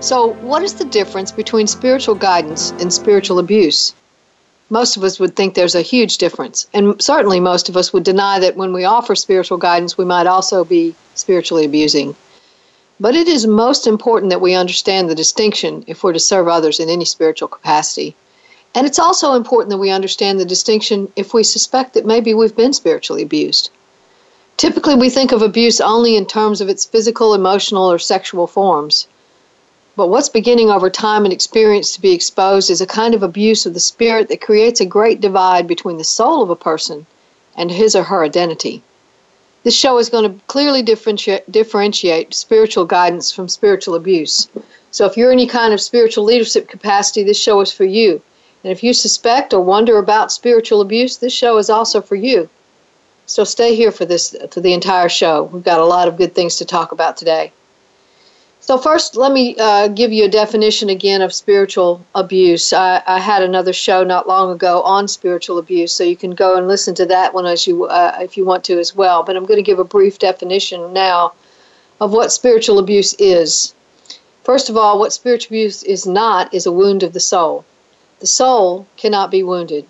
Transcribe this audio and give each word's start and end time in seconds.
So, 0.00 0.34
what 0.42 0.62
is 0.62 0.74
the 0.74 0.84
difference 0.84 1.32
between 1.32 1.66
spiritual 1.66 2.14
guidance 2.14 2.72
and 2.72 2.92
spiritual 2.92 3.38
abuse? 3.38 3.94
Most 4.68 4.96
of 4.96 5.02
us 5.02 5.18
would 5.18 5.34
think 5.34 5.54
there's 5.54 5.74
a 5.74 5.80
huge 5.80 6.18
difference, 6.18 6.66
and 6.74 7.00
certainly 7.00 7.40
most 7.40 7.68
of 7.70 7.76
us 7.78 7.92
would 7.92 8.02
deny 8.04 8.38
that 8.38 8.56
when 8.56 8.74
we 8.74 8.84
offer 8.84 9.14
spiritual 9.14 9.56
guidance, 9.56 9.96
we 9.96 10.04
might 10.04 10.26
also 10.26 10.64
be 10.64 10.94
spiritually 11.14 11.64
abusing. 11.64 12.14
But 13.00 13.14
it 13.14 13.26
is 13.26 13.46
most 13.46 13.86
important 13.86 14.30
that 14.30 14.40
we 14.40 14.54
understand 14.54 15.08
the 15.08 15.14
distinction 15.14 15.82
if 15.86 16.04
we're 16.04 16.12
to 16.12 16.20
serve 16.20 16.46
others 16.46 16.78
in 16.78 16.90
any 16.90 17.06
spiritual 17.06 17.48
capacity. 17.48 18.14
And 18.74 18.86
it's 18.86 18.98
also 18.98 19.32
important 19.32 19.70
that 19.70 19.78
we 19.78 19.90
understand 19.90 20.38
the 20.38 20.44
distinction 20.44 21.10
if 21.16 21.32
we 21.32 21.42
suspect 21.42 21.94
that 21.94 22.04
maybe 22.04 22.34
we've 22.34 22.54
been 22.54 22.74
spiritually 22.74 23.22
abused. 23.22 23.70
Typically, 24.58 24.94
we 24.94 25.08
think 25.08 25.32
of 25.32 25.40
abuse 25.40 25.80
only 25.80 26.16
in 26.16 26.26
terms 26.26 26.60
of 26.60 26.68
its 26.68 26.84
physical, 26.84 27.32
emotional, 27.32 27.90
or 27.90 27.98
sexual 27.98 28.46
forms. 28.46 29.08
But 29.96 30.08
what's 30.08 30.28
beginning 30.28 30.70
over 30.70 30.90
time 30.90 31.24
and 31.24 31.32
experience 31.32 31.94
to 31.94 32.02
be 32.02 32.12
exposed 32.12 32.70
is 32.70 32.82
a 32.82 32.86
kind 32.86 33.14
of 33.14 33.22
abuse 33.22 33.64
of 33.64 33.72
the 33.72 33.80
spirit 33.80 34.28
that 34.28 34.42
creates 34.42 34.78
a 34.78 34.84
great 34.84 35.22
divide 35.22 35.66
between 35.66 35.96
the 35.96 36.04
soul 36.04 36.42
of 36.42 36.50
a 36.50 36.54
person 36.54 37.06
and 37.56 37.70
his 37.70 37.96
or 37.96 38.02
her 38.02 38.22
identity. 38.22 38.82
This 39.62 39.74
show 39.74 39.96
is 39.96 40.10
going 40.10 40.30
to 40.30 40.44
clearly 40.48 40.82
differentiate, 40.82 41.50
differentiate 41.50 42.34
spiritual 42.34 42.84
guidance 42.84 43.32
from 43.32 43.48
spiritual 43.48 43.94
abuse. 43.94 44.48
So 44.90 45.06
if 45.06 45.16
you're 45.16 45.32
any 45.32 45.46
kind 45.46 45.72
of 45.72 45.80
spiritual 45.80 46.24
leadership 46.24 46.68
capacity, 46.68 47.22
this 47.22 47.40
show 47.40 47.62
is 47.62 47.72
for 47.72 47.84
you. 47.84 48.20
And 48.62 48.72
if 48.72 48.84
you 48.84 48.92
suspect 48.92 49.54
or 49.54 49.60
wonder 49.60 49.96
about 49.96 50.30
spiritual 50.30 50.82
abuse, 50.82 51.16
this 51.16 51.32
show 51.32 51.56
is 51.56 51.70
also 51.70 52.02
for 52.02 52.16
you. 52.16 52.50
So 53.24 53.44
stay 53.44 53.74
here 53.74 53.90
for 53.90 54.04
this 54.04 54.36
for 54.50 54.60
the 54.60 54.74
entire 54.74 55.08
show. 55.08 55.44
We've 55.44 55.64
got 55.64 55.80
a 55.80 55.86
lot 55.86 56.06
of 56.06 56.18
good 56.18 56.34
things 56.34 56.56
to 56.56 56.66
talk 56.66 56.92
about 56.92 57.16
today. 57.16 57.50
So, 58.66 58.76
first, 58.76 59.14
let 59.14 59.30
me 59.30 59.54
uh, 59.60 59.86
give 59.86 60.12
you 60.12 60.24
a 60.24 60.28
definition 60.28 60.88
again 60.88 61.22
of 61.22 61.32
spiritual 61.32 62.04
abuse. 62.16 62.72
I, 62.72 63.00
I, 63.06 63.20
had 63.20 63.44
another 63.44 63.72
show 63.72 64.02
not 64.02 64.26
long 64.26 64.50
ago 64.50 64.82
on 64.82 65.06
spiritual 65.06 65.58
abuse, 65.58 65.92
so 65.92 66.02
you 66.02 66.16
can 66.16 66.32
go 66.32 66.56
and 66.56 66.66
listen 66.66 66.92
to 66.96 67.06
that 67.06 67.32
one 67.32 67.46
as 67.46 67.68
you, 67.68 67.84
uh, 67.84 68.18
if 68.20 68.36
you 68.36 68.44
want 68.44 68.64
to 68.64 68.80
as 68.80 68.92
well. 68.92 69.22
But 69.22 69.36
I'm 69.36 69.46
going 69.46 69.58
to 69.58 69.70
give 69.70 69.78
a 69.78 69.84
brief 69.84 70.18
definition 70.18 70.92
now 70.92 71.34
of 72.00 72.12
what 72.12 72.32
spiritual 72.32 72.80
abuse 72.80 73.14
is. 73.20 73.72
First 74.42 74.68
of 74.68 74.76
all, 74.76 74.98
what 74.98 75.12
spiritual 75.12 75.54
abuse 75.54 75.84
is 75.84 76.04
not 76.04 76.52
is 76.52 76.66
a 76.66 76.72
wound 76.72 77.04
of 77.04 77.12
the 77.12 77.20
soul. 77.20 77.64
The 78.18 78.26
soul 78.26 78.88
cannot 78.96 79.30
be 79.30 79.44
wounded. 79.44 79.86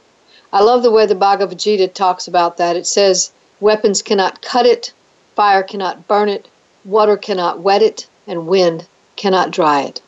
I 0.53 0.61
love 0.61 0.83
the 0.83 0.91
way 0.91 1.07
the 1.07 1.15
Bhagavad 1.15 1.59
Gita 1.59 1.89
talks 1.89 2.29
about 2.29 2.59
that. 2.59 2.77
It 2.77 2.87
says, 2.87 3.33
Weapons 3.59 4.03
cannot 4.03 4.43
cut 4.43 4.67
it, 4.67 4.93
fire 5.35 5.63
cannot 5.63 6.07
burn 6.07 6.29
it, 6.29 6.49
water 6.85 7.17
cannot 7.17 7.61
wet 7.61 7.81
it 7.81 8.07
and 8.27 8.47
wind 8.47 8.87
cannot 9.17 9.51
dry 9.51 9.83
it. 9.83 10.01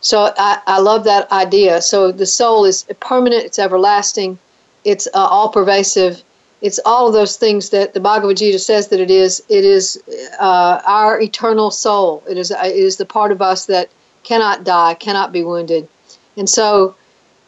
So 0.00 0.32
I, 0.36 0.60
I 0.66 0.80
love 0.80 1.04
that 1.04 1.30
idea. 1.30 1.82
So 1.82 2.10
the 2.10 2.26
soul 2.26 2.64
is 2.64 2.84
permanent, 3.00 3.44
it's 3.44 3.58
everlasting, 3.58 4.38
it's 4.84 5.06
uh, 5.08 5.18
all 5.18 5.48
pervasive. 5.50 6.22
It's 6.62 6.80
all 6.84 7.06
of 7.06 7.14
those 7.14 7.36
things 7.36 7.70
that 7.70 7.94
the 7.94 8.00
Bhagavad 8.00 8.36
Gita 8.36 8.58
says 8.58 8.88
that 8.88 9.00
it 9.00 9.10
is. 9.10 9.42
It 9.48 9.64
is 9.64 10.02
uh, 10.38 10.82
our 10.84 11.18
eternal 11.20 11.70
soul. 11.70 12.22
It 12.28 12.36
is, 12.36 12.50
it 12.50 12.76
is 12.76 12.98
the 12.98 13.06
part 13.06 13.32
of 13.32 13.40
us 13.40 13.64
that 13.66 13.88
cannot 14.24 14.64
die, 14.64 14.94
cannot 14.94 15.32
be 15.32 15.42
wounded. 15.42 15.88
And 16.36 16.48
so 16.48 16.94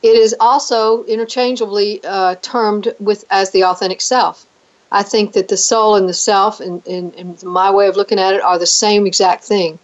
it 0.03 0.17
is 0.17 0.35
also 0.41 1.05
interchangeably 1.05 2.01
uh, 2.05 2.37
termed 2.37 2.95
with 3.01 3.25
as 3.31 3.51
the 3.51 3.65
authentic 3.65 4.01
self. 4.01 4.47
I 4.93 5.03
think 5.03 5.33
that 5.33 5.49
the 5.49 5.57
soul 5.57 5.97
and 5.97 6.07
the 6.07 6.15
self, 6.15 6.61
and, 6.61 6.87
in, 6.87 7.13
in, 7.13 7.39
my 7.43 7.71
way 7.71 7.89
of 7.89 7.97
looking 7.97 8.19
at 8.19 8.35
it, 8.35 8.43
are 8.43 8.59
the 8.59 8.67
same 8.67 9.07
exact 9.07 9.43
thing. 9.43 9.79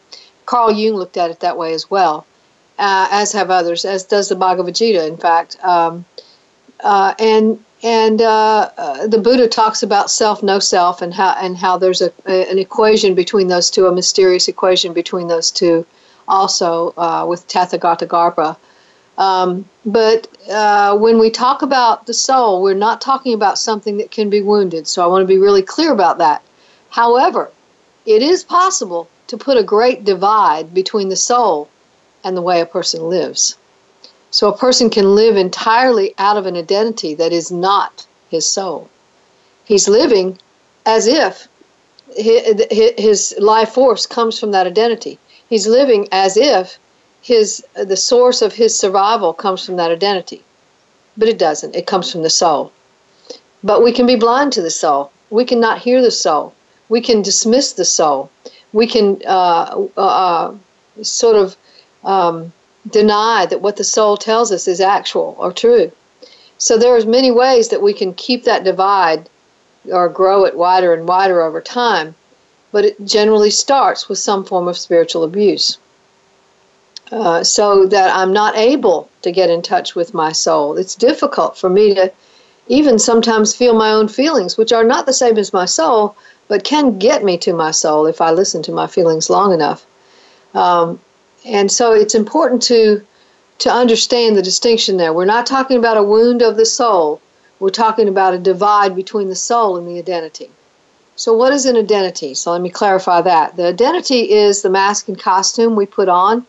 Carl 0.45 0.71
Jung 0.71 0.97
looked 0.97 1.17
at 1.17 1.31
it 1.31 1.41
that 1.41 1.57
way 1.57 1.73
as 1.73 1.91
well, 1.91 2.27
uh, 2.79 3.09
as 3.11 3.33
have 3.33 3.51
others, 3.51 3.87
as 3.87 4.05
does 4.05 4.29
the 4.29 4.37
Bhagavad 4.37 4.75
Gita, 4.75 5.07
in 5.07 5.17
fact. 5.17 5.57
Um, 5.65 6.05
uh, 6.85 7.15
and 7.19 7.65
and 7.83 8.21
uh, 8.21 8.71
uh 8.77 9.07
the 9.07 9.19
Buddha 9.19 9.49
talks 9.49 9.83
about 9.83 10.11
self, 10.11 10.43
no 10.43 10.59
self, 10.59 11.01
and 11.01 11.15
how 11.15 11.35
and 11.41 11.57
how 11.57 11.79
there's 11.79 12.03
a, 12.03 12.13
a, 12.27 12.51
an 12.51 12.59
equation 12.59 13.15
between 13.15 13.49
those 13.49 13.71
two, 13.71 13.87
a 13.87 13.93
mysterious 13.93 14.47
equation 14.47 14.93
between 14.93 15.29
those 15.29 15.51
two, 15.51 15.87
also 16.29 16.93
uh, 16.99 17.25
with 17.27 17.49
Tathagatagarbha. 17.49 18.57
Um, 19.19 19.69
but 19.85 20.29
uh, 20.49 20.97
when 20.97 21.19
we 21.19 21.29
talk 21.29 21.63
about 21.63 22.07
the 22.07 22.15
soul, 22.15 22.63
we're 22.63 22.75
not 22.75 23.01
talking 23.01 23.35
about 23.35 23.59
something 23.59 23.99
that 23.99 24.13
can 24.13 24.31
be 24.31 24.41
wounded. 24.41 24.87
So 24.87 25.03
I 25.03 25.09
want 25.09 25.23
to 25.23 25.27
be 25.27 25.39
really 25.39 25.63
clear 25.63 25.93
about 25.93 26.19
that. 26.19 26.41
However, 26.91 27.51
it 28.07 28.23
is 28.23 28.45
possible 28.45 29.09
to 29.27 29.37
put 29.37 29.59
a 29.59 29.63
great 29.63 30.05
divide 30.05 30.73
between 30.73 31.09
the 31.09 31.17
soul 31.17 31.69
and 32.23 32.37
the 32.37 32.43
way 32.43 32.61
a 32.61 32.67
person 32.67 33.11
lives. 33.11 33.59
So 34.31 34.49
a 34.49 34.57
person 34.57 34.89
can 34.89 35.15
live 35.17 35.37
entirely 35.37 36.15
out 36.17 36.37
of 36.37 36.47
an 36.47 36.57
identity 36.57 37.15
that 37.15 37.33
is 37.33 37.51
not 37.51 38.07
his 38.31 38.47
soul. 38.47 38.89
He's 39.65 39.89
living 39.89 40.39
as 40.87 41.09
if 41.09 41.49
his 42.17 43.35
life 43.39 43.71
force 43.71 44.07
comes 44.07 44.39
from 44.39 44.53
that 44.53 44.67
identity. 44.67 45.19
He's 45.49 45.67
living 45.67 46.09
as 46.13 46.37
if 46.37 46.79
his 47.29 47.49
the 47.75 47.97
source 47.97 48.41
of 48.43 48.55
his 48.55 48.79
survival 48.79 49.33
comes 49.33 49.65
from 49.65 49.77
that 49.77 49.91
identity. 49.91 50.43
But 51.17 51.29
it 51.29 51.39
doesn't. 51.39 51.77
It 51.77 51.87
comes 51.87 52.11
from 52.11 52.23
the 52.23 52.31
soul. 52.43 52.73
But 53.63 53.83
we 53.83 53.93
can 53.93 54.07
be 54.07 54.17
blind 54.17 54.53
to 54.55 54.63
the 54.63 54.71
soul. 54.71 55.11
We 55.31 55.45
cannot 55.45 55.79
hear 55.87 56.01
the 56.01 56.11
soul. 56.11 56.55
We 56.89 57.01
can 57.01 57.23
dismiss 57.23 57.73
the 57.73 57.85
soul. 57.85 58.31
We 58.73 58.87
can 58.87 59.21
uh, 59.27 59.87
uh, 59.97 60.15
uh, 60.25 60.55
sort 61.03 61.37
of 61.37 61.57
um, 62.05 62.53
deny 62.89 63.47
that 63.47 63.63
what 63.63 63.77
the 63.77 63.91
soul 63.97 64.17
tells 64.17 64.51
us 64.51 64.67
is 64.67 64.81
actual 64.81 65.37
or 65.39 65.53
true. 65.53 65.93
So 66.57 66.79
there's 66.79 67.07
many 67.19 67.31
ways 67.31 67.69
that 67.69 67.83
we 67.83 67.93
can 67.93 68.15
keep 68.15 68.45
that 68.45 68.65
divide 68.65 69.29
or 69.93 70.09
grow 70.09 70.45
it 70.45 70.57
wider 70.57 70.95
and 70.95 71.07
wider 71.07 71.43
over 71.43 71.61
time 71.61 72.15
but 72.71 72.85
it 72.85 73.05
generally 73.05 73.51
starts 73.51 74.09
with 74.09 74.19
some 74.19 74.45
form 74.45 74.69
of 74.69 74.77
spiritual 74.77 75.25
abuse 75.25 75.79
uh, 77.11 77.43
so 77.43 77.87
that 77.87 78.15
I'm 78.15 78.33
not 78.33 78.57
able 78.57 79.09
to 79.23 79.33
get 79.33 79.51
in 79.51 79.63
touch 79.63 79.95
with 79.95 80.15
my 80.15 80.33
soul. 80.33 80.77
It's 80.77 80.95
difficult 80.95 81.57
for 81.57 81.71
me 81.71 81.95
to 81.95 82.13
even 82.69 82.99
sometimes 82.99 83.55
feel 83.55 83.75
my 83.75 83.91
own 83.91 84.09
feelings, 84.09 84.59
which 84.59 84.73
are 84.73 84.85
not 84.85 85.07
the 85.07 85.13
same 85.13 85.39
as 85.39 85.53
my 85.53 85.65
soul, 85.65 86.17
but 86.49 86.65
can 86.65 86.99
get 86.99 87.25
me 87.25 87.39
to 87.39 87.53
my 87.55 87.71
soul 87.71 88.07
if 88.07 88.21
I 88.21 88.31
listen 88.31 88.63
to 88.65 88.73
my 88.73 88.87
feelings 88.87 89.31
long 89.31 89.53
enough. 89.53 89.87
Um, 90.55 91.01
and 91.45 91.71
so 91.71 91.93
it's 91.93 92.15
important 92.15 92.63
to 92.63 93.05
to 93.59 93.71
understand 93.73 94.37
the 94.37 94.43
distinction 94.43 94.99
there. 94.99 95.13
We're 95.13 95.25
not 95.25 95.45
talking 95.45 95.79
about 95.79 95.97
a 95.97 96.03
wound 96.03 96.43
of 96.43 96.57
the 96.57 96.67
soul. 96.67 97.21
We're 97.59 97.71
talking 97.71 98.07
about 98.07 98.35
a 98.35 98.39
divide 98.39 98.95
between 98.95 99.29
the 99.29 99.35
soul 99.35 99.77
and 99.77 99.89
the 99.89 99.99
identity. 99.99 100.49
So, 101.17 101.33
what 101.37 101.53
is 101.53 101.67
an 101.67 101.77
identity? 101.77 102.35
So, 102.35 102.53
let 102.53 102.61
me 102.61 102.71
clarify 102.71 103.23
that. 103.23 103.57
The 103.57 103.67
identity 103.67 104.31
is 104.31 104.63
the 104.63 104.71
mask 104.71 105.09
and 105.09 105.19
costume 105.19 105.75
we 105.75 105.87
put 105.87 106.09
on 106.09 106.47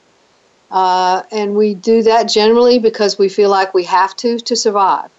uh, 0.71 1.24
and 1.31 1.56
we 1.56 1.74
do 1.74 2.04
that 2.04 2.24
generally 2.24 2.80
because 2.80 3.18
we 3.18 3.30
feel 3.30 3.50
like 3.50 3.74
we 3.74 3.83
have 3.86 4.16
to 4.18 4.39
to 4.39 4.56
survive. 4.56 5.10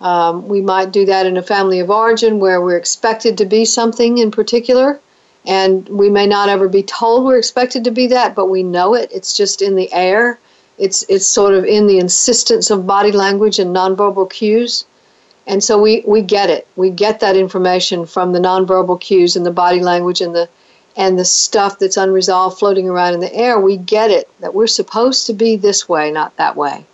Um, 0.00 0.48
we 0.48 0.62
might 0.62 0.92
do 0.92 1.04
that 1.06 1.26
in 1.26 1.36
a 1.36 1.42
family 1.42 1.80
of 1.80 1.90
origin 1.90 2.40
where 2.40 2.60
we're 2.60 2.78
expected 2.78 3.36
to 3.38 3.44
be 3.44 3.66
something 3.66 4.16
in 4.18 4.30
particular, 4.30 4.98
and 5.44 5.86
we 5.88 6.08
may 6.08 6.26
not 6.26 6.48
ever 6.48 6.68
be 6.68 6.82
told 6.82 7.24
we're 7.24 7.36
expected 7.36 7.84
to 7.84 7.90
be 7.90 8.06
that, 8.06 8.34
but 8.34 8.46
we 8.46 8.62
know 8.62 8.94
it. 8.94 9.10
It's 9.12 9.36
just 9.36 9.60
in 9.60 9.76
the 9.76 9.92
air. 9.92 10.38
It's 10.78 11.04
it's 11.10 11.26
sort 11.26 11.52
of 11.54 11.66
in 11.66 11.86
the 11.86 11.98
insistence 11.98 12.70
of 12.70 12.86
body 12.86 13.12
language 13.12 13.58
and 13.58 13.76
nonverbal 13.76 14.30
cues, 14.30 14.86
and 15.46 15.62
so 15.62 15.78
we 15.78 16.02
we 16.06 16.22
get 16.22 16.48
it. 16.48 16.66
We 16.76 16.88
get 16.88 17.20
that 17.20 17.36
information 17.36 18.06
from 18.06 18.32
the 18.32 18.38
nonverbal 18.38 18.98
cues 18.98 19.36
and 19.36 19.44
the 19.44 19.50
body 19.50 19.80
language 19.80 20.22
and 20.22 20.34
the 20.34 20.48
and 20.96 21.18
the 21.18 21.24
stuff 21.24 21.78
that's 21.78 21.96
unresolved 21.96 22.58
floating 22.58 22.88
around 22.88 23.14
in 23.14 23.20
the 23.20 23.34
air, 23.34 23.58
we 23.58 23.76
get 23.76 24.10
it 24.10 24.28
that 24.40 24.54
we're 24.54 24.66
supposed 24.66 25.26
to 25.26 25.32
be 25.32 25.56
this 25.56 25.88
way, 25.88 26.10
not 26.10 26.36
that 26.36 26.56
way. 26.56 26.84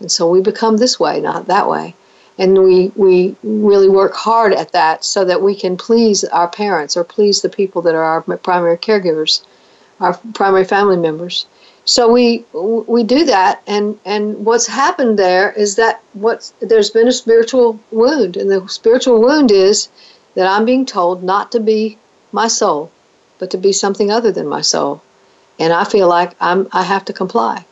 And 0.00 0.10
so 0.10 0.28
we 0.28 0.40
become 0.40 0.78
this 0.78 0.98
way, 0.98 1.20
not 1.20 1.46
that 1.46 1.68
way. 1.68 1.94
And 2.38 2.64
we, 2.64 2.92
we 2.96 3.36
really 3.42 3.88
work 3.88 4.14
hard 4.14 4.52
at 4.52 4.72
that 4.72 5.04
so 5.04 5.24
that 5.24 5.42
we 5.42 5.54
can 5.54 5.76
please 5.76 6.24
our 6.24 6.48
parents 6.48 6.96
or 6.96 7.04
please 7.04 7.42
the 7.42 7.48
people 7.48 7.82
that 7.82 7.94
are 7.94 8.02
our 8.02 8.22
primary 8.38 8.78
caregivers. 8.78 9.42
our 10.00 10.18
primary 10.34 10.64
family 10.64 10.96
members. 10.96 11.46
So 11.84 12.12
we 12.12 12.44
we 12.52 13.02
do 13.02 13.24
that, 13.24 13.62
and 13.66 13.98
and 14.04 14.44
what's 14.44 14.66
happened 14.66 15.18
there 15.18 15.52
is 15.52 15.76
that 15.76 16.00
what's 16.12 16.52
there's 16.60 16.90
been 16.90 17.08
a 17.08 17.12
spiritual 17.12 17.78
wound, 17.90 18.36
and 18.36 18.50
the 18.50 18.66
spiritual 18.68 19.20
wound 19.20 19.50
is 19.50 19.88
that 20.34 20.46
I'm 20.46 20.64
being 20.64 20.86
told 20.86 21.22
not 21.22 21.50
to 21.52 21.60
be 21.60 21.98
my 22.30 22.48
soul, 22.48 22.90
but 23.42 23.50
to 23.50 23.58
be 23.58 23.72
something 23.72 24.08
other 24.08 24.30
than 24.30 24.46
my 24.46 24.60
soul, 24.60 25.02
and 25.58 25.72
I 25.72 25.82
feel 25.82 26.06
like 26.06 26.30
I'm 26.40 26.68
I 26.70 26.84
have 26.84 27.04
to 27.06 27.12
comply. 27.12 27.64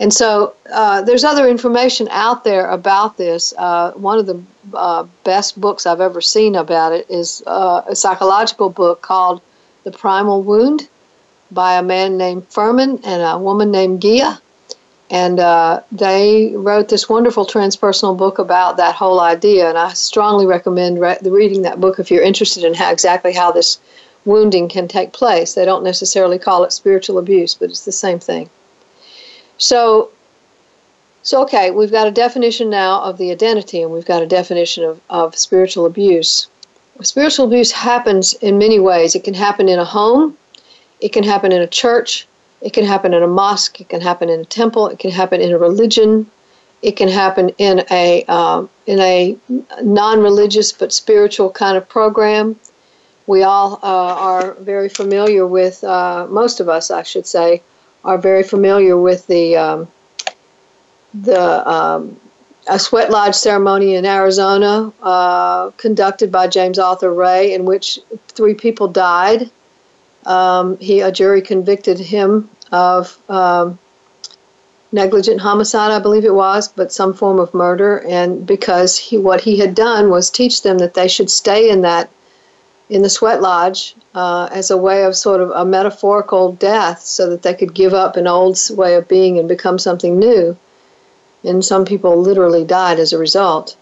And 0.00 0.12
so 0.12 0.54
uh, 0.72 1.02
there's 1.02 1.22
other 1.22 1.46
information 1.48 2.08
out 2.10 2.42
there 2.42 2.68
about 2.68 3.16
this. 3.16 3.54
Uh, 3.56 3.92
one 3.92 4.18
of 4.18 4.26
the 4.26 4.42
uh, 4.74 5.04
best 5.22 5.60
books 5.60 5.86
I've 5.86 6.00
ever 6.00 6.20
seen 6.20 6.56
about 6.56 6.92
it 6.92 7.06
is 7.08 7.40
uh, 7.46 7.82
a 7.86 7.94
psychological 7.94 8.68
book 8.68 9.00
called 9.00 9.40
The 9.84 9.92
Primal 9.92 10.42
Wound 10.42 10.88
by 11.52 11.78
a 11.78 11.84
man 11.84 12.16
named 12.16 12.50
Firman 12.50 13.00
and 13.04 13.22
a 13.22 13.38
woman 13.38 13.70
named 13.70 14.00
Gila. 14.00 14.42
And 15.08 15.38
uh, 15.38 15.82
they 15.92 16.52
wrote 16.56 16.88
this 16.88 17.08
wonderful 17.08 17.46
transpersonal 17.46 18.16
book 18.16 18.40
about 18.40 18.76
that 18.78 18.96
whole 18.96 19.20
idea. 19.20 19.68
And 19.68 19.78
I 19.78 19.92
strongly 19.92 20.46
recommend 20.46 21.00
re- 21.00 21.18
reading 21.22 21.62
that 21.62 21.80
book 21.80 22.00
if 22.00 22.10
you're 22.10 22.24
interested 22.24 22.64
in 22.64 22.74
how 22.74 22.90
exactly 22.90 23.32
how 23.32 23.52
this 23.52 23.78
wounding 24.24 24.68
can 24.68 24.88
take 24.88 25.12
place. 25.12 25.54
They 25.54 25.64
don't 25.64 25.84
necessarily 25.84 26.38
call 26.38 26.64
it 26.64 26.72
spiritual 26.72 27.18
abuse, 27.18 27.54
but 27.54 27.70
it's 27.70 27.84
the 27.84 27.92
same 27.92 28.18
thing. 28.18 28.50
So, 29.58 30.10
so 31.22 31.42
okay, 31.42 31.70
we've 31.70 31.90
got 31.90 32.06
a 32.06 32.10
definition 32.10 32.70
now 32.70 33.02
of 33.02 33.18
the 33.18 33.30
identity, 33.30 33.82
and 33.82 33.92
we've 33.92 34.06
got 34.06 34.22
a 34.22 34.26
definition 34.26 34.84
of, 34.84 35.00
of 35.10 35.36
spiritual 35.36 35.86
abuse. 35.86 36.48
Spiritual 37.02 37.46
abuse 37.46 37.72
happens 37.72 38.34
in 38.34 38.58
many 38.58 38.78
ways. 38.78 39.14
It 39.14 39.24
can 39.24 39.34
happen 39.34 39.68
in 39.68 39.78
a 39.78 39.84
home, 39.84 40.36
it 41.00 41.12
can 41.12 41.24
happen 41.24 41.50
in 41.52 41.62
a 41.62 41.66
church, 41.66 42.26
it 42.60 42.72
can 42.72 42.84
happen 42.84 43.14
in 43.14 43.22
a 43.22 43.26
mosque, 43.26 43.80
it 43.80 43.88
can 43.88 44.02
happen 44.02 44.28
in 44.28 44.40
a 44.40 44.44
temple, 44.44 44.88
it 44.88 44.98
can 44.98 45.10
happen 45.10 45.40
in 45.40 45.52
a 45.52 45.58
religion, 45.58 46.30
it 46.82 46.92
can 46.92 47.08
happen 47.08 47.50
in 47.58 47.84
a 47.90 48.22
um, 48.24 48.68
in 48.86 49.00
a 49.00 49.36
non-religious 49.82 50.72
but 50.72 50.92
spiritual 50.92 51.50
kind 51.50 51.76
of 51.76 51.88
program. 51.88 52.58
We 53.30 53.42
all 53.44 53.78
uh, 53.82 54.14
are 54.30 54.52
very 54.54 54.88
familiar 54.88 55.46
with 55.46 55.84
uh, 55.84 56.26
most 56.28 56.60
of 56.60 56.68
us, 56.68 56.90
I 56.90 57.04
should 57.04 57.26
say, 57.26 57.62
are 58.04 58.18
very 58.18 58.42
familiar 58.42 58.96
with 58.96 59.26
the 59.26 59.56
um, 59.56 59.88
the 61.14 61.42
um, 61.76 62.18
a 62.66 62.78
sweat 62.78 63.10
lodge 63.10 63.34
ceremony 63.34 63.94
in 63.94 64.04
Arizona 64.04 64.92
uh, 65.02 65.70
conducted 65.84 66.30
by 66.32 66.46
James 66.48 66.78
Arthur 66.78 67.12
Ray, 67.12 67.54
in 67.54 67.64
which 67.64 67.98
three 68.36 68.54
people 68.54 68.88
died 68.88 69.50
um, 70.26 70.76
he 70.78 71.00
a 71.00 71.12
jury 71.12 71.42
convicted 71.42 71.98
him 71.98 72.50
of 72.72 73.18
um, 73.30 73.78
negligent 74.92 75.40
homicide, 75.40 75.90
I 75.90 75.98
believe 75.98 76.24
it 76.24 76.34
was, 76.34 76.68
but 76.68 76.92
some 76.92 77.14
form 77.14 77.38
of 77.38 77.54
murder. 77.54 78.04
And 78.06 78.46
because 78.46 78.98
he 78.98 79.18
what 79.18 79.40
he 79.40 79.58
had 79.58 79.74
done 79.74 80.10
was 80.10 80.30
teach 80.30 80.62
them 80.62 80.78
that 80.78 80.94
they 80.94 81.08
should 81.08 81.30
stay 81.30 81.70
in 81.70 81.82
that 81.82 82.10
in 82.90 83.02
the 83.02 83.08
sweat 83.08 83.40
lodge 83.40 83.94
uh, 84.14 84.48
as 84.50 84.70
a 84.70 84.76
way 84.76 85.04
of 85.04 85.16
sort 85.16 85.40
of 85.40 85.50
a 85.52 85.64
metaphorical 85.64 86.52
death, 86.52 87.00
so 87.00 87.30
that 87.30 87.42
they 87.42 87.54
could 87.54 87.72
give 87.72 87.94
up 87.94 88.16
an 88.16 88.26
old 88.26 88.58
way 88.70 88.96
of 88.96 89.08
being 89.08 89.38
and 89.38 89.48
become 89.48 89.78
something 89.78 90.18
new. 90.18 90.56
And 91.44 91.64
some 91.64 91.84
people 91.84 92.20
literally 92.20 92.64
died 92.64 92.98
as 92.98 93.12
a 93.12 93.18
result. 93.18 93.76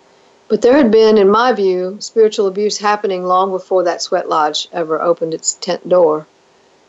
But 0.48 0.62
there 0.62 0.76
had 0.76 0.90
been, 0.90 1.18
in 1.18 1.28
my 1.28 1.52
view, 1.52 1.96
spiritual 2.00 2.46
abuse 2.46 2.78
happening 2.78 3.24
long 3.24 3.50
before 3.50 3.82
that 3.84 4.02
sweat 4.02 4.28
lodge 4.28 4.68
ever 4.72 5.00
opened 5.00 5.34
its 5.34 5.54
tent 5.54 5.88
door. 5.88 6.26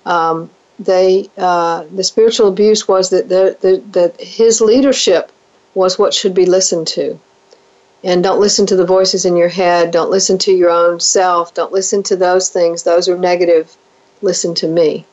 Um, 0.06 0.50
they, 0.78 1.30
uh, 1.38 1.86
the 1.94 2.04
spiritual 2.04 2.48
abuse 2.48 2.88
was 2.88 3.10
that 3.10 3.28
the, 3.28 3.58
the, 3.60 3.84
that 3.92 4.22
his 4.22 4.62
leadership 4.62 5.32
was 5.74 6.00
what 6.00 6.14
should 6.14 6.34
be 6.34 6.46
listened 6.46 6.88
to. 6.88 7.20
And 8.04 8.24
don't 8.24 8.40
listen 8.40 8.66
to 8.68 8.76
the 8.76 8.86
voices 8.86 9.26
in 9.26 9.36
your 9.36 9.50
head. 9.50 9.92
Don't 9.92 10.10
listen 10.10 10.38
to 10.40 10.52
your 10.52 10.70
own 10.70 11.00
self. 11.00 11.54
Don't 11.54 11.74
listen 11.74 12.02
to 12.04 12.16
those 12.16 12.50
things. 12.50 12.84
Those 12.84 13.10
are 13.10 13.18
negative. 13.18 13.76
Listen 14.22 14.54
to 14.56 14.68
me. 14.68 15.06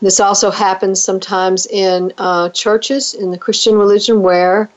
This 0.00 0.20
also 0.20 0.50
happens 0.50 1.02
sometimes 1.02 1.66
in 1.66 2.12
uh, 2.18 2.50
churches, 2.50 3.14
in 3.14 3.30
the 3.32 3.38
Christian 3.38 3.76
religion, 3.76 4.22
where 4.22 4.70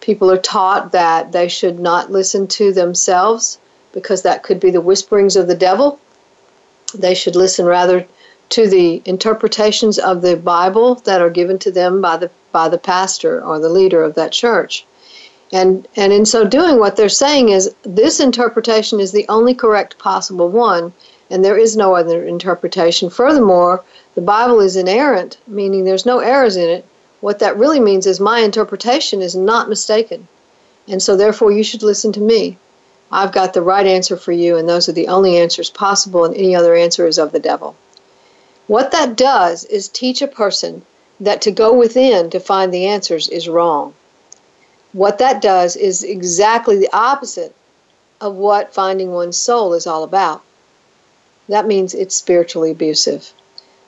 People 0.00 0.30
are 0.30 0.38
taught 0.38 0.92
that 0.92 1.32
they 1.32 1.48
should 1.48 1.78
not 1.80 2.10
listen 2.10 2.46
to 2.46 2.72
themselves 2.72 3.58
because 3.92 4.22
that 4.22 4.42
could 4.42 4.60
be 4.60 4.70
the 4.70 4.80
whisperings 4.80 5.36
of 5.36 5.48
the 5.48 5.54
devil. 5.54 5.98
They 6.94 7.14
should 7.14 7.36
listen 7.36 7.66
rather 7.66 8.06
to 8.50 8.68
the 8.68 9.02
interpretations 9.04 9.98
of 9.98 10.22
the 10.22 10.36
Bible 10.36 10.94
that 11.04 11.20
are 11.20 11.30
given 11.30 11.58
to 11.58 11.70
them 11.70 12.00
by 12.00 12.16
the 12.16 12.30
by 12.52 12.68
the 12.68 12.78
pastor 12.78 13.44
or 13.44 13.58
the 13.58 13.68
leader 13.68 14.02
of 14.02 14.14
that 14.14 14.32
church. 14.32 14.86
And 15.52 15.88
and 15.96 16.12
in 16.12 16.26
so 16.26 16.44
doing 16.44 16.78
what 16.78 16.96
they're 16.96 17.08
saying 17.08 17.48
is 17.48 17.74
this 17.82 18.20
interpretation 18.20 19.00
is 19.00 19.12
the 19.12 19.26
only 19.28 19.54
correct 19.54 19.98
possible 19.98 20.48
one 20.48 20.92
and 21.30 21.44
there 21.44 21.58
is 21.58 21.76
no 21.76 21.94
other 21.94 22.24
interpretation. 22.24 23.10
Furthermore, 23.10 23.82
the 24.14 24.20
Bible 24.20 24.60
is 24.60 24.76
inerrant, 24.76 25.36
meaning 25.46 25.84
there's 25.84 26.06
no 26.06 26.20
errors 26.20 26.56
in 26.56 26.68
it, 26.68 26.84
what 27.20 27.38
that 27.40 27.58
really 27.58 27.80
means 27.80 28.06
is 28.06 28.20
my 28.20 28.40
interpretation 28.40 29.20
is 29.20 29.34
not 29.34 29.68
mistaken. 29.68 30.28
And 30.86 31.02
so, 31.02 31.16
therefore, 31.16 31.52
you 31.52 31.62
should 31.62 31.82
listen 31.82 32.12
to 32.12 32.20
me. 32.20 32.56
I've 33.10 33.32
got 33.32 33.52
the 33.52 33.62
right 33.62 33.86
answer 33.86 34.16
for 34.16 34.32
you, 34.32 34.56
and 34.56 34.68
those 34.68 34.88
are 34.88 34.92
the 34.92 35.08
only 35.08 35.36
answers 35.36 35.68
possible, 35.68 36.24
and 36.24 36.34
any 36.34 36.54
other 36.54 36.74
answer 36.74 37.06
is 37.06 37.18
of 37.18 37.32
the 37.32 37.40
devil. 37.40 37.74
What 38.66 38.92
that 38.92 39.16
does 39.16 39.64
is 39.64 39.88
teach 39.88 40.22
a 40.22 40.28
person 40.28 40.84
that 41.20 41.42
to 41.42 41.50
go 41.50 41.72
within 41.72 42.30
to 42.30 42.40
find 42.40 42.72
the 42.72 42.86
answers 42.86 43.28
is 43.28 43.48
wrong. 43.48 43.94
What 44.92 45.18
that 45.18 45.42
does 45.42 45.76
is 45.76 46.02
exactly 46.02 46.78
the 46.78 46.90
opposite 46.92 47.54
of 48.20 48.34
what 48.34 48.74
finding 48.74 49.12
one's 49.12 49.36
soul 49.36 49.74
is 49.74 49.86
all 49.86 50.02
about. 50.02 50.42
That 51.48 51.66
means 51.66 51.94
it's 51.94 52.14
spiritually 52.14 52.70
abusive. 52.70 53.32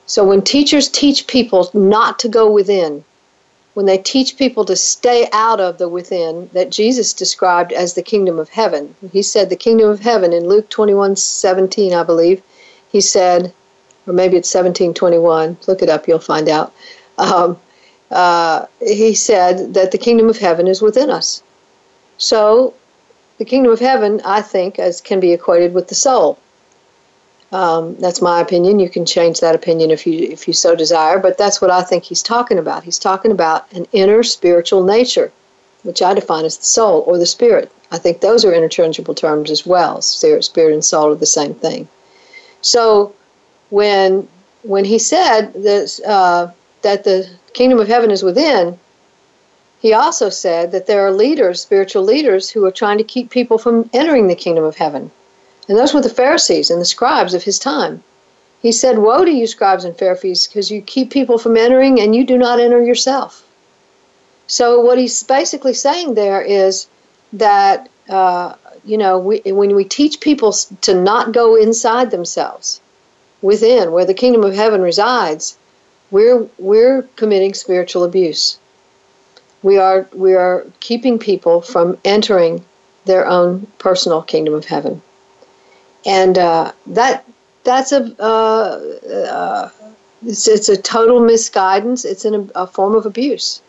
So 0.07 0.25
when 0.25 0.43
teachers 0.43 0.89
teach 0.89 1.27
people 1.27 1.71
not 1.75 2.19
to 2.21 2.29
go 2.29 2.51
within, 2.51 3.05
when 3.75 3.87
they 3.87 3.99
teach 3.99 4.37
people 4.37 4.65
to 4.65 4.77
stay 4.77 5.29
out 5.33 5.61
of 5.61 5.79
the 5.79 5.89
within 5.89 6.51
that 6.53 6.71
Jesus 6.71 7.13
described 7.13 7.73
as 7.73 7.95
the 7.95 8.03
kingdom 8.03 8.39
of 8.39 8.49
heaven. 8.49 8.95
He 9.13 9.23
said 9.23 9.49
the 9.49 9.57
kingdom 9.57 9.89
of 9.89 10.01
heaven 10.01 10.33
in 10.33 10.49
Luke 10.49 10.69
21 10.69 11.17
17, 11.17 11.95
I 11.95 12.03
believe. 12.03 12.43
He 12.91 13.01
said, 13.01 13.53
or 14.07 14.13
maybe 14.13 14.37
it's 14.37 14.53
1721, 14.53 15.59
look 15.69 15.83
it 15.83 15.89
up, 15.89 16.09
you'll 16.09 16.19
find 16.19 16.49
out. 16.49 16.75
Um, 17.19 17.59
uh, 18.11 18.67
he 18.81 19.15
said 19.15 19.75
that 19.75 19.93
the 19.93 19.99
kingdom 19.99 20.29
of 20.29 20.39
heaven 20.39 20.67
is 20.67 20.83
within 20.83 21.11
us. 21.11 21.43
So, 22.19 22.75
the 23.39 23.45
kingdom 23.45 23.73
of 23.73 23.81
heaven, 23.81 24.21
I 24.25 24.43
think, 24.43 24.79
as 24.79 25.01
can 25.01 25.21
be 25.21 25.33
equated 25.33 25.73
with 25.73 25.89
the 25.89 25.95
soul. 25.95 26.39
Um, 27.53 27.97
that's 27.97 28.23
my 28.23 28.41
opinion. 28.41 28.79
You 28.79 28.89
can 28.89 29.05
change 29.05 29.41
that 29.41 29.55
opinion 29.55 29.91
if 29.91 30.07
you 30.07 30.29
if 30.31 30.47
you 30.47 30.55
so 30.55 30.77
desire, 30.77 31.19
but 31.19 31.37
that's 31.37 31.61
what 31.61 31.71
I 31.71 31.83
think 31.83 32.05
he's 32.05 32.23
talking 32.23 32.59
about. 32.59 32.85
He's 32.85 32.99
talking 32.99 33.33
about 33.33 33.73
an 33.73 33.87
inner 33.93 34.23
spiritual 34.23 34.85
nature, 34.85 35.33
which 35.83 36.03
I 36.03 36.15
define 36.15 36.45
as 36.45 36.59
the 36.59 36.65
soul 36.65 37.03
or 37.07 37.19
the 37.19 37.27
spirit. 37.27 37.73
I 37.91 37.99
think 37.99 38.21
those 38.21 38.45
are 38.45 38.53
interchangeable 38.53 39.15
terms 39.15 39.51
as 39.51 39.67
well. 39.67 40.01
Spirit, 40.01 40.45
spirit, 40.45 40.75
and 40.75 40.85
soul 40.85 41.13
are 41.13 41.17
the 41.17 41.27
same 41.27 41.55
thing. 41.55 41.89
So, 42.61 43.15
when 43.71 44.29
when 44.63 44.85
he 44.85 44.99
said 44.99 45.53
that 45.55 46.01
uh, 46.07 46.53
that 46.83 47.05
the 47.05 47.29
kingdom 47.53 47.79
of 47.79 47.89
heaven 47.89 48.11
is 48.11 48.23
within, 48.23 48.79
he 49.81 49.95
also 49.95 50.29
said 50.29 50.73
that 50.73 50.87
there 50.87 51.07
are 51.07 51.11
leaders, 51.11 51.63
spiritual 51.63 52.03
leaders, 52.03 52.51
who 52.51 52.65
are 52.67 52.71
trying 52.71 52.99
to 52.99 53.05
keep 53.05 53.31
people 53.31 53.57
from 53.57 53.89
entering 53.93 54.27
the 54.27 54.35
kingdom 54.35 54.65
of 54.65 54.77
heaven. 54.77 55.11
And 55.69 55.79
those 55.79 55.95
were 55.95 56.03
the 56.03 56.11
Pharisees 56.11 56.71
and 56.71 56.81
the 56.81 56.85
scribes 56.85 57.33
of 57.33 57.45
his 57.45 57.59
time. 57.59 58.03
He 58.61 58.73
said, 58.73 58.99
Woe 58.99 59.25
to 59.25 59.31
you, 59.31 59.47
scribes 59.47 59.85
and 59.85 59.97
Pharisees, 59.97 60.47
because 60.47 60.71
you 60.71 60.83
keep 60.83 61.11
people 61.11 61.39
from 61.39 61.57
entering 61.57 62.01
and 62.01 62.15
you 62.15 62.25
do 62.25 62.37
not 62.37 62.61
enter 62.61 62.83
yourself. 62.83 63.43
So, 64.47 64.81
what 64.81 64.99
he's 64.99 65.23
basically 65.23 65.75
saying 65.75 66.15
there 66.15 66.43
is 66.43 66.89
that, 67.33 67.89
uh, 68.09 68.55
you 68.85 68.99
know, 68.99 69.19
we, 69.19 69.41
when 69.47 69.75
we 69.75 69.85
teach 69.85 70.21
people 70.21 70.53
to 70.53 70.93
not 70.93 71.33
go 71.33 71.55
inside 71.55 72.11
themselves, 72.11 72.81
within, 73.43 73.93
where 73.93 74.05
the 74.05 74.15
kingdom 74.15 74.45
of 74.45 74.55
heaven 74.55 74.83
resides, 74.83 75.57
we're, 76.11 76.49
we're 76.59 77.03
committing 77.17 77.55
spiritual 77.55 78.05
abuse. 78.05 78.59
We 79.63 79.79
are, 79.79 80.09
we 80.13 80.35
are 80.35 80.65
keeping 80.81 81.19
people 81.19 81.61
from 81.61 81.99
entering 82.05 82.65
their 83.05 83.27
own 83.27 83.67
personal 83.79 84.23
kingdom 84.23 84.55
of 84.55 84.65
heaven 84.65 85.03
and 86.07 86.39
uh, 86.39 86.73
that 86.87 87.25
that's 87.65 87.93
a 87.93 88.15
uh, 88.19 88.79
uh, 89.09 89.71
it's, 90.25 90.49
it's 90.49 90.69
a 90.69 90.77
total 90.77 91.21
misguidance. 91.21 92.05
It's 92.05 92.25
an, 92.25 92.51
a 92.55 92.67
form 92.67 92.95
of 92.95 93.07
abuse. 93.07 93.63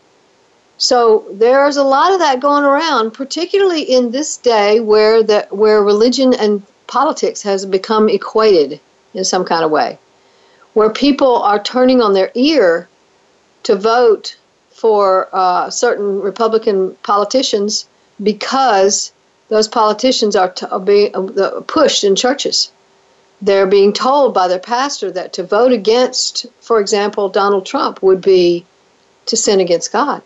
So 0.78 1.26
there's 1.32 1.76
a 1.76 1.84
lot 1.84 2.12
of 2.12 2.18
that 2.18 2.40
going 2.40 2.64
around, 2.64 3.12
particularly 3.12 3.82
in 3.82 4.10
this 4.10 4.36
day 4.36 4.80
where 4.80 5.22
the 5.22 5.46
where 5.50 5.82
religion 5.82 6.34
and 6.34 6.62
politics 6.86 7.42
has 7.42 7.64
become 7.64 8.08
equated 8.08 8.80
in 9.14 9.24
some 9.24 9.44
kind 9.44 9.64
of 9.64 9.70
way. 9.70 9.98
Where 10.74 10.90
people 10.90 11.36
are 11.36 11.62
turning 11.62 12.00
on 12.00 12.12
their 12.14 12.30
ear 12.34 12.88
to 13.64 13.76
vote 13.76 14.36
for 14.70 15.28
uh, 15.32 15.70
certain 15.70 16.20
Republican 16.20 16.96
politicians 17.02 17.86
because 18.22 19.12
those 19.48 19.68
politicians 19.68 20.34
are, 20.34 20.50
t- 20.50 20.66
are 20.66 20.80
being 20.80 21.14
uh, 21.14 21.60
pushed 21.66 22.04
in 22.04 22.16
churches. 22.16 22.72
They're 23.40 23.66
being 23.66 23.92
told 23.92 24.34
by 24.34 24.48
their 24.48 24.58
pastor 24.58 25.10
that 25.12 25.32
to 25.34 25.42
vote 25.42 25.72
against, 25.72 26.46
for 26.60 26.80
example, 26.80 27.28
Donald 27.28 27.66
Trump 27.66 28.02
would 28.02 28.20
be 28.20 28.64
to 29.26 29.36
sin 29.36 29.60
against 29.60 29.92
God. 29.92 30.22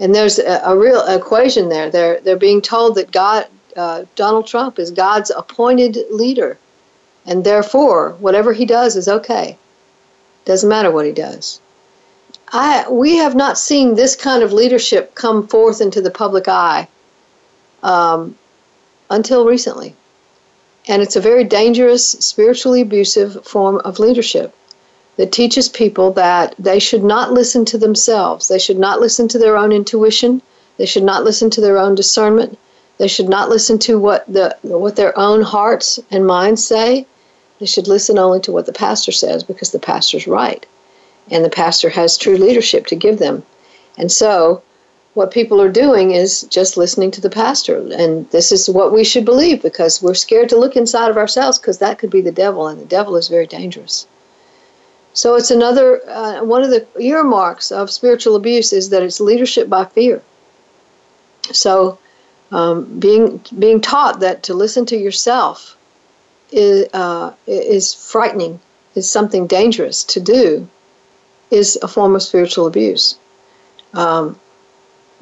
And 0.00 0.14
there's 0.14 0.38
a, 0.38 0.60
a 0.64 0.76
real 0.76 1.06
equation 1.06 1.68
there. 1.68 1.90
They're, 1.90 2.20
they're 2.20 2.36
being 2.36 2.62
told 2.62 2.96
that 2.96 3.12
God, 3.12 3.46
uh, 3.76 4.04
Donald 4.16 4.46
Trump 4.46 4.78
is 4.78 4.90
God's 4.90 5.30
appointed 5.30 5.96
leader, 6.10 6.58
and 7.26 7.44
therefore, 7.44 8.16
whatever 8.18 8.52
he 8.52 8.64
does 8.64 8.96
is 8.96 9.08
okay. 9.08 9.56
Doesn't 10.44 10.68
matter 10.68 10.90
what 10.90 11.06
he 11.06 11.12
does. 11.12 11.60
I, 12.52 12.86
we 12.90 13.16
have 13.16 13.34
not 13.34 13.56
seen 13.56 13.94
this 13.94 14.14
kind 14.14 14.42
of 14.42 14.52
leadership 14.52 15.14
come 15.14 15.46
forth 15.46 15.80
into 15.80 16.00
the 16.00 16.10
public 16.10 16.48
eye 16.48 16.88
um, 17.82 18.36
until 19.08 19.46
recently. 19.46 19.94
And 20.88 21.00
it's 21.00 21.16
a 21.16 21.20
very 21.20 21.44
dangerous, 21.44 22.10
spiritually 22.10 22.80
abusive 22.80 23.44
form 23.46 23.80
of 23.84 23.98
leadership 23.98 24.54
that 25.16 25.32
teaches 25.32 25.68
people 25.68 26.12
that 26.12 26.54
they 26.58 26.78
should 26.78 27.04
not 27.04 27.32
listen 27.32 27.64
to 27.66 27.78
themselves. 27.78 28.48
They 28.48 28.58
should 28.58 28.78
not 28.78 29.00
listen 29.00 29.28
to 29.28 29.38
their 29.38 29.56
own 29.56 29.72
intuition. 29.72 30.42
They 30.78 30.86
should 30.86 31.04
not 31.04 31.24
listen 31.24 31.50
to 31.50 31.60
their 31.60 31.78
own 31.78 31.94
discernment. 31.94 32.58
They 32.98 33.08
should 33.08 33.28
not 33.28 33.48
listen 33.48 33.78
to 33.80 33.98
what 33.98 34.24
the 34.32 34.56
what 34.62 34.96
their 34.96 35.16
own 35.18 35.42
hearts 35.42 35.98
and 36.10 36.26
minds 36.26 36.64
say. 36.64 37.06
They 37.62 37.66
should 37.66 37.86
listen 37.86 38.18
only 38.18 38.40
to 38.40 38.50
what 38.50 38.66
the 38.66 38.72
pastor 38.72 39.12
says 39.12 39.44
because 39.44 39.70
the 39.70 39.78
pastor's 39.78 40.26
right. 40.26 40.66
And 41.30 41.44
the 41.44 41.48
pastor 41.48 41.90
has 41.90 42.18
true 42.18 42.36
leadership 42.36 42.86
to 42.86 42.96
give 42.96 43.20
them. 43.20 43.44
And 43.96 44.10
so 44.10 44.64
what 45.14 45.30
people 45.30 45.62
are 45.62 45.70
doing 45.70 46.10
is 46.10 46.42
just 46.50 46.76
listening 46.76 47.12
to 47.12 47.20
the 47.20 47.30
pastor. 47.30 47.76
And 47.92 48.28
this 48.30 48.50
is 48.50 48.68
what 48.68 48.92
we 48.92 49.04
should 49.04 49.24
believe 49.24 49.62
because 49.62 50.02
we're 50.02 50.14
scared 50.14 50.48
to 50.48 50.56
look 50.56 50.74
inside 50.74 51.08
of 51.08 51.16
ourselves 51.16 51.56
because 51.56 51.78
that 51.78 52.00
could 52.00 52.10
be 52.10 52.20
the 52.20 52.32
devil, 52.32 52.66
and 52.66 52.80
the 52.80 52.84
devil 52.84 53.14
is 53.14 53.28
very 53.28 53.46
dangerous. 53.46 54.08
So 55.14 55.36
it's 55.36 55.52
another 55.52 56.00
uh, 56.10 56.42
one 56.42 56.64
of 56.64 56.70
the 56.70 56.84
earmarks 56.98 57.70
of 57.70 57.92
spiritual 57.92 58.34
abuse 58.34 58.72
is 58.72 58.90
that 58.90 59.04
it's 59.04 59.20
leadership 59.20 59.68
by 59.68 59.84
fear. 59.84 60.20
So 61.52 62.00
um, 62.50 62.98
being 62.98 63.40
being 63.56 63.80
taught 63.80 64.18
that 64.18 64.42
to 64.42 64.52
listen 64.52 64.84
to 64.86 64.96
yourself 64.96 65.76
is 66.52 66.88
uh, 66.92 67.32
is 67.46 67.94
frightening, 67.94 68.60
is 68.94 69.10
something 69.10 69.46
dangerous 69.46 70.04
to 70.04 70.20
do, 70.20 70.68
is 71.50 71.78
a 71.82 71.88
form 71.88 72.14
of 72.14 72.22
spiritual 72.22 72.66
abuse. 72.66 73.16
Um, 73.94 74.38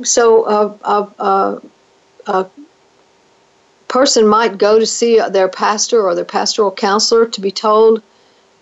so 0.02 0.46
a, 0.46 0.78
a, 0.84 1.08
a, 1.18 1.62
a 2.26 2.46
person 3.88 4.26
might 4.26 4.56
go 4.56 4.78
to 4.78 4.87
see 4.87 5.20
their 5.30 5.49
pastor 5.49 6.02
or 6.02 6.14
their 6.14 6.25
pastoral 6.25 6.70
counselor 6.70 7.26
to 7.26 7.40
be 7.40 7.50
told 7.50 8.02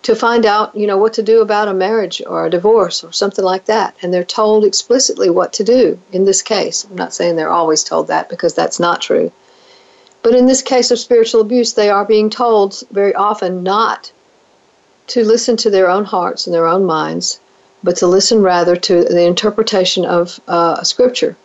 to 0.01 0.15
find 0.15 0.45
out, 0.45 0.75
you 0.75 0.87
know, 0.87 0.97
what 0.97 1.13
to 1.13 1.23
do 1.23 1.41
about 1.41 1.67
a 1.67 1.73
marriage 1.73 2.21
or 2.25 2.45
a 2.45 2.49
divorce 2.49 3.03
or 3.03 3.11
something 3.11 3.43
like 3.43 3.65
that. 3.65 3.95
And 4.01 4.13
they're 4.13 4.23
told 4.23 4.63
explicitly 4.63 5.29
what 5.29 5.53
to 5.53 5.63
do 5.63 5.99
in 6.11 6.23
this 6.25 6.41
case. 6.41 6.85
I'm 6.85 6.95
not 6.95 7.13
saying 7.13 7.35
they're 7.35 7.49
always 7.49 7.83
told 7.83 8.07
that 8.07 8.29
because 8.29 8.53
that's 8.53 8.79
not 8.79 9.01
true. 9.01 9.31
But 10.21 10.35
in 10.35 10.47
this 10.47 10.61
case 10.61 10.91
of 10.91 10.99
spiritual 10.99 11.41
abuse, 11.41 11.73
they 11.73 11.89
are 11.89 12.05
being 12.05 12.29
told 12.29 12.83
very 12.91 13.15
often 13.15 13.63
not 13.63 14.11
to 15.07 15.23
listen 15.23 15.57
to 15.57 15.69
their 15.69 15.89
own 15.89 16.05
hearts 16.05 16.45
and 16.45 16.53
their 16.53 16.67
own 16.67 16.85
minds, 16.85 17.39
but 17.83 17.95
to 17.97 18.07
listen 18.07 18.41
rather 18.41 18.75
to 18.75 19.03
the 19.03 19.23
interpretation 19.23 20.05
of 20.05 20.39
uh, 20.47 20.83
Scripture. 20.83 21.35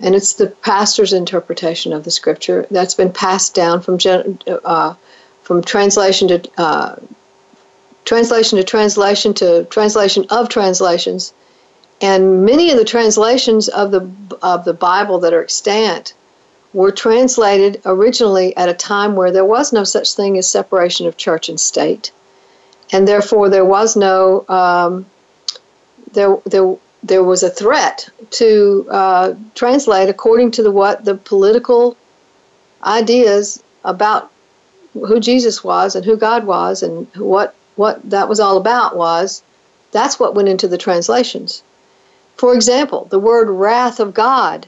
And 0.00 0.14
it's 0.14 0.34
the 0.34 0.46
pastor's 0.46 1.12
interpretation 1.12 1.92
of 1.92 2.04
the 2.04 2.10
Scripture 2.10 2.66
that's 2.70 2.94
been 2.94 3.12
passed 3.12 3.54
down 3.54 3.80
from 3.80 3.98
uh, 4.46 4.94
from 5.42 5.62
translation 5.62 6.28
to 6.28 6.50
uh, 6.56 6.96
translation 8.04 8.58
to 8.58 8.64
translation 8.64 9.34
to 9.34 9.64
translation 9.64 10.26
of 10.30 10.48
translations. 10.48 11.34
And 12.00 12.44
many 12.44 12.70
of 12.70 12.78
the 12.78 12.84
translations 12.84 13.68
of 13.68 13.90
the 13.90 14.08
of 14.42 14.64
the 14.64 14.72
Bible 14.72 15.18
that 15.20 15.34
are 15.34 15.42
extant 15.42 16.14
were 16.74 16.90
translated 16.90 17.80
originally 17.86 18.54
at 18.56 18.68
a 18.68 18.74
time 18.74 19.14
where 19.14 19.30
there 19.30 19.44
was 19.44 19.72
no 19.72 19.84
such 19.84 20.12
thing 20.14 20.36
as 20.36 20.48
separation 20.48 21.06
of 21.06 21.16
church 21.16 21.48
and 21.48 21.58
state, 21.58 22.10
and 22.92 23.08
therefore 23.08 23.48
there 23.48 23.64
was 23.64 23.96
no 23.96 24.44
um, 24.48 25.06
there 26.12 26.36
there 26.44 26.76
there 27.02 27.22
was 27.22 27.42
a 27.42 27.50
threat 27.50 28.08
to 28.30 28.86
uh, 28.90 29.34
translate 29.54 30.08
according 30.08 30.50
to 30.50 30.62
the 30.62 30.70
what 30.70 31.04
the 31.04 31.14
political 31.14 31.96
ideas 32.82 33.62
about 33.84 34.30
who 34.92 35.20
Jesus 35.20 35.62
was 35.62 35.94
and 35.94 36.04
who 36.04 36.16
God 36.16 36.44
was 36.44 36.82
and 36.82 37.06
what 37.16 37.54
what 37.76 38.10
that 38.10 38.28
was 38.28 38.40
all 38.40 38.56
about 38.56 38.96
was 38.96 39.42
that's 39.92 40.18
what 40.18 40.34
went 40.34 40.48
into 40.48 40.66
the 40.66 40.78
translations. 40.78 41.62
For 42.36 42.52
example, 42.52 43.06
the 43.10 43.20
word 43.20 43.48
wrath 43.48 44.00
of 44.00 44.12
God 44.12 44.66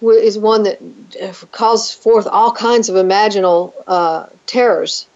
is 0.00 0.38
one 0.38 0.62
that 0.62 0.78
uh, 1.22 1.32
calls 1.50 1.92
forth 1.92 2.26
all 2.26 2.52
kinds 2.52 2.88
of 2.88 2.94
imaginal 2.94 3.72
uh, 3.86 4.26
terrors 4.46 5.06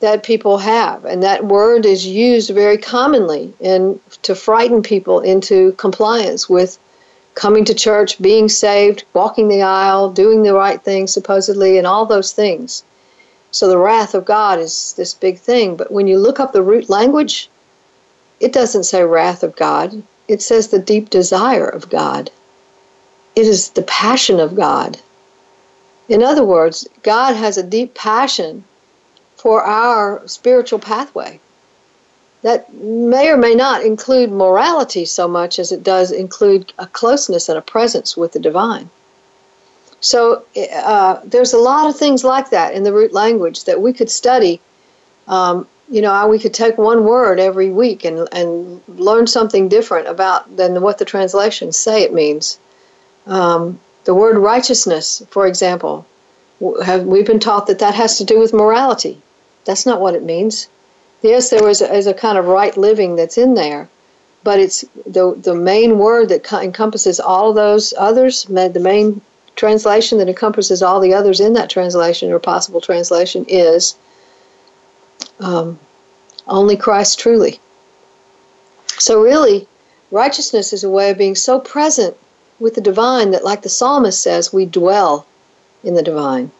that 0.00 0.22
people 0.22 0.58
have, 0.58 1.04
and 1.04 1.22
that 1.22 1.44
word 1.44 1.84
is 1.84 2.06
used 2.06 2.50
very 2.50 2.78
commonly 2.78 3.52
in 3.60 4.00
to 4.22 4.34
frighten 4.34 4.82
people 4.82 5.20
into 5.20 5.72
compliance 5.72 6.48
with 6.48 6.78
coming 7.34 7.64
to 7.66 7.74
church, 7.74 8.20
being 8.20 8.48
saved, 8.48 9.04
walking 9.12 9.48
the 9.48 9.62
aisle, 9.62 10.10
doing 10.10 10.42
the 10.42 10.54
right 10.54 10.82
thing 10.82 11.06
supposedly, 11.06 11.78
and 11.78 11.86
all 11.86 12.06
those 12.06 12.32
things. 12.32 12.82
So 13.52 13.68
the 13.68 13.78
wrath 13.78 14.14
of 14.14 14.24
God 14.24 14.58
is 14.58 14.94
this 14.94 15.14
big 15.14 15.38
thing, 15.38 15.76
but 15.76 15.92
when 15.92 16.06
you 16.06 16.18
look 16.18 16.40
up 16.40 16.52
the 16.52 16.62
root 16.62 16.88
language, 16.88 17.48
it 18.40 18.52
doesn't 18.52 18.84
say 18.84 19.02
wrath 19.02 19.42
of 19.42 19.54
God. 19.56 20.02
It 20.28 20.40
says 20.40 20.68
the 20.68 20.78
deep 20.78 21.10
desire 21.10 21.66
of 21.68 21.90
God. 21.90 22.30
It 23.40 23.46
is 23.46 23.70
the 23.70 23.80
passion 23.80 24.38
of 24.38 24.54
God. 24.54 24.98
In 26.10 26.22
other 26.22 26.44
words, 26.44 26.86
God 27.02 27.34
has 27.36 27.56
a 27.56 27.62
deep 27.62 27.94
passion 27.94 28.64
for 29.36 29.62
our 29.62 30.20
spiritual 30.28 30.78
pathway. 30.78 31.40
That 32.42 32.70
may 32.74 33.30
or 33.30 33.38
may 33.38 33.54
not 33.54 33.82
include 33.82 34.30
morality 34.30 35.06
so 35.06 35.26
much 35.26 35.58
as 35.58 35.72
it 35.72 35.82
does 35.82 36.12
include 36.12 36.74
a 36.78 36.86
closeness 36.86 37.48
and 37.48 37.56
a 37.56 37.62
presence 37.62 38.14
with 38.14 38.32
the 38.32 38.40
divine. 38.40 38.90
So 40.00 40.44
uh, 40.74 41.20
there's 41.24 41.54
a 41.54 41.64
lot 41.70 41.88
of 41.88 41.96
things 41.96 42.22
like 42.22 42.50
that 42.50 42.74
in 42.74 42.82
the 42.82 42.92
root 42.92 43.14
language 43.14 43.64
that 43.64 43.80
we 43.80 43.94
could 43.94 44.10
study. 44.10 44.60
Um, 45.28 45.66
you 45.88 46.02
know, 46.02 46.28
we 46.28 46.38
could 46.38 46.52
take 46.52 46.76
one 46.76 47.06
word 47.06 47.40
every 47.40 47.70
week 47.70 48.04
and, 48.04 48.28
and 48.32 48.82
learn 48.86 49.26
something 49.26 49.70
different 49.70 50.08
about 50.08 50.58
than 50.58 50.82
what 50.82 50.98
the 50.98 51.06
translations 51.06 51.78
say 51.78 52.02
it 52.02 52.12
means. 52.12 52.58
Um, 53.26 53.78
the 54.04 54.14
word 54.14 54.38
righteousness, 54.38 55.22
for 55.30 55.46
example, 55.46 56.06
have, 56.84 57.04
we've 57.04 57.26
been 57.26 57.40
taught 57.40 57.66
that 57.66 57.78
that 57.78 57.94
has 57.94 58.18
to 58.18 58.24
do 58.24 58.38
with 58.38 58.52
morality. 58.52 59.20
That's 59.64 59.86
not 59.86 60.00
what 60.00 60.14
it 60.14 60.22
means. 60.22 60.68
Yes, 61.22 61.50
there 61.50 61.68
is 61.68 61.82
a, 61.82 62.10
a 62.10 62.14
kind 62.14 62.38
of 62.38 62.46
right 62.46 62.76
living 62.76 63.16
that's 63.16 63.36
in 63.36 63.54
there, 63.54 63.88
but 64.42 64.58
it's 64.58 64.84
the 65.06 65.34
the 65.34 65.54
main 65.54 65.98
word 65.98 66.30
that 66.30 66.50
encompasses 66.52 67.20
all 67.20 67.52
those 67.52 67.92
others. 67.98 68.44
The 68.44 68.80
main 68.80 69.20
translation 69.54 70.18
that 70.18 70.28
encompasses 70.28 70.82
all 70.82 71.00
the 71.00 71.12
others 71.12 71.40
in 71.40 71.52
that 71.52 71.68
translation 71.68 72.32
or 72.32 72.38
possible 72.38 72.80
translation 72.80 73.44
is 73.48 73.96
um, 75.40 75.78
only 76.46 76.76
Christ 76.76 77.18
truly. 77.18 77.60
So 78.98 79.22
really, 79.22 79.68
righteousness 80.10 80.72
is 80.72 80.84
a 80.84 80.90
way 80.90 81.10
of 81.10 81.18
being 81.18 81.34
so 81.34 81.60
present 81.60 82.16
with 82.60 82.74
the 82.74 82.80
divine 82.80 83.32
that, 83.32 83.44
like 83.44 83.62
the 83.62 83.68
psalmist 83.68 84.22
says, 84.22 84.52
we 84.52 84.66
dwell 84.66 85.26
in 85.82 85.94
the 85.94 86.02
divine. 86.02 86.52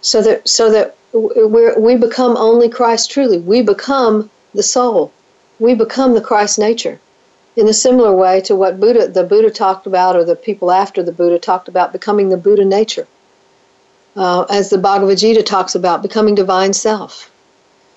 So 0.00 0.22
that 0.22 0.48
so 0.48 0.70
that 0.70 0.96
we 1.12 1.72
we 1.76 1.96
become 1.96 2.36
only 2.36 2.68
Christ 2.68 3.10
truly. 3.10 3.38
We 3.38 3.62
become 3.62 4.30
the 4.54 4.62
soul. 4.62 5.12
We 5.58 5.74
become 5.74 6.14
the 6.14 6.20
Christ 6.20 6.58
nature. 6.58 7.00
In 7.56 7.68
a 7.68 7.72
similar 7.72 8.14
way 8.14 8.40
to 8.42 8.56
what 8.56 8.80
Buddha, 8.80 9.06
the 9.06 9.22
Buddha 9.22 9.50
talked 9.50 9.86
about, 9.86 10.16
or 10.16 10.24
the 10.24 10.34
people 10.34 10.72
after 10.72 11.02
the 11.02 11.12
Buddha 11.12 11.38
talked 11.38 11.68
about 11.68 11.92
becoming 11.92 12.28
the 12.28 12.36
Buddha 12.36 12.64
nature, 12.64 13.06
uh, 14.16 14.42
as 14.50 14.70
the 14.70 14.78
Bhagavad 14.78 15.18
Gita 15.18 15.42
talks 15.42 15.76
about 15.76 16.02
becoming 16.02 16.34
divine 16.34 16.72
self. 16.72 17.30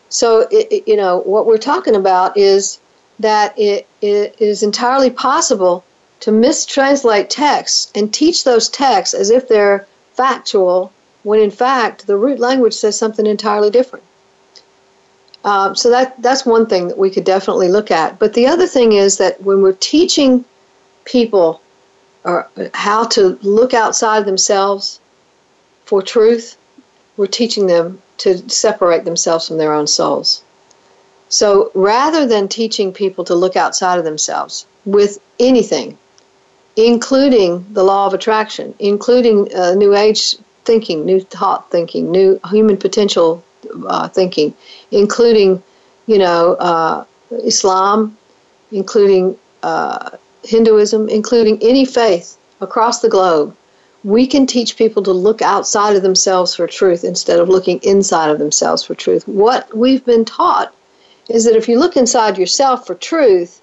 So, 0.09 0.47
it, 0.51 0.87
you 0.87 0.95
know, 0.95 1.19
what 1.21 1.47
we're 1.47 1.57
talking 1.57 1.95
about 1.95 2.37
is 2.37 2.79
that 3.19 3.57
it, 3.57 3.87
it 4.01 4.35
is 4.39 4.61
entirely 4.61 5.09
possible 5.09 5.83
to 6.19 6.31
mistranslate 6.31 7.29
texts 7.29 7.91
and 7.95 8.13
teach 8.13 8.43
those 8.43 8.69
texts 8.69 9.13
as 9.13 9.29
if 9.29 9.47
they're 9.47 9.85
factual 10.13 10.91
when 11.23 11.39
in 11.39 11.51
fact 11.51 12.07
the 12.07 12.17
root 12.17 12.39
language 12.39 12.73
says 12.73 12.97
something 12.97 13.25
entirely 13.25 13.69
different. 13.69 14.03
Uh, 15.43 15.73
so 15.73 15.89
that 15.89 16.21
that's 16.21 16.45
one 16.45 16.65
thing 16.65 16.87
that 16.87 16.97
we 16.97 17.09
could 17.09 17.23
definitely 17.23 17.69
look 17.69 17.91
at. 17.91 18.19
But 18.19 18.33
the 18.33 18.47
other 18.47 18.67
thing 18.67 18.93
is 18.93 19.17
that 19.17 19.41
when 19.41 19.61
we're 19.61 19.73
teaching 19.73 20.43
people 21.05 21.61
or 22.23 22.49
how 22.73 23.05
to 23.05 23.39
look 23.41 23.73
outside 23.73 24.25
themselves 24.25 24.99
for 25.85 26.01
truth, 26.01 26.57
we're 27.15 27.27
teaching 27.27 27.67
them 27.67 28.01
to 28.17 28.49
separate 28.49 29.05
themselves 29.05 29.47
from 29.47 29.57
their 29.57 29.73
own 29.73 29.87
souls. 29.87 30.43
So 31.29 31.71
rather 31.73 32.25
than 32.25 32.47
teaching 32.47 32.91
people 32.91 33.23
to 33.25 33.35
look 33.35 33.55
outside 33.55 33.99
of 33.99 34.05
themselves 34.05 34.65
with 34.85 35.19
anything, 35.39 35.97
including 36.77 37.65
the 37.73 37.83
law 37.83 38.05
of 38.05 38.13
attraction, 38.13 38.73
including 38.79 39.53
uh, 39.53 39.73
New 39.73 39.95
Age 39.95 40.37
thinking, 40.63 41.05
new 41.05 41.19
thought 41.19 41.69
thinking, 41.71 42.11
new 42.11 42.39
human 42.51 42.77
potential 42.77 43.43
uh, 43.87 44.07
thinking, 44.07 44.53
including, 44.91 45.61
you 46.05 46.19
know, 46.19 46.53
uh, 46.53 47.03
Islam, 47.31 48.15
including 48.71 49.37
uh, 49.63 50.11
Hinduism, 50.43 51.09
including 51.09 51.57
any 51.61 51.83
faith 51.83 52.37
across 52.61 53.01
the 53.01 53.09
globe, 53.09 53.55
we 54.03 54.27
can 54.27 54.45
teach 54.45 54.77
people 54.77 55.01
to 55.03 55.11
look 55.11 55.41
outside 55.41 55.95
of 55.95 56.03
themselves 56.03 56.55
for 56.55 56.67
truth 56.67 57.03
instead 57.03 57.39
of 57.39 57.49
looking 57.49 57.79
inside 57.81 58.29
of 58.29 58.37
themselves 58.37 58.83
for 58.83 58.93
truth. 58.93 59.27
What 59.27 59.75
we've 59.75 60.05
been 60.05 60.25
taught 60.25 60.73
is 61.27 61.43
that 61.45 61.55
if 61.55 61.67
you 61.67 61.79
look 61.79 61.97
inside 61.97 62.37
yourself 62.37 62.85
for 62.85 62.95
truth, 62.95 63.61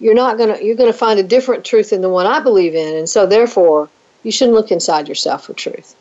you're 0.00 0.14
not 0.14 0.38
going 0.38 0.56
to 0.56 0.64
you're 0.64 0.76
going 0.76 0.92
to 0.92 0.98
find 0.98 1.18
a 1.18 1.22
different 1.22 1.64
truth 1.64 1.90
than 1.90 2.00
the 2.00 2.08
one 2.08 2.26
I 2.26 2.40
believe 2.40 2.74
in, 2.74 2.96
and 2.96 3.08
so 3.08 3.26
therefore 3.26 3.88
you 4.22 4.32
shouldn't 4.32 4.56
look 4.56 4.70
inside 4.70 5.08
yourself 5.08 5.46
for 5.46 5.54
truth. 5.54 5.94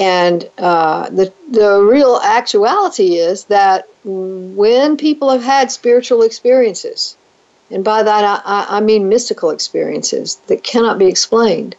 And 0.00 0.48
uh, 0.58 1.10
the 1.10 1.32
the 1.50 1.82
real 1.82 2.20
actuality 2.22 3.16
is 3.16 3.44
that 3.44 3.88
when 4.04 4.96
people 4.96 5.30
have 5.30 5.42
had 5.42 5.70
spiritual 5.70 6.22
experiences, 6.22 7.16
and 7.70 7.84
by 7.84 8.02
that 8.02 8.42
I, 8.44 8.66
I 8.78 8.80
mean 8.80 9.08
mystical 9.08 9.50
experiences 9.50 10.36
that 10.46 10.62
cannot 10.62 10.98
be 10.98 11.06
explained, 11.06 11.74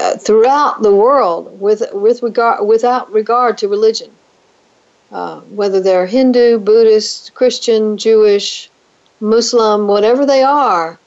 uh, 0.00 0.16
throughout 0.18 0.82
the 0.82 0.94
world 0.94 1.58
with 1.60 1.82
with 1.92 2.22
regard 2.22 2.66
without 2.66 3.10
regard 3.10 3.56
to 3.58 3.68
religion, 3.68 4.10
uh, 5.10 5.40
whether 5.40 5.80
they're 5.80 6.06
Hindu, 6.06 6.58
Buddhist, 6.58 7.34
Christian, 7.34 7.96
Jewish, 7.96 8.70
Muslim, 9.20 9.88
whatever 9.88 10.24
they 10.24 10.42
are, 10.42 10.98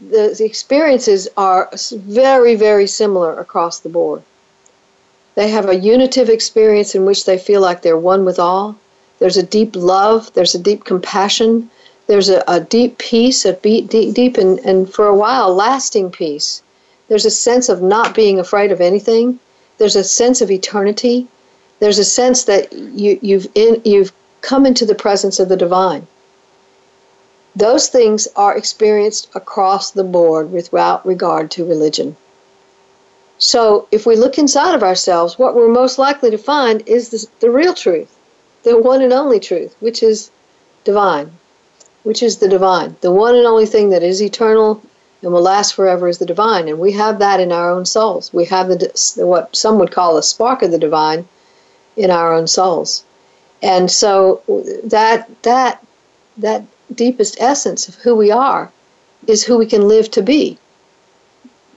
the, 0.00 0.34
the 0.36 0.44
experiences 0.44 1.28
are 1.36 1.70
very, 1.92 2.54
very 2.54 2.86
similar 2.86 3.38
across 3.38 3.78
the 3.80 3.88
board. 3.88 4.22
They 5.34 5.48
have 5.50 5.68
a 5.68 5.76
unitive 5.76 6.28
experience 6.28 6.94
in 6.94 7.04
which 7.04 7.24
they 7.24 7.38
feel 7.38 7.60
like 7.60 7.82
they're 7.82 7.96
one 7.96 8.24
with 8.24 8.38
all. 8.38 8.76
There's 9.18 9.36
a 9.36 9.42
deep 9.42 9.76
love, 9.76 10.32
there's 10.34 10.54
a 10.54 10.58
deep 10.58 10.84
compassion, 10.84 11.70
there's 12.06 12.28
a, 12.28 12.42
a 12.48 12.60
deep 12.60 12.98
peace, 12.98 13.44
a 13.44 13.52
deep, 13.52 13.88
deep, 13.88 14.14
deep 14.14 14.36
and, 14.36 14.58
and 14.60 14.92
for 14.92 15.06
a 15.06 15.16
while, 15.16 15.54
lasting 15.54 16.10
peace. 16.10 16.62
There's 17.08 17.24
a 17.24 17.30
sense 17.30 17.68
of 17.68 17.82
not 17.82 18.14
being 18.14 18.38
afraid 18.38 18.72
of 18.72 18.80
anything. 18.80 19.38
There's 19.78 19.96
a 19.96 20.04
sense 20.04 20.40
of 20.40 20.50
eternity 20.50 21.28
there's 21.82 21.98
a 21.98 22.04
sense 22.04 22.44
that 22.44 22.72
you, 22.72 23.18
you've 23.22 23.48
in, 23.56 23.82
you've 23.84 24.12
come 24.40 24.66
into 24.66 24.86
the 24.86 24.94
presence 24.94 25.40
of 25.40 25.48
the 25.48 25.56
divine. 25.56 26.06
Those 27.54 27.88
things 27.88 28.28
are 28.34 28.56
experienced 28.56 29.28
across 29.34 29.90
the 29.90 30.04
board 30.04 30.50
without 30.50 31.06
regard 31.06 31.50
to 31.52 31.64
religion. 31.64 32.16
So, 33.38 33.88
if 33.90 34.06
we 34.06 34.16
look 34.16 34.38
inside 34.38 34.74
of 34.74 34.82
ourselves, 34.82 35.38
what 35.38 35.54
we're 35.54 35.68
most 35.68 35.98
likely 35.98 36.30
to 36.30 36.38
find 36.38 36.82
is 36.86 37.08
the, 37.08 37.26
the 37.40 37.50
real 37.50 37.74
truth, 37.74 38.16
the 38.62 38.78
one 38.80 39.02
and 39.02 39.12
only 39.12 39.40
truth, 39.40 39.74
which 39.80 40.02
is 40.02 40.30
divine, 40.84 41.32
which 42.04 42.22
is 42.22 42.38
the 42.38 42.48
divine. 42.48 42.96
The 43.00 43.12
one 43.12 43.34
and 43.34 43.46
only 43.46 43.66
thing 43.66 43.90
that 43.90 44.02
is 44.02 44.22
eternal 44.22 44.80
and 45.22 45.32
will 45.32 45.42
last 45.42 45.74
forever 45.74 46.08
is 46.08 46.18
the 46.18 46.26
divine. 46.26 46.68
And 46.68 46.78
we 46.78 46.92
have 46.92 47.18
that 47.18 47.40
in 47.40 47.52
our 47.52 47.70
own 47.70 47.84
souls. 47.84 48.32
We 48.32 48.44
have 48.46 48.68
the, 48.68 49.12
what 49.16 49.54
some 49.54 49.78
would 49.78 49.92
call 49.92 50.16
a 50.16 50.22
spark 50.22 50.62
of 50.62 50.70
the 50.70 50.78
divine 50.78 51.28
in 51.96 52.10
our 52.10 52.32
own 52.32 52.46
souls. 52.46 53.04
And 53.62 53.90
so 53.90 54.42
that 54.84 55.28
that 55.42 55.84
that 56.38 56.64
deepest 56.92 57.36
essence 57.40 57.88
of 57.88 57.96
who 57.96 58.14
we 58.14 58.30
are 58.30 58.70
is 59.26 59.44
who 59.44 59.58
we 59.58 59.66
can 59.66 59.88
live 59.88 60.10
to 60.12 60.22
be. 60.22 60.58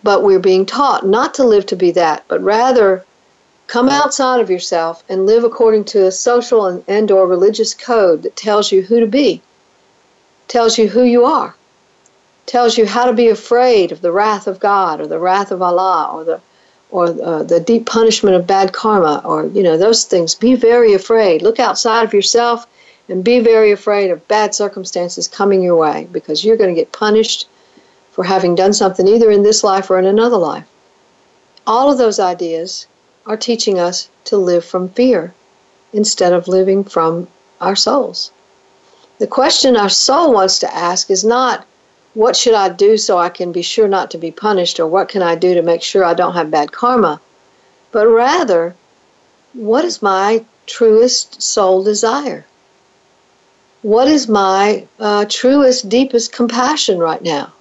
But 0.03 0.23
we're 0.23 0.39
being 0.39 0.65
taught 0.65 1.05
not 1.05 1.33
to 1.35 1.43
live 1.43 1.65
to 1.67 1.75
be 1.75 1.91
that, 1.91 2.23
but 2.27 2.41
rather 2.41 3.05
come 3.67 3.89
outside 3.89 4.39
of 4.39 4.49
yourself 4.49 5.03
and 5.09 5.25
live 5.25 5.43
according 5.43 5.85
to 5.85 6.05
a 6.05 6.11
social 6.11 6.65
and, 6.65 6.83
and 6.87 7.09
or 7.11 7.27
religious 7.27 7.73
code 7.73 8.23
that 8.23 8.35
tells 8.35 8.71
you 8.71 8.83
who 8.83 8.99
to 8.99 9.07
be, 9.07 9.41
tells 10.47 10.77
you 10.77 10.89
who 10.89 11.03
you 11.03 11.25
are, 11.25 11.55
tells 12.45 12.77
you 12.77 12.85
how 12.85 13.05
to 13.05 13.13
be 13.13 13.29
afraid 13.29 13.91
of 13.91 14.01
the 14.01 14.11
wrath 14.11 14.47
of 14.47 14.59
God 14.59 15.01
or 15.01 15.07
the 15.07 15.19
wrath 15.19 15.51
of 15.51 15.61
Allah 15.61 16.11
or 16.13 16.23
the 16.23 16.41
or 16.91 17.07
uh, 17.07 17.43
the 17.43 17.59
deep 17.59 17.85
punishment 17.87 18.35
of 18.35 18.45
bad 18.45 18.71
karma 18.71 19.21
or 19.25 19.47
you 19.47 19.63
know 19.63 19.77
those 19.77 20.05
things 20.05 20.35
be 20.35 20.55
very 20.55 20.93
afraid 20.93 21.41
look 21.41 21.59
outside 21.59 22.03
of 22.03 22.13
yourself 22.13 22.67
and 23.07 23.23
be 23.23 23.39
very 23.39 23.71
afraid 23.71 24.09
of 24.09 24.27
bad 24.27 24.55
circumstances 24.55 25.27
coming 25.27 25.61
your 25.61 25.75
way 25.75 26.07
because 26.11 26.43
you're 26.43 26.57
going 26.57 26.73
to 26.73 26.81
get 26.81 26.91
punished 26.91 27.47
for 28.11 28.23
having 28.23 28.55
done 28.55 28.73
something 28.73 29.07
either 29.07 29.31
in 29.31 29.43
this 29.43 29.63
life 29.63 29.89
or 29.89 29.99
in 29.99 30.05
another 30.05 30.37
life 30.37 30.65
all 31.67 31.91
of 31.91 31.97
those 31.97 32.19
ideas 32.19 32.87
are 33.25 33.37
teaching 33.37 33.79
us 33.79 34.09
to 34.23 34.37
live 34.37 34.63
from 34.63 34.89
fear 34.89 35.33
instead 35.93 36.33
of 36.33 36.47
living 36.47 36.83
from 36.83 37.27
our 37.61 37.75
souls 37.75 38.31
the 39.17 39.27
question 39.27 39.77
our 39.77 39.89
soul 39.89 40.33
wants 40.33 40.59
to 40.59 40.75
ask 40.75 41.09
is 41.09 41.23
not 41.23 41.65
what 42.15 42.35
should 42.35 42.53
I 42.53 42.69
do 42.69 42.97
so 42.97 43.17
I 43.17 43.27
can 43.27 43.51
be 43.51 43.61
sure 43.61 43.89
not 43.89 44.09
to 44.11 44.17
be 44.17 44.31
punished, 44.31 44.79
or 44.79 44.87
what 44.87 45.09
can 45.09 45.21
I 45.21 45.35
do 45.35 45.53
to 45.53 45.61
make 45.61 45.81
sure 45.81 46.05
I 46.05 46.13
don't 46.13 46.33
have 46.33 46.49
bad 46.49 46.71
karma? 46.71 47.19
But 47.91 48.07
rather, 48.07 48.73
what 49.51 49.83
is 49.83 50.01
my 50.01 50.45
truest 50.65 51.41
soul 51.41 51.83
desire? 51.83 52.45
What 53.85 54.07
is 54.07 54.27
my 54.27 54.87
uh, 54.99 55.25
truest, 55.29 55.89
deepest 55.89 56.31
compassion 56.31 56.97
right 56.97 57.21
now? 57.21 57.53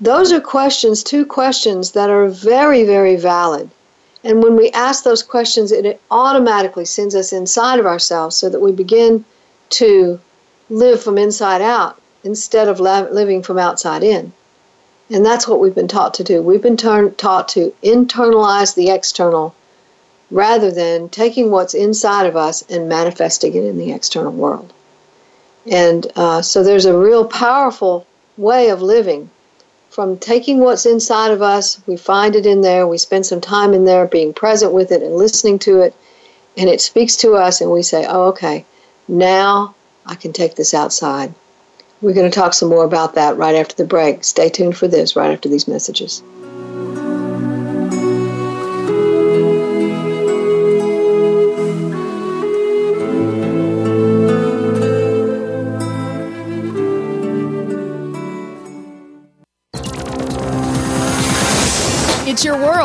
Those 0.00 0.32
are 0.32 0.40
questions, 0.40 1.04
two 1.04 1.24
questions 1.24 1.92
that 1.92 2.10
are 2.10 2.26
very, 2.26 2.82
very 2.82 3.14
valid. 3.14 3.70
And 4.24 4.42
when 4.42 4.56
we 4.56 4.72
ask 4.72 5.04
those 5.04 5.22
questions, 5.22 5.70
it 5.70 6.00
automatically 6.10 6.84
sends 6.84 7.14
us 7.14 7.32
inside 7.32 7.78
of 7.78 7.86
ourselves 7.86 8.34
so 8.34 8.48
that 8.48 8.58
we 8.58 8.72
begin 8.72 9.24
to 9.78 10.18
live 10.68 11.00
from 11.00 11.16
inside 11.16 11.62
out 11.62 11.96
instead 12.24 12.66
of 12.66 12.80
living 12.80 13.40
from 13.40 13.56
outside 13.56 14.02
in. 14.02 14.32
And 15.10 15.24
that's 15.24 15.46
what 15.46 15.60
we've 15.60 15.76
been 15.76 15.86
taught 15.86 16.14
to 16.14 16.24
do. 16.24 16.42
We've 16.42 16.60
been 16.60 16.76
taught 16.76 17.46
to 17.50 17.72
internalize 17.84 18.74
the 18.74 18.90
external 18.90 19.54
rather 20.32 20.72
than 20.72 21.08
taking 21.08 21.52
what's 21.52 21.72
inside 21.72 22.26
of 22.26 22.36
us 22.36 22.62
and 22.68 22.88
manifesting 22.88 23.54
it 23.54 23.62
in 23.62 23.78
the 23.78 23.92
external 23.92 24.32
world. 24.32 24.72
And 25.70 26.06
uh, 26.16 26.42
so 26.42 26.62
there's 26.62 26.86
a 26.86 26.96
real 26.96 27.24
powerful 27.24 28.06
way 28.36 28.68
of 28.68 28.82
living 28.82 29.30
from 29.94 30.18
taking 30.18 30.58
what's 30.58 30.86
inside 30.86 31.30
of 31.30 31.40
us, 31.40 31.80
we 31.86 31.96
find 31.96 32.34
it 32.34 32.46
in 32.46 32.62
there, 32.62 32.84
we 32.84 32.98
spend 32.98 33.24
some 33.24 33.40
time 33.40 33.72
in 33.72 33.84
there 33.84 34.06
being 34.06 34.34
present 34.34 34.72
with 34.72 34.90
it 34.90 35.04
and 35.04 35.14
listening 35.14 35.56
to 35.60 35.82
it, 35.82 35.94
and 36.56 36.68
it 36.68 36.80
speaks 36.80 37.14
to 37.18 37.34
us, 37.34 37.60
and 37.60 37.70
we 37.70 37.80
say, 37.80 38.04
oh, 38.08 38.24
okay, 38.24 38.64
now 39.06 39.76
I 40.04 40.16
can 40.16 40.32
take 40.32 40.56
this 40.56 40.74
outside. 40.74 41.32
We're 42.02 42.12
going 42.12 42.28
to 42.28 42.34
talk 42.34 42.54
some 42.54 42.70
more 42.70 42.84
about 42.84 43.14
that 43.14 43.36
right 43.36 43.54
after 43.54 43.76
the 43.76 43.84
break. 43.84 44.24
Stay 44.24 44.48
tuned 44.48 44.76
for 44.76 44.88
this 44.88 45.14
right 45.14 45.30
after 45.30 45.48
these 45.48 45.68
messages. 45.68 46.24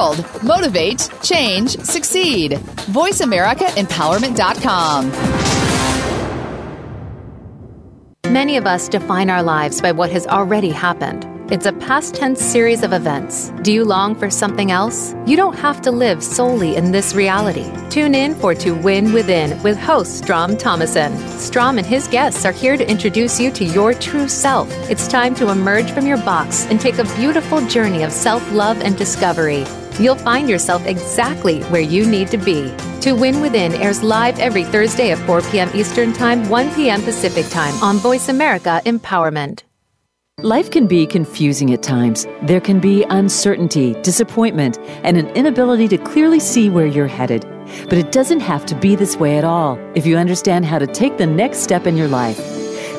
World. 0.10 0.26
Motivate, 0.44 1.10
change, 1.22 1.78
succeed. 1.80 2.54
VoiceAmericaEmpowerment.com. 2.92 5.12
Many 8.32 8.58
of 8.58 8.68
us 8.68 8.90
define 8.90 9.30
our 9.30 9.42
lives 9.42 9.82
by 9.82 9.92
what 9.92 10.12
has 10.12 10.28
already 10.28 10.70
happened. 10.70 11.26
It's 11.52 11.66
a 11.66 11.74
past 11.74 12.14
tense 12.14 12.42
series 12.42 12.84
of 12.84 12.94
events. 12.94 13.52
Do 13.64 13.74
you 13.74 13.84
long 13.84 14.14
for 14.14 14.30
something 14.30 14.70
else? 14.70 15.16
You 15.26 15.36
don't 15.36 15.58
have 15.58 15.82
to 15.82 15.90
live 15.90 16.24
solely 16.24 16.76
in 16.76 16.92
this 16.92 17.16
reality. 17.16 17.66
Tune 17.90 18.14
in 18.14 18.36
for 18.36 18.54
To 18.54 18.74
Win 18.74 19.14
Within 19.14 19.60
with 19.64 19.76
host 19.76 20.20
Strom 20.20 20.58
Thomason. 20.58 21.18
Strom 21.40 21.80
and 21.80 21.88
his 21.88 22.08
guests 22.08 22.46
are 22.46 22.52
here 22.52 22.78
to 22.78 22.88
introduce 22.88 23.40
you 23.40 23.50
to 23.54 23.66
your 23.66 23.96
true 23.96 24.28
self. 24.28 24.72
It's 24.92 25.08
time 25.08 25.34
to 25.36 25.50
emerge 25.50 25.90
from 25.90 26.06
your 26.06 26.20
box 26.20 26.68
and 26.68 26.80
take 26.80 27.00
a 27.00 27.16
beautiful 27.16 27.66
journey 27.66 28.04
of 28.04 28.12
self 28.12 28.52
love 28.52 28.80
and 28.82 28.96
discovery. 28.96 29.66
You'll 30.00 30.16
find 30.16 30.50
yourself 30.50 30.86
exactly 30.86 31.62
where 31.64 31.82
you 31.82 32.10
need 32.10 32.30
to 32.30 32.38
be. 32.38 32.74
To 33.02 33.14
Win 33.14 33.42
Within 33.42 33.74
airs 33.74 34.02
live 34.02 34.40
every 34.40 34.64
Thursday 34.64 35.12
at 35.12 35.18
4 35.20 35.42
p.m. 35.42 35.70
Eastern 35.74 36.14
Time, 36.14 36.48
1 36.48 36.74
p.m. 36.74 37.02
Pacific 37.02 37.48
Time 37.50 37.74
on 37.84 37.98
Voice 37.98 38.30
America 38.30 38.82
Empowerment. 38.86 39.64
Life 40.42 40.72
can 40.72 40.88
be 40.88 41.06
confusing 41.06 41.74
at 41.74 41.84
times. 41.84 42.26
There 42.44 42.62
can 42.62 42.80
be 42.80 43.04
uncertainty, 43.10 43.94
disappointment, 44.04 44.78
and 45.04 45.18
an 45.18 45.28
inability 45.32 45.90
to 45.90 45.98
clearly 45.98 46.40
see 46.40 46.70
where 46.70 46.86
you're 46.86 47.08
headed. 47.08 47.46
But 47.90 47.98
it 47.98 48.14
doesn't 48.14 48.40
have 48.40 48.66
to 48.68 48.76
be 48.76 48.96
this 48.96 49.18
way 49.18 49.38
at 49.38 49.44
all 49.44 49.78
if 49.96 50.06
you 50.06 50.16
understand 50.16 50.66
how 50.66 50.80
to 50.80 50.88
take 50.88 51.18
the 51.18 51.28
next 51.28 51.58
step 51.58 51.86
in 51.86 51.98
your 51.98 52.08
life. 52.08 52.40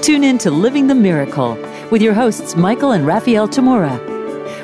Tune 0.03 0.23
in 0.23 0.37
to 0.39 0.51
Living 0.51 0.87
the 0.87 0.95
Miracle 0.95 1.57
with 1.91 2.03
your 2.03 2.13
hosts, 2.13 2.57
Michael 2.57 2.93
and 2.93 3.07
Raphaelle 3.07 3.49
Tamura. 3.49 4.20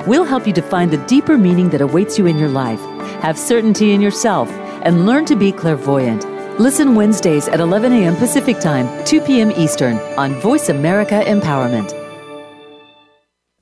We'll 0.06 0.24
help 0.24 0.46
you 0.46 0.52
define 0.52 0.90
the 0.90 1.04
deeper 1.06 1.36
meaning 1.36 1.70
that 1.70 1.80
awaits 1.80 2.16
you 2.16 2.26
in 2.26 2.38
your 2.38 2.48
life, 2.48 2.80
have 3.22 3.36
certainty 3.36 3.92
in 3.92 4.00
yourself, 4.00 4.48
and 4.82 5.04
learn 5.04 5.24
to 5.26 5.34
be 5.34 5.50
clairvoyant. 5.50 6.24
Listen 6.60 6.94
Wednesdays 6.94 7.48
at 7.48 7.60
11 7.60 7.92
a.m. 7.92 8.14
Pacific 8.16 8.60
Time, 8.60 9.04
2 9.04 9.20
p.m. 9.22 9.50
Eastern 9.50 9.96
on 10.16 10.34
Voice 10.40 10.68
America 10.68 11.22
Empowerment. 11.26 11.92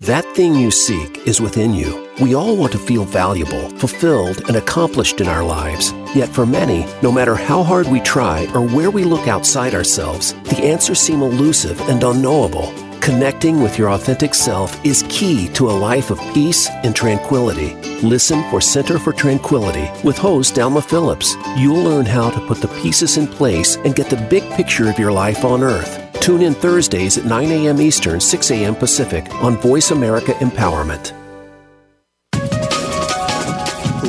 That 0.00 0.26
thing 0.36 0.54
you 0.54 0.70
seek 0.70 1.26
is 1.26 1.40
within 1.40 1.72
you. 1.72 2.06
We 2.20 2.34
all 2.34 2.56
want 2.58 2.72
to 2.72 2.78
feel 2.78 3.04
valuable, 3.04 3.70
fulfilled, 3.78 4.42
and 4.46 4.56
accomplished 4.56 5.22
in 5.22 5.28
our 5.28 5.42
lives. 5.42 5.94
Yet 6.14 6.28
for 6.28 6.44
many, 6.44 6.86
no 7.02 7.10
matter 7.10 7.34
how 7.34 7.62
hard 7.62 7.88
we 7.88 8.00
try 8.00 8.46
or 8.54 8.60
where 8.60 8.90
we 8.90 9.04
look 9.04 9.28
outside 9.28 9.74
ourselves, 9.74 10.34
the 10.44 10.62
answers 10.62 11.00
seem 11.00 11.22
elusive 11.22 11.80
and 11.88 12.04
unknowable. 12.04 12.70
Connecting 13.04 13.60
with 13.60 13.76
your 13.78 13.90
authentic 13.90 14.32
self 14.32 14.82
is 14.82 15.04
key 15.10 15.48
to 15.48 15.68
a 15.68 15.78
life 15.90 16.10
of 16.10 16.18
peace 16.32 16.70
and 16.70 16.96
tranquility. 16.96 17.74
Listen 18.00 18.42
for 18.48 18.62
Center 18.62 18.98
for 18.98 19.12
Tranquility 19.12 19.90
with 20.02 20.16
host 20.16 20.58
Alma 20.58 20.80
Phillips. 20.80 21.34
You'll 21.54 21.84
learn 21.84 22.06
how 22.06 22.30
to 22.30 22.40
put 22.46 22.62
the 22.62 22.80
pieces 22.82 23.18
in 23.18 23.26
place 23.26 23.76
and 23.76 23.94
get 23.94 24.08
the 24.08 24.16
big 24.30 24.42
picture 24.52 24.88
of 24.88 24.98
your 24.98 25.12
life 25.12 25.44
on 25.44 25.62
earth. 25.62 26.00
Tune 26.22 26.40
in 26.40 26.54
Thursdays 26.54 27.18
at 27.18 27.26
9 27.26 27.50
a.m. 27.50 27.78
Eastern, 27.78 28.20
6 28.20 28.50
a.m. 28.52 28.74
Pacific 28.74 29.30
on 29.34 29.58
Voice 29.58 29.90
America 29.90 30.32
Empowerment. 30.40 31.12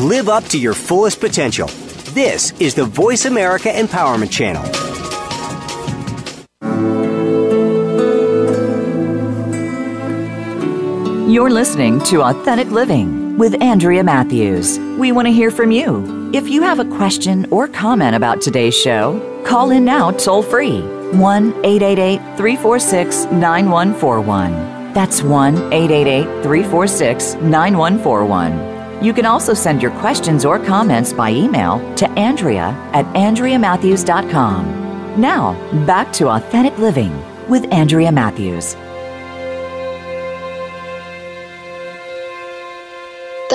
Live 0.07 0.29
up 0.29 0.45
to 0.45 0.57
your 0.57 0.73
fullest 0.73 1.19
potential. 1.19 1.67
This 2.13 2.53
is 2.61 2.73
the 2.73 2.85
Voice 2.85 3.25
America 3.25 3.67
Empowerment 3.67 4.31
Channel. 4.31 4.94
You're 11.35 11.49
listening 11.49 11.99
to 12.05 12.21
Authentic 12.21 12.71
Living 12.71 13.37
with 13.37 13.61
Andrea 13.61 14.05
Matthews. 14.05 14.79
We 14.97 15.11
want 15.11 15.27
to 15.27 15.33
hear 15.33 15.51
from 15.51 15.69
you. 15.69 16.31
If 16.33 16.47
you 16.47 16.61
have 16.61 16.79
a 16.79 16.85
question 16.85 17.45
or 17.51 17.67
comment 17.67 18.15
about 18.15 18.39
today's 18.39 18.73
show, 18.73 19.19
call 19.45 19.71
in 19.71 19.83
now 19.83 20.11
toll 20.11 20.41
free 20.41 20.79
1 20.79 21.65
888 21.65 22.19
346 22.37 23.25
9141. 23.33 24.93
That's 24.93 25.23
1 25.23 25.73
888 25.73 26.23
346 26.41 27.33
9141. 27.33 29.03
You 29.03 29.13
can 29.13 29.25
also 29.25 29.53
send 29.53 29.81
your 29.81 29.91
questions 29.99 30.45
or 30.45 30.57
comments 30.57 31.11
by 31.11 31.31
email 31.31 31.79
to 31.95 32.09
Andrea 32.11 32.69
at 32.93 33.03
AndreaMatthews.com. 33.07 35.19
Now, 35.19 35.51
back 35.85 36.13
to 36.13 36.29
Authentic 36.29 36.77
Living 36.77 37.11
with 37.49 37.65
Andrea 37.73 38.13
Matthews. 38.13 38.77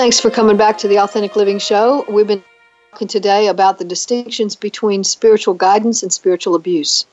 Thanks 0.01 0.19
for 0.19 0.31
coming 0.31 0.57
back 0.57 0.79
to 0.79 0.87
the 0.87 0.97
Authentic 0.97 1.35
Living 1.35 1.59
Show. 1.59 2.03
We've 2.09 2.25
been 2.25 2.43
talking 2.91 3.07
today 3.07 3.49
about 3.49 3.77
the 3.77 3.85
distinctions 3.85 4.55
between 4.55 5.03
spiritual 5.03 5.53
guidance 5.53 6.01
and 6.01 6.11
spiritual 6.11 6.55
abuse. 6.55 7.05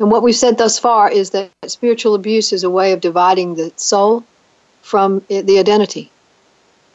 And 0.00 0.10
what 0.10 0.24
we've 0.24 0.34
said 0.34 0.58
thus 0.58 0.76
far 0.76 1.08
is 1.08 1.30
that 1.30 1.52
spiritual 1.68 2.16
abuse 2.16 2.52
is 2.52 2.64
a 2.64 2.70
way 2.70 2.90
of 2.90 3.00
dividing 3.00 3.54
the 3.54 3.72
soul 3.76 4.24
from 4.82 5.22
the 5.28 5.60
identity. 5.60 6.10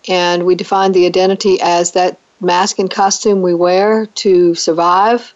And 0.10 0.46
we 0.46 0.56
define 0.56 0.92
the 0.92 1.06
identity 1.06 1.58
as 1.62 1.94
that 1.94 2.20
mask 2.42 2.78
and 2.78 2.92
costume 2.92 3.42
we 3.42 3.54
wear 3.54 4.08
to 4.08 4.56
survive, 4.56 5.34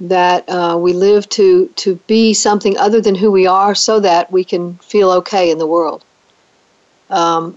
that 0.00 0.48
uh, 0.48 0.76
we 0.80 0.94
live 0.94 1.28
to, 1.28 1.68
to 1.76 1.94
be 2.08 2.34
something 2.34 2.76
other 2.76 3.00
than 3.00 3.14
who 3.14 3.30
we 3.30 3.46
are 3.46 3.76
so 3.76 4.00
that 4.00 4.32
we 4.32 4.42
can 4.42 4.74
feel 4.78 5.12
okay 5.12 5.48
in 5.52 5.58
the 5.58 5.66
world. 5.68 6.04
Um, 7.08 7.56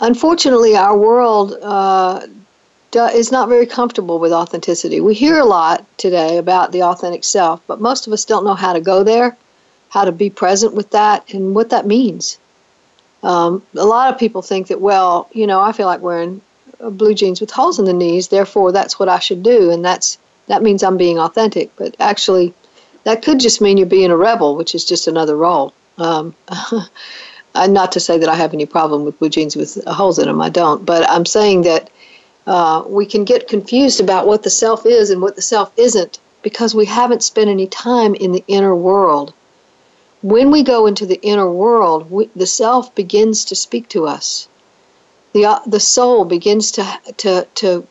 unfortunately, 0.00 0.76
our 0.76 0.96
world 0.96 1.56
uh, 1.62 2.26
is 2.94 3.32
not 3.32 3.48
very 3.48 3.66
comfortable 3.66 4.18
with 4.18 4.32
authenticity. 4.32 5.00
We 5.00 5.14
hear 5.14 5.38
a 5.38 5.44
lot 5.44 5.84
today 5.98 6.38
about 6.38 6.72
the 6.72 6.82
authentic 6.82 7.24
self, 7.24 7.60
but 7.66 7.80
most 7.80 8.06
of 8.06 8.12
us 8.12 8.24
don't 8.24 8.44
know 8.44 8.54
how 8.54 8.72
to 8.72 8.80
go 8.80 9.02
there, 9.02 9.36
how 9.90 10.04
to 10.04 10.12
be 10.12 10.30
present 10.30 10.74
with 10.74 10.90
that, 10.90 11.32
and 11.32 11.54
what 11.54 11.70
that 11.70 11.86
means. 11.86 12.38
Um, 13.22 13.62
a 13.76 13.84
lot 13.84 14.12
of 14.12 14.18
people 14.18 14.42
think 14.42 14.68
that, 14.68 14.80
well, 14.80 15.28
you 15.32 15.46
know, 15.46 15.60
I 15.60 15.72
feel 15.72 15.86
like 15.86 16.00
wearing 16.00 16.40
blue 16.80 17.14
jeans 17.14 17.40
with 17.40 17.50
holes 17.50 17.78
in 17.78 17.84
the 17.84 17.92
knees, 17.92 18.28
therefore 18.28 18.72
that's 18.72 18.98
what 18.98 19.08
I 19.08 19.18
should 19.18 19.42
do, 19.42 19.70
and 19.70 19.84
that's 19.84 20.18
that 20.46 20.62
means 20.62 20.82
I'm 20.82 20.96
being 20.96 21.18
authentic. 21.18 21.70
But 21.76 21.96
actually, 22.00 22.54
that 23.04 23.22
could 23.22 23.40
just 23.40 23.60
mean 23.60 23.76
you're 23.76 23.86
being 23.86 24.10
a 24.10 24.16
rebel, 24.16 24.56
which 24.56 24.74
is 24.74 24.84
just 24.84 25.08
another 25.08 25.36
role. 25.36 25.72
Um, 25.98 26.34
not 27.66 27.92
to 27.92 28.00
say 28.00 28.18
that 28.18 28.28
I 28.28 28.34
have 28.34 28.54
any 28.54 28.66
problem 28.66 29.04
with 29.04 29.18
blue 29.18 29.28
jeans 29.28 29.56
with 29.56 29.84
holes 29.86 30.18
in 30.18 30.26
them, 30.26 30.40
I 30.40 30.48
don't. 30.48 30.84
But 30.84 31.08
I'm 31.10 31.26
saying 31.26 31.62
that 31.62 31.90
uh, 32.46 32.84
we 32.86 33.04
can 33.04 33.24
get 33.24 33.48
confused 33.48 34.00
about 34.00 34.26
what 34.26 34.42
the 34.42 34.50
self 34.50 34.86
is 34.86 35.10
and 35.10 35.20
what 35.20 35.36
the 35.36 35.42
self 35.42 35.72
isn't 35.76 36.18
because 36.42 36.74
we 36.74 36.86
haven't 36.86 37.22
spent 37.22 37.50
any 37.50 37.66
time 37.66 38.14
in 38.14 38.32
the 38.32 38.44
inner 38.48 38.74
world. 38.74 39.34
When 40.22 40.50
we 40.50 40.62
go 40.62 40.86
into 40.86 41.06
the 41.06 41.20
inner 41.22 41.50
world, 41.50 42.10
we, 42.10 42.30
the 42.34 42.46
self 42.46 42.94
begins 42.94 43.44
to 43.46 43.54
speak 43.54 43.88
to 43.90 44.06
us. 44.06 44.48
The, 45.32 45.44
uh, 45.44 45.60
the 45.66 45.80
soul 45.80 46.24
begins 46.24 46.72
to, 46.72 47.00
to, 47.18 47.46
to 47.56 47.86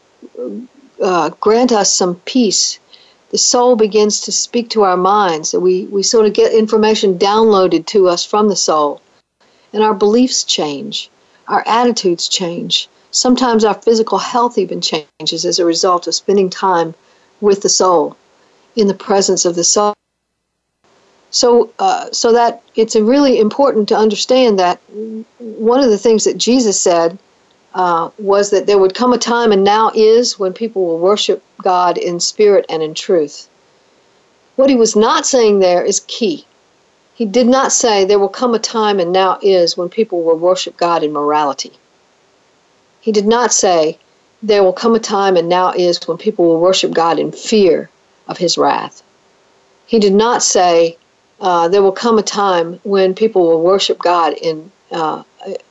uh, 1.01 1.29
grant 1.39 1.71
us 1.71 1.93
some 1.93 2.15
peace. 2.25 2.79
The 3.29 3.37
soul 3.37 3.75
begins 3.75 4.21
to 4.21 4.31
speak 4.31 4.69
to 4.71 4.83
our 4.83 4.97
minds. 4.97 5.53
We, 5.53 5.85
we 5.85 6.01
sort 6.01 6.25
of 6.25 6.33
get 6.33 6.53
information 6.53 7.19
downloaded 7.19 7.85
to 7.87 8.07
us 8.07 8.25
from 8.25 8.47
the 8.47 8.55
soul. 8.55 9.01
And 9.73 9.83
our 9.83 9.93
beliefs 9.93 10.43
change, 10.43 11.09
our 11.47 11.63
attitudes 11.67 12.27
change. 12.27 12.87
Sometimes 13.11 13.63
our 13.63 13.73
physical 13.73 14.17
health 14.17 14.57
even 14.57 14.81
changes 14.81 15.45
as 15.45 15.59
a 15.59 15.65
result 15.65 16.07
of 16.07 16.15
spending 16.15 16.49
time 16.49 16.93
with 17.41 17.61
the 17.61 17.69
soul, 17.69 18.15
in 18.75 18.87
the 18.87 18.93
presence 18.93 19.45
of 19.45 19.55
the 19.55 19.63
soul. 19.63 19.93
So, 21.29 21.71
uh, 21.79 22.11
so 22.11 22.31
that 22.33 22.63
it's 22.75 22.95
really 22.95 23.39
important 23.39 23.89
to 23.89 23.97
understand 23.97 24.59
that 24.59 24.79
one 25.39 25.81
of 25.81 25.89
the 25.89 25.97
things 25.97 26.23
that 26.23 26.37
Jesus 26.37 26.81
said 26.81 27.19
uh, 27.73 28.09
was 28.17 28.49
that 28.49 28.65
there 28.65 28.79
would 28.79 28.95
come 28.95 29.13
a 29.13 29.17
time, 29.17 29.51
and 29.51 29.63
now 29.63 29.91
is, 29.93 30.39
when 30.39 30.53
people 30.53 30.85
will 30.85 30.99
worship 30.99 31.43
God 31.61 31.97
in 31.97 32.19
spirit 32.19 32.65
and 32.69 32.81
in 32.81 32.93
truth. 32.93 33.49
What 34.55 34.69
he 34.69 34.75
was 34.75 34.95
not 34.95 35.25
saying 35.25 35.59
there 35.59 35.83
is 35.83 35.99
key. 36.07 36.45
He 37.17 37.25
did 37.25 37.47
not 37.47 37.71
say 37.71 38.05
there 38.05 38.19
will 38.19 38.29
come 38.29 38.53
a 38.53 38.59
time, 38.59 38.99
and 38.99 39.11
now 39.11 39.39
is, 39.41 39.75
when 39.75 39.89
people 39.89 40.21
will 40.21 40.37
worship 40.37 40.77
God 40.77 41.01
in 41.01 41.11
morality. 41.11 41.71
He 43.01 43.11
did 43.11 43.25
not 43.25 43.51
say, 43.51 43.97
There 44.43 44.63
will 44.63 44.71
come 44.71 44.93
a 44.93 44.99
time, 44.99 45.35
and 45.35 45.49
now 45.49 45.71
is, 45.71 46.07
when 46.07 46.19
people 46.19 46.45
will 46.45 46.59
worship 46.59 46.91
God 46.91 47.17
in 47.17 47.31
fear 47.31 47.89
of 48.27 48.37
his 48.37 48.55
wrath. 48.55 49.01
He 49.87 49.97
did 49.97 50.13
not 50.13 50.43
say, 50.43 50.97
uh, 51.41 51.67
There 51.67 51.81
will 51.81 51.91
come 51.91 52.19
a 52.19 52.21
time 52.21 52.79
when 52.83 53.15
people 53.15 53.47
will 53.47 53.63
worship 53.63 53.97
God 53.97 54.33
in, 54.33 54.71
uh, 54.91 55.23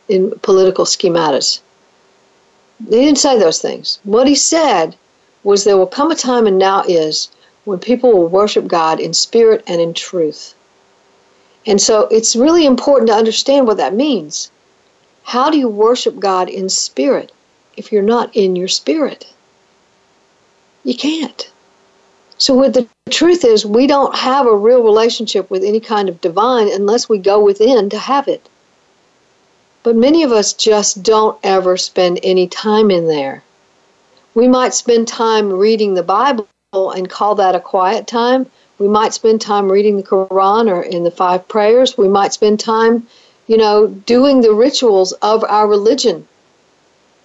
in 0.08 0.32
political 0.42 0.84
schematas. 0.84 1.60
He 2.84 2.90
didn't 2.90 3.18
say 3.18 3.38
those 3.38 3.62
things. 3.62 4.00
What 4.02 4.26
he 4.26 4.34
said 4.34 4.96
was, 5.44 5.62
There 5.62 5.76
will 5.76 5.86
come 5.86 6.10
a 6.10 6.16
time, 6.16 6.48
and 6.48 6.58
now 6.58 6.82
is, 6.88 7.30
when 7.64 7.78
people 7.78 8.12
will 8.12 8.26
worship 8.26 8.66
God 8.66 8.98
in 8.98 9.14
spirit 9.14 9.62
and 9.68 9.80
in 9.80 9.94
truth. 9.94 10.55
And 11.66 11.80
so 11.80 12.02
it's 12.12 12.36
really 12.36 12.64
important 12.64 13.08
to 13.08 13.14
understand 13.14 13.66
what 13.66 13.76
that 13.78 13.94
means. 13.94 14.50
How 15.24 15.50
do 15.50 15.58
you 15.58 15.68
worship 15.68 16.20
God 16.20 16.48
in 16.48 16.68
spirit 16.68 17.32
if 17.76 17.90
you're 17.90 18.02
not 18.02 18.34
in 18.36 18.54
your 18.54 18.68
spirit? 18.68 19.26
You 20.84 20.94
can't. 20.94 21.50
So, 22.38 22.54
what 22.54 22.74
the 22.74 22.86
truth 23.10 23.44
is, 23.44 23.66
we 23.66 23.86
don't 23.86 24.14
have 24.14 24.46
a 24.46 24.54
real 24.54 24.82
relationship 24.82 25.50
with 25.50 25.64
any 25.64 25.80
kind 25.80 26.08
of 26.08 26.20
divine 26.20 26.68
unless 26.68 27.08
we 27.08 27.18
go 27.18 27.42
within 27.42 27.88
to 27.90 27.98
have 27.98 28.28
it. 28.28 28.48
But 29.82 29.96
many 29.96 30.22
of 30.22 30.32
us 30.32 30.52
just 30.52 31.02
don't 31.02 31.38
ever 31.42 31.76
spend 31.76 32.20
any 32.22 32.46
time 32.46 32.90
in 32.90 33.08
there. 33.08 33.42
We 34.34 34.46
might 34.46 34.74
spend 34.74 35.08
time 35.08 35.52
reading 35.52 35.94
the 35.94 36.02
Bible 36.02 36.46
and 36.72 37.08
call 37.08 37.34
that 37.36 37.54
a 37.54 37.60
quiet 37.60 38.06
time. 38.06 38.50
We 38.78 38.88
might 38.88 39.14
spend 39.14 39.40
time 39.40 39.70
reading 39.72 39.96
the 39.96 40.02
Quran 40.02 40.70
or 40.70 40.82
in 40.82 41.04
the 41.04 41.10
five 41.10 41.48
prayers. 41.48 41.96
We 41.96 42.08
might 42.08 42.32
spend 42.32 42.60
time 42.60 43.06
you 43.46 43.56
know, 43.56 43.86
doing 43.86 44.40
the 44.40 44.52
rituals 44.52 45.12
of 45.12 45.44
our 45.44 45.66
religion. 45.68 46.26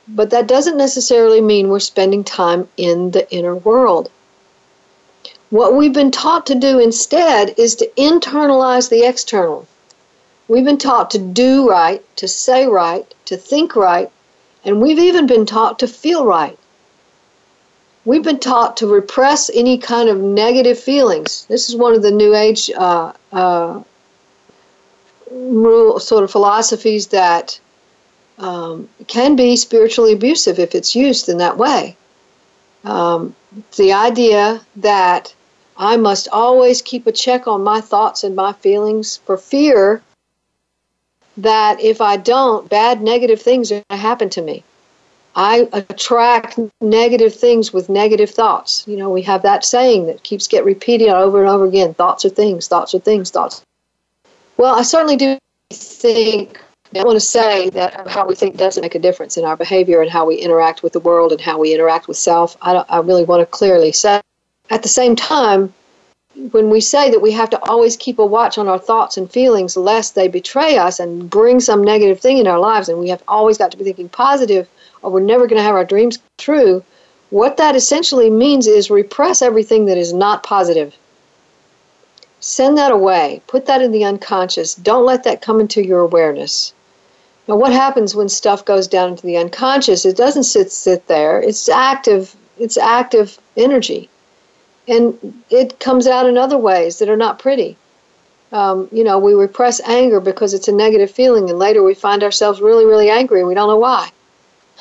but 0.08 0.32
that 0.32 0.48
doesn't 0.48 0.78
necessarily 0.78 1.40
mean 1.42 1.70
we're 1.70 1.80
spending 1.80 2.24
time 2.24 2.68
in 2.76 3.12
the 3.12 3.32
inner 3.32 3.56
world. 3.56 4.10
What 5.50 5.76
we've 5.76 5.94
been 5.94 6.12
taught 6.12 6.46
to 6.48 6.56
do 6.56 6.80
instead 6.80 7.56
is 7.58 7.76
to 7.76 7.90
internalize 7.98 8.90
the 8.90 9.04
external. 9.06 9.68
We've 10.48 10.66
been 10.66 10.78
taught 10.78 11.12
to 11.12 11.20
do 11.20 11.70
right, 11.70 12.04
to 12.18 12.28
say 12.28 12.68
right, 12.68 13.06
to 13.26 13.38
think 13.38 13.76
right, 13.76 14.10
and 14.66 14.82
we've 14.82 15.00
even 15.00 15.28
been 15.28 15.46
taught 15.46 15.80
to 15.80 15.88
feel 15.88 16.26
right. 16.26 16.58
We've 18.04 18.24
been 18.24 18.40
taught 18.40 18.78
to 18.78 18.88
repress 18.88 19.52
any 19.54 19.78
kind 19.78 20.10
of 20.10 20.18
negative 20.18 20.80
feelings. 20.80 21.46
This 21.46 21.70
is 21.70 21.76
one 21.76 21.94
of 21.94 22.02
the 22.02 22.12
New 22.12 22.36
Age 22.36 22.72
uh, 22.76 23.14
uh, 23.32 23.84
rule, 25.30 26.00
sort 26.00 26.24
of 26.24 26.32
philosophies 26.32 27.08
that 27.08 27.60
um, 28.40 28.90
can 29.08 29.36
be 29.36 29.56
spiritually 29.56 30.14
abusive 30.14 30.58
if 30.58 30.74
it's 30.74 30.96
used 30.96 31.30
in 31.30 31.38
that 31.38 31.58
way. 31.58 31.96
Um, 32.84 33.36
the 33.78 33.94
idea 33.94 34.62
that 34.78 35.36
I 35.78 35.98
must 35.98 36.28
always 36.32 36.82
keep 36.82 37.06
a 37.06 37.12
check 37.12 37.48
on 37.48 37.64
my 37.64 37.82
thoughts 37.82 38.24
and 38.24 38.36
my 38.36 38.54
feelings 38.54 39.18
for 39.26 39.38
fear 39.38 40.02
that 41.38 41.80
if 41.80 42.02
I 42.02 42.18
don't, 42.18 42.68
bad 42.68 43.02
negative 43.02 43.42
things 43.42 43.72
are 43.72 43.76
going 43.76 43.86
to 43.92 43.98
happen 43.98 44.30
to 44.32 44.42
me. 44.42 44.64
I 45.36 45.70
attract 45.74 46.60
negative 46.82 47.34
things 47.34 47.72
with 47.72 47.89
negative 47.89 48.30
thoughts. 48.30 48.84
You 48.88 48.98
know, 48.98 49.10
we 49.10 49.22
have 49.24 49.41
that 49.44 49.63
saying 49.63 50.08
that 50.08 50.24
keeps 50.24 50.48
get 50.48 50.65
repeated 50.65 51.10
over 51.10 51.39
and 51.39 51.50
over 51.50 51.65
again. 51.65 51.94
Thoughts 51.94 52.26
are 52.26 52.30
things, 52.30 52.67
thoughts 52.67 52.94
are 52.94 53.00
things, 53.00 53.32
thoughts. 53.32 53.63
Well, 54.58 54.76
I 54.76 54.82
certainly 54.82 55.15
do 55.15 55.38
think 55.72 56.60
I 56.94 57.04
want 57.04 57.15
to 57.15 57.22
say 57.22 57.70
that 57.70 58.10
how 58.10 58.28
we 58.28 58.36
think 58.36 58.58
doesn't 58.58 58.82
make 58.82 58.96
a 58.96 59.00
difference 59.00 59.38
in 59.38 59.46
our 59.46 59.56
behavior 59.56 60.02
and 60.02 60.12
how 60.12 60.26
we 60.26 60.36
interact 60.36 60.84
with 60.84 60.91
the 60.91 61.00
world 61.00 61.32
and 61.32 61.39
how 61.39 61.58
we 61.58 61.74
interact 61.74 62.10
with 62.10 62.17
self. 62.17 62.58
I, 62.62 62.84
I 62.89 63.00
really 63.00 63.24
want 63.24 63.39
to 63.39 63.46
clearly 63.46 63.94
say. 63.94 64.20
At 64.70 64.84
the 64.84 64.89
same 64.89 65.15
time, 65.15 65.74
when 66.52 66.70
we 66.70 66.82
say 66.82 67.10
that 67.10 67.22
we 67.22 67.32
have 67.32 67.50
to 67.52 67.70
always 67.70 67.96
keep 67.96 68.20
a 68.20 68.26
watch 68.26 68.58
on 68.58 68.67
our 68.67 68.80
thoughts 68.80 69.15
and 69.15 69.32
feelings 69.32 69.78
lest 69.78 70.15
they 70.15 70.28
betray 70.28 70.78
us 70.78 71.00
and 71.00 71.30
bring 71.30 71.62
some 71.62 71.82
negative 71.82 72.20
thing 72.20 72.38
in 72.38 72.48
our 72.48 72.60
lives, 72.60 72.89
and 72.89 73.00
we 73.00 73.10
have 73.10 73.24
always 73.28 73.58
got 73.58 73.72
to 73.72 73.78
be 73.78 73.86
thinking 73.86 74.10
positive 74.10 74.67
or 75.02 75.12
we're 75.12 75.20
never 75.20 75.48
going 75.48 75.58
to 75.58 75.64
have 75.64 75.76
our 75.76 75.86
dreams 75.86 76.20
true, 76.38 76.84
what 77.30 77.58
that 77.58 77.76
essentially 77.76 78.30
means 78.30 78.68
is 78.68 78.90
repress 78.90 79.42
everything 79.42 79.86
that 79.86 79.98
is 79.98 80.14
not 80.14 80.44
positive. 80.44 80.96
Send 82.42 82.78
that 82.78 82.92
away. 82.92 83.42
Put 83.48 83.68
that 83.68 83.82
in 83.82 83.92
the 83.92 84.04
unconscious. 84.04 84.76
Don't 84.76 85.06
let 85.06 85.24
that 85.24 85.42
come 85.42 85.60
into 85.60 85.86
your 85.86 86.00
awareness. 86.00 86.74
Now, 87.48 87.56
what 87.56 87.72
happens 87.72 88.16
when 88.16 88.30
stuff 88.30 88.66
goes 88.66 88.88
down 88.88 89.12
into 89.12 89.26
the 89.26 89.38
unconscious? 89.38 90.06
It 90.06 90.18
doesn't 90.18 90.44
sit 90.44 90.72
sit 90.72 91.08
there. 91.08 91.42
It's 91.42 91.70
active. 91.70 92.36
It's 92.60 92.78
active 92.78 93.40
energy, 93.58 94.10
and 94.88 95.44
it 95.50 95.80
comes 95.80 96.08
out 96.08 96.28
in 96.28 96.38
other 96.38 96.58
ways 96.58 97.00
that 97.00 97.10
are 97.10 97.18
not 97.18 97.40
pretty. 97.40 97.78
Um, 98.52 98.90
you 98.92 99.04
know, 99.04 99.18
we 99.18 99.34
repress 99.34 99.80
anger 99.82 100.20
because 100.20 100.54
it's 100.54 100.68
a 100.68 100.72
negative 100.72 101.10
feeling, 101.10 101.50
and 101.50 101.58
later 101.58 101.82
we 101.82 101.94
find 101.94 102.24
ourselves 102.24 102.62
really, 102.62 102.86
really 102.86 103.10
angry, 103.10 103.40
and 103.40 103.48
we 103.48 103.56
don't 103.56 103.70
know 103.70 103.78
why. 103.78 104.10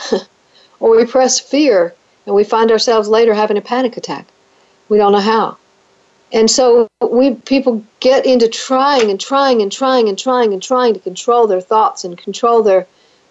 or 0.81 0.91
we 0.91 0.99
repress 0.99 1.39
fear, 1.39 1.95
and 2.27 2.35
we 2.35 2.45
find 2.45 2.71
ourselves 2.71 3.09
later 3.09 3.35
having 3.35 3.57
a 3.57 3.63
panic 3.63 3.97
attack. 3.97 4.27
We 4.89 4.99
don't 4.99 5.13
know 5.13 5.21
how. 5.21 5.57
And 6.33 6.51
so 6.51 6.89
we 7.01 7.35
people 7.35 7.85
get 7.99 8.25
into 8.25 8.49
trying 8.49 9.11
and 9.11 9.21
trying 9.21 9.63
and 9.63 9.73
trying 9.73 10.09
and 10.09 10.19
trying 10.19 10.53
and 10.53 10.63
trying 10.63 10.95
to 10.95 11.01
control 11.01 11.47
their 11.47 11.61
thoughts 11.61 12.05
and 12.05 12.17
control 12.17 12.63
their 12.63 12.87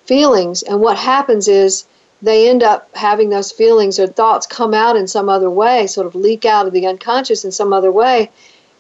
feelings. 0.06 0.64
And 0.64 0.82
what 0.82 0.98
happens 0.98 1.48
is 1.48 1.86
they 2.22 2.50
end 2.50 2.64
up 2.64 2.94
having 2.96 3.30
those 3.30 3.52
feelings 3.52 4.00
or 4.00 4.08
thoughts 4.08 4.46
come 4.46 4.74
out 4.74 4.98
in 4.98 5.08
some 5.08 5.30
other 5.30 5.50
way, 5.50 5.88
sort 5.88 6.08
of 6.08 6.16
leak 6.16 6.46
out 6.46 6.68
of 6.68 6.74
the 6.74 6.88
unconscious 6.88 7.46
in 7.46 7.52
some 7.52 7.72
other 7.72 7.92
way. 7.92 8.30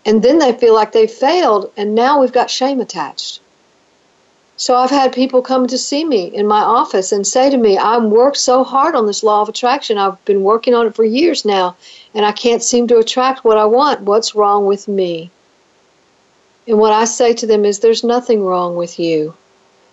And 0.05 0.21
then 0.21 0.39
they 0.39 0.53
feel 0.53 0.73
like 0.73 0.91
they 0.91 1.07
failed, 1.07 1.71
and 1.77 1.95
now 1.95 2.19
we've 2.19 2.31
got 2.31 2.49
shame 2.49 2.79
attached. 2.79 3.41
So 4.59 4.75
I've 4.75 4.89
had 4.89 5.13
people 5.13 5.41
come 5.41 5.67
to 5.67 5.77
see 5.77 6.03
me 6.03 6.25
in 6.25 6.45
my 6.45 6.59
office 6.59 7.13
and 7.13 7.25
say 7.25 7.49
to 7.49 7.55
me, 7.55 7.77
I've 7.77 8.03
worked 8.03 8.35
so 8.35 8.65
hard 8.65 8.93
on 8.93 9.07
this 9.07 9.23
law 9.23 9.41
of 9.41 9.47
attraction. 9.47 9.97
I've 9.97 10.23
been 10.25 10.43
working 10.43 10.73
on 10.73 10.85
it 10.85 10.95
for 10.95 11.05
years 11.05 11.45
now, 11.45 11.77
and 12.13 12.25
I 12.25 12.33
can't 12.33 12.61
seem 12.61 12.85
to 12.89 12.97
attract 12.97 13.45
what 13.45 13.57
I 13.57 13.63
want. 13.63 14.01
What's 14.01 14.35
wrong 14.35 14.65
with 14.65 14.89
me? 14.89 15.31
And 16.67 16.77
what 16.77 16.91
I 16.91 17.05
say 17.05 17.33
to 17.35 17.47
them 17.47 17.63
is, 17.63 17.79
there's 17.79 18.03
nothing 18.03 18.43
wrong 18.43 18.75
with 18.75 18.99
you. 18.99 19.33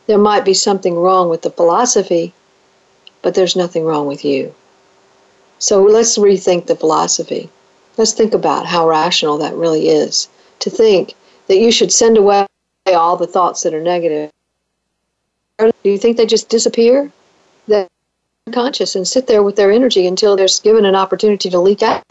There 0.08 0.18
might 0.18 0.44
be 0.44 0.52
something 0.52 0.96
wrong 0.96 1.30
with 1.30 1.42
the 1.42 1.50
philosophy, 1.50 2.34
but 3.22 3.36
there's 3.36 3.54
nothing 3.54 3.84
wrong 3.84 4.08
with 4.08 4.24
you. 4.24 4.52
So 5.60 5.84
let's 5.84 6.18
rethink 6.18 6.66
the 6.66 6.74
philosophy. 6.74 7.48
Let's 7.96 8.14
think 8.14 8.34
about 8.34 8.66
how 8.66 8.88
rational 8.88 9.38
that 9.38 9.54
really 9.54 9.90
is 9.90 10.28
to 10.58 10.70
think 10.70 11.14
that 11.46 11.58
you 11.58 11.70
should 11.70 11.92
send 11.92 12.18
away 12.18 12.48
all 12.88 13.16
the 13.16 13.28
thoughts 13.28 13.62
that 13.62 13.72
are 13.72 13.80
negative 13.80 14.32
do 15.58 15.72
you 15.84 15.96
think 15.96 16.16
they 16.16 16.26
just 16.26 16.50
disappear? 16.50 17.10
They're 17.66 17.88
unconscious 18.46 18.94
and 18.94 19.08
sit 19.08 19.26
there 19.26 19.42
with 19.42 19.56
their 19.56 19.70
energy 19.70 20.06
until 20.06 20.36
they're 20.36 20.48
given 20.62 20.84
an 20.84 20.94
opportunity 20.94 21.48
to 21.48 21.58
leak 21.58 21.82
out. 21.82 22.02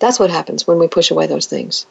That's 0.00 0.18
what 0.18 0.30
happens 0.30 0.66
when 0.66 0.78
we 0.78 0.86
push 0.86 1.10
away 1.10 1.26
those 1.26 1.46
things. 1.46 1.86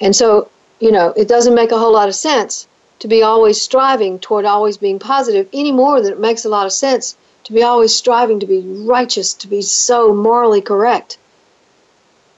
And 0.00 0.14
so, 0.14 0.48
you 0.78 0.92
know, 0.92 1.12
it 1.16 1.26
doesn't 1.26 1.56
make 1.56 1.72
a 1.72 1.78
whole 1.78 1.92
lot 1.92 2.08
of 2.08 2.14
sense 2.14 2.68
to 3.00 3.08
be 3.08 3.22
always 3.22 3.60
striving 3.60 4.20
toward 4.20 4.44
always 4.44 4.76
being 4.76 5.00
positive 5.00 5.48
any 5.52 5.72
more 5.72 6.00
than 6.00 6.12
it 6.12 6.20
makes 6.20 6.44
a 6.44 6.48
lot 6.48 6.66
of 6.66 6.72
sense 6.72 7.16
to 7.44 7.52
be 7.52 7.62
always 7.62 7.94
striving 7.94 8.38
to 8.38 8.46
be 8.46 8.60
righteous, 8.60 9.34
to 9.34 9.48
be 9.48 9.62
so 9.62 10.14
morally 10.14 10.60
correct. 10.60 11.18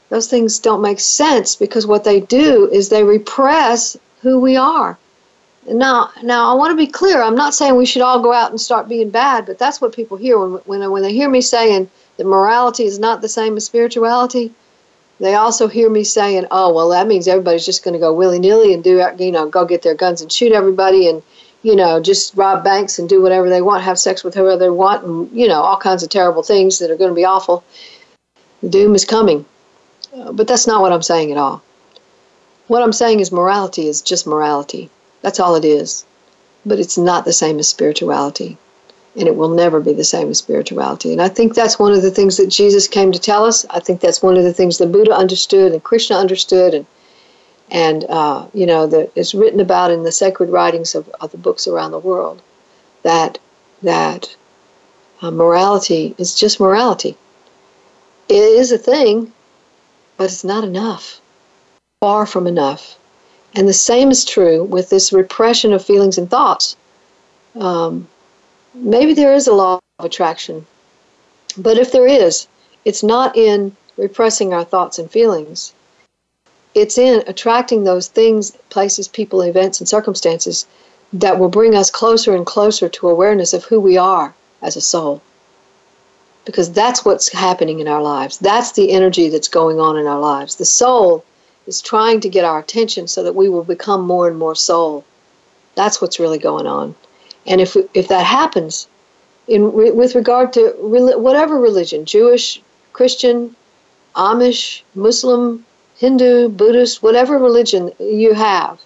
Those 0.09 0.27
things 0.27 0.59
don't 0.59 0.81
make 0.81 1.01
sense 1.01 1.55
because 1.55 1.87
what 1.87 2.05
they 2.05 2.21
do 2.21 2.69
is 2.71 2.89
they 2.89 3.05
repress 3.05 3.97
who 4.23 4.39
we 4.39 4.57
are. 4.57 4.99
Now, 5.73 6.11
now 6.23 6.51
I 6.51 6.55
want 6.55 6.73
to 6.73 6.77
be 6.77 6.91
clear. 6.91 7.23
I'm 7.23 7.37
not 7.37 7.55
saying 7.55 7.77
we 7.77 7.87
should 7.87 8.03
all 8.03 8.21
go 8.21 8.33
out 8.33 8.51
and 8.51 8.61
start 8.61 8.89
being 8.89 9.11
bad, 9.11 9.47
but 9.47 9.59
that's 9.59 9.81
what 9.81 9.95
people 9.95 10.17
hear 10.17 10.37
when 10.39 10.53
when 10.65 10.91
when 10.91 11.03
they 11.03 11.13
hear 11.13 11.31
me 11.31 11.41
saying 11.41 11.89
that 12.17 12.27
morality 12.27 12.85
is 12.85 12.99
not 12.99 13.21
the 13.21 13.29
same 13.29 13.57
as 13.57 13.67
spirituality. 13.67 14.53
They 15.21 15.35
also 15.35 15.69
hear 15.69 15.89
me 15.89 16.03
saying, 16.03 16.47
"Oh, 16.51 16.73
well, 16.73 16.89
that 16.89 17.07
means 17.07 17.29
everybody's 17.29 17.67
just 17.67 17.85
going 17.85 17.95
to 17.95 18.01
go 18.01 18.13
willy 18.13 18.41
nilly 18.41 18.75
and 18.75 18.83
do, 18.83 19.07
you 19.19 19.31
know, 19.31 19.49
go 19.49 19.65
get 19.65 19.83
their 19.83 19.95
guns 19.95 20.23
and 20.23 20.33
shoot 20.33 20.51
everybody, 20.53 21.09
and 21.09 21.23
you 21.63 21.77
know, 21.77 22.01
just 22.01 22.35
rob 22.35 22.65
banks 22.65 22.99
and 22.99 23.09
do 23.09 23.23
whatever 23.23 23.49
they 23.49 23.63
want, 23.63 23.85
have 23.85 23.99
sex 23.99 24.25
with 24.25 24.35
whoever 24.35 24.57
they 24.57 24.71
want, 24.71 25.05
and 25.05 25.31
you 25.31 25.47
know, 25.47 25.61
all 25.61 25.77
kinds 25.77 26.03
of 26.03 26.09
terrible 26.09 26.43
things 26.43 26.79
that 26.81 26.91
are 26.91 26.97
going 26.97 27.11
to 27.11 27.15
be 27.15 27.25
awful. 27.25 27.63
Doom 28.69 28.95
is 28.95 29.05
coming." 29.05 29.45
But 30.33 30.49
that's 30.49 30.67
not 30.67 30.81
what 30.81 30.93
I'm 30.93 31.03
saying 31.03 31.31
at 31.31 31.39
all. 31.39 31.63
What 32.67 32.83
I'm 32.83 32.93
saying 32.93 33.21
is 33.21 33.31
morality 33.31 33.87
is 33.87 34.03
just 34.03 34.27
morality. 34.27 34.91
That's 35.23 35.41
all 35.41 35.55
it 35.55 35.65
is. 35.65 36.05
But 36.65 36.79
it's 36.79 36.99
not 36.99 37.25
the 37.25 37.33
same 37.33 37.59
as 37.59 37.69
spirituality. 37.69 38.59
And 39.17 39.27
it 39.27 39.37
will 39.37 39.49
never 39.49 39.81
be 39.81 39.93
the 39.93 40.05
same 40.05 40.31
as 40.31 40.39
spirituality. 40.39 41.13
And 41.13 41.21
I 41.21 41.29
think 41.29 41.55
that's 41.55 41.79
one 41.79 41.93
of 41.93 42.03
the 42.03 42.11
things 42.11 42.37
that 42.37 42.49
Jesus 42.49 42.87
came 42.87 43.11
to 43.13 43.19
tell 43.19 43.45
us. 43.45 43.67
I 43.71 43.81
think 43.81 44.01
that's 44.01 44.23
one 44.23 44.37
of 44.37 44.45
the 44.45 44.53
things 44.53 44.79
that 44.79 44.93
Buddha 44.93 45.13
understood 45.13 45.73
and 45.73 45.83
Krishna 45.83 46.17
understood 46.17 46.75
and 46.75 46.87
and 47.71 48.05
uh, 48.09 48.47
you 48.53 48.67
know 48.67 48.87
that 48.87 49.13
is 49.15 49.35
written 49.35 49.61
about 49.61 49.91
in 49.91 50.03
the 50.03 50.13
sacred 50.13 50.51
writings 50.51 50.95
of, 50.95 51.09
of 51.21 51.31
the 51.31 51.39
books 51.39 51.67
around 51.67 51.93
the 51.93 51.99
world 51.99 52.43
that 53.03 53.39
that 53.83 54.37
uh, 55.23 55.31
morality 55.31 56.15
is 56.19 56.35
just 56.35 56.61
morality 56.61 57.17
it 58.29 58.35
is 58.35 58.73
a 58.73 58.79
thing 58.79 59.33
but 60.17 60.25
it's 60.25 60.45
not 60.45 60.65
enough 60.65 61.21
far 62.01 62.27
from 62.27 62.47
enough 62.47 62.99
and 63.55 63.69
the 63.69 63.73
same 63.73 64.11
is 64.11 64.25
true 64.25 64.65
with 64.65 64.91
this 64.91 65.13
repression 65.13 65.73
of 65.73 65.85
feelings 65.85 66.19
and 66.19 66.31
thoughts. 66.31 66.77
Um, 67.59 68.09
maybe 68.75 69.15
there 69.15 69.35
is 69.35 69.47
a 69.47 69.55
law 69.55 69.81
of 69.99 70.05
attraction, 70.05 70.67
but 71.57 71.79
if 71.79 71.91
there 71.91 72.07
is, 72.07 72.47
it's 72.85 73.03
not 73.03 73.37
in 73.37 73.77
repressing 73.97 74.55
our 74.55 74.65
thoughts 74.65 74.99
and 74.99 75.11
feelings. 75.11 75.73
It's 76.75 76.97
in 76.97 77.25
attracting 77.27 77.83
those 77.83 78.07
things, 78.07 78.53
places, 78.71 79.09
people, 79.09 79.43
events, 79.43 79.81
and 79.81 79.89
circumstances 79.89 80.67
that 81.13 81.39
will 81.39 81.49
bring 81.49 81.75
us 81.75 81.91
closer 81.91 82.37
and 82.37 82.47
closer 82.47 82.89
to 82.89 83.09
awareness 83.09 83.53
of 83.53 83.65
who 83.65 83.81
we 83.81 83.99
are 83.99 84.33
as 84.63 84.77
a 84.77 84.81
soul. 84.81 85.21
Because 86.45 86.73
that's 86.73 87.05
what's 87.05 87.29
happening 87.29 87.81
in 87.81 87.89
our 87.89 88.03
lives. 88.03 88.39
That's 88.39 88.73
the 88.73 88.93
energy 88.93 89.29
that's 89.29 89.49
going 89.49 89.81
on 89.81 89.99
in 89.99 90.07
our 90.07 90.21
lives. 90.21 90.57
The 90.57 90.65
soul 90.65 91.25
is 91.67 91.81
trying 91.81 92.21
to 92.21 92.29
get 92.29 92.45
our 92.45 92.59
attention 92.59 93.07
so 93.07 93.23
that 93.23 93.35
we 93.35 93.49
will 93.49 93.65
become 93.65 94.07
more 94.07 94.29
and 94.29 94.39
more 94.39 94.55
soul. 94.55 95.05
That's 95.75 96.01
what's 96.01 96.21
really 96.21 96.39
going 96.39 96.67
on. 96.67 96.95
And 97.47 97.61
if, 97.61 97.77
if 97.95 98.09
that 98.09 98.27
happens, 98.27 98.89
in, 99.47 99.73
with 99.73 100.15
regard 100.15 100.53
to 100.55 100.75
whatever 100.79 101.59
religion, 101.59 102.05
Jewish, 102.05 102.63
Christian, 102.93 103.57
Amish, 104.15 104.83
Muslim, 104.95 105.65
Hindu, 105.97 106.49
Buddhist, 106.49 107.03
whatever 107.03 107.39
religion 107.39 107.93
you 107.99 108.33
have, 108.33 108.81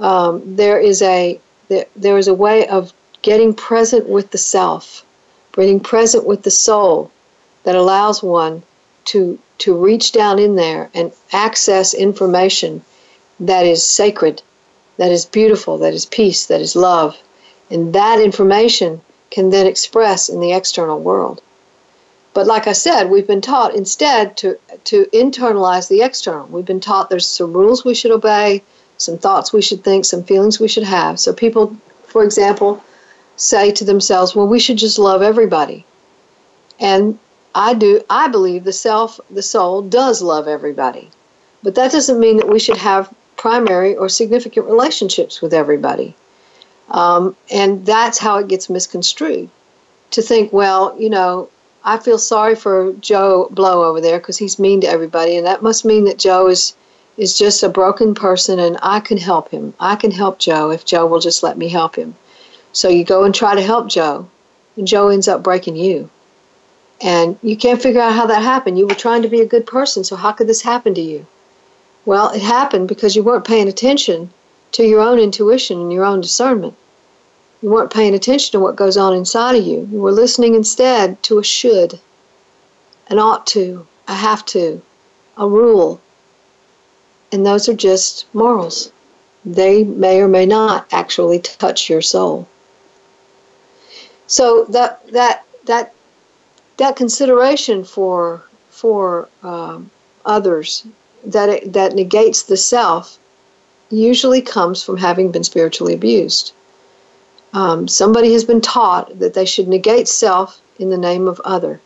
um, 0.00 0.56
there 0.56 0.78
is 0.78 1.00
a 1.02 1.40
there, 1.68 1.86
there 1.96 2.18
is 2.18 2.28
a 2.28 2.34
way 2.34 2.66
of 2.68 2.92
getting 3.22 3.54
present 3.54 4.08
with 4.08 4.30
the 4.30 4.38
self, 4.38 5.04
being 5.56 5.80
present 5.80 6.26
with 6.26 6.42
the 6.42 6.50
soul 6.50 7.10
that 7.62 7.74
allows 7.74 8.22
one 8.22 8.62
to 9.06 9.38
to 9.58 9.74
reach 9.74 10.12
down 10.12 10.38
in 10.38 10.56
there 10.56 10.90
and 10.94 11.12
access 11.32 11.94
information 11.94 12.84
that 13.40 13.66
is 13.66 13.86
sacred, 13.86 14.42
that 14.96 15.12
is 15.12 15.24
beautiful, 15.24 15.78
that 15.78 15.94
is 15.94 16.06
peace, 16.06 16.46
that 16.46 16.60
is 16.60 16.76
love. 16.76 17.16
And 17.70 17.92
that 17.94 18.20
information 18.20 19.00
can 19.30 19.50
then 19.50 19.66
express 19.66 20.28
in 20.28 20.40
the 20.40 20.52
external 20.52 21.00
world. 21.00 21.40
But 22.34 22.46
like 22.46 22.66
I 22.66 22.72
said, 22.72 23.10
we've 23.10 23.26
been 23.26 23.40
taught 23.40 23.74
instead 23.74 24.36
to, 24.38 24.58
to 24.84 25.06
internalize 25.06 25.88
the 25.88 26.02
external. 26.02 26.46
We've 26.48 26.64
been 26.64 26.80
taught 26.80 27.08
there's 27.08 27.28
some 27.28 27.52
rules 27.52 27.84
we 27.84 27.94
should 27.94 28.10
obey, 28.10 28.62
some 28.98 29.18
thoughts 29.18 29.52
we 29.52 29.62
should 29.62 29.84
think, 29.84 30.04
some 30.04 30.24
feelings 30.24 30.58
we 30.58 30.68
should 30.68 30.82
have. 30.82 31.20
So 31.20 31.32
people, 31.32 31.76
for 32.06 32.24
example, 32.24 32.82
say 33.36 33.70
to 33.72 33.84
themselves, 33.84 34.34
well, 34.34 34.48
we 34.48 34.58
should 34.58 34.78
just 34.78 34.98
love 34.98 35.22
everybody. 35.22 35.84
And 36.80 37.18
I 37.54 37.74
do 37.74 38.02
I 38.10 38.28
believe 38.28 38.64
the 38.64 38.72
self 38.72 39.20
the 39.30 39.42
soul 39.42 39.82
does 39.82 40.22
love 40.22 40.48
everybody. 40.48 41.10
But 41.62 41.74
that 41.76 41.92
doesn't 41.92 42.20
mean 42.20 42.36
that 42.36 42.48
we 42.48 42.58
should 42.58 42.76
have 42.76 43.12
primary 43.36 43.96
or 43.96 44.08
significant 44.08 44.66
relationships 44.66 45.40
with 45.40 45.54
everybody. 45.54 46.14
Um, 46.90 47.36
and 47.50 47.84
that's 47.86 48.18
how 48.18 48.38
it 48.38 48.48
gets 48.48 48.68
misconstrued. 48.68 49.48
To 50.10 50.22
think, 50.22 50.52
well, 50.52 50.94
you 50.98 51.10
know, 51.10 51.48
I 51.84 51.98
feel 51.98 52.18
sorry 52.18 52.54
for 52.54 52.92
Joe 52.94 53.48
Blow 53.50 53.84
over 53.84 54.00
there 54.00 54.18
because 54.18 54.38
he's 54.38 54.58
mean 54.58 54.80
to 54.82 54.88
everybody, 54.88 55.36
and 55.36 55.46
that 55.46 55.62
must 55.62 55.84
mean 55.84 56.04
that 56.04 56.18
Joe 56.18 56.48
is 56.48 56.74
is 57.16 57.38
just 57.38 57.62
a 57.62 57.68
broken 57.68 58.14
person, 58.14 58.58
and 58.58 58.76
I 58.82 59.00
can 59.00 59.18
help 59.18 59.50
him. 59.50 59.72
I 59.78 59.94
can 59.96 60.10
help 60.10 60.38
Joe 60.38 60.70
if 60.70 60.84
Joe 60.84 61.06
will 61.06 61.20
just 61.20 61.42
let 61.42 61.56
me 61.56 61.68
help 61.68 61.96
him. 61.96 62.14
So 62.72 62.88
you 62.88 63.04
go 63.04 63.22
and 63.24 63.34
try 63.34 63.54
to 63.54 63.62
help 63.62 63.88
Joe, 63.88 64.28
and 64.76 64.86
Joe 64.86 65.08
ends 65.08 65.28
up 65.28 65.42
breaking 65.42 65.76
you. 65.76 66.10
And 67.00 67.38
you 67.42 67.56
can't 67.56 67.82
figure 67.82 68.00
out 68.00 68.14
how 68.14 68.26
that 68.26 68.42
happened. 68.42 68.78
You 68.78 68.86
were 68.86 68.94
trying 68.94 69.22
to 69.22 69.28
be 69.28 69.40
a 69.40 69.46
good 69.46 69.66
person, 69.66 70.04
so 70.04 70.16
how 70.16 70.32
could 70.32 70.46
this 70.46 70.62
happen 70.62 70.94
to 70.94 71.00
you? 71.00 71.26
Well, 72.06 72.30
it 72.30 72.42
happened 72.42 72.88
because 72.88 73.16
you 73.16 73.22
weren't 73.22 73.46
paying 73.46 73.68
attention 73.68 74.30
to 74.72 74.84
your 74.84 75.00
own 75.00 75.18
intuition 75.18 75.80
and 75.80 75.92
your 75.92 76.04
own 76.04 76.20
discernment. 76.20 76.74
You 77.62 77.70
weren't 77.70 77.92
paying 77.92 78.14
attention 78.14 78.52
to 78.52 78.60
what 78.60 78.76
goes 78.76 78.96
on 78.96 79.14
inside 79.14 79.56
of 79.56 79.64
you. 79.64 79.88
You 79.90 80.00
were 80.00 80.12
listening 80.12 80.54
instead 80.54 81.22
to 81.24 81.38
a 81.38 81.44
should, 81.44 82.00
an 83.08 83.18
ought 83.18 83.46
to, 83.48 83.86
a 84.06 84.14
have 84.14 84.44
to, 84.46 84.82
a 85.36 85.48
rule. 85.48 86.00
And 87.32 87.46
those 87.46 87.68
are 87.68 87.74
just 87.74 88.26
morals. 88.34 88.92
They 89.44 89.84
may 89.84 90.20
or 90.20 90.28
may 90.28 90.46
not 90.46 90.86
actually 90.92 91.38
touch 91.40 91.88
your 91.88 92.02
soul. 92.02 92.46
So 94.26 94.64
that 94.70 95.06
that 95.12 95.44
that 95.66 95.94
that 96.76 96.96
consideration 96.96 97.84
for 97.84 98.42
for 98.70 99.28
um, 99.42 99.90
others 100.24 100.86
that 101.24 101.48
it, 101.48 101.72
that 101.72 101.94
negates 101.94 102.42
the 102.42 102.56
self 102.56 103.18
usually 103.90 104.42
comes 104.42 104.82
from 104.82 104.96
having 104.96 105.30
been 105.30 105.44
spiritually 105.44 105.94
abused. 105.94 106.52
Um, 107.52 107.86
somebody 107.86 108.32
has 108.32 108.44
been 108.44 108.60
taught 108.60 109.18
that 109.20 109.34
they 109.34 109.44
should 109.44 109.68
negate 109.68 110.08
self 110.08 110.60
in 110.78 110.90
the 110.90 110.98
name 110.98 111.28
of 111.28 111.40
other. 111.44 111.80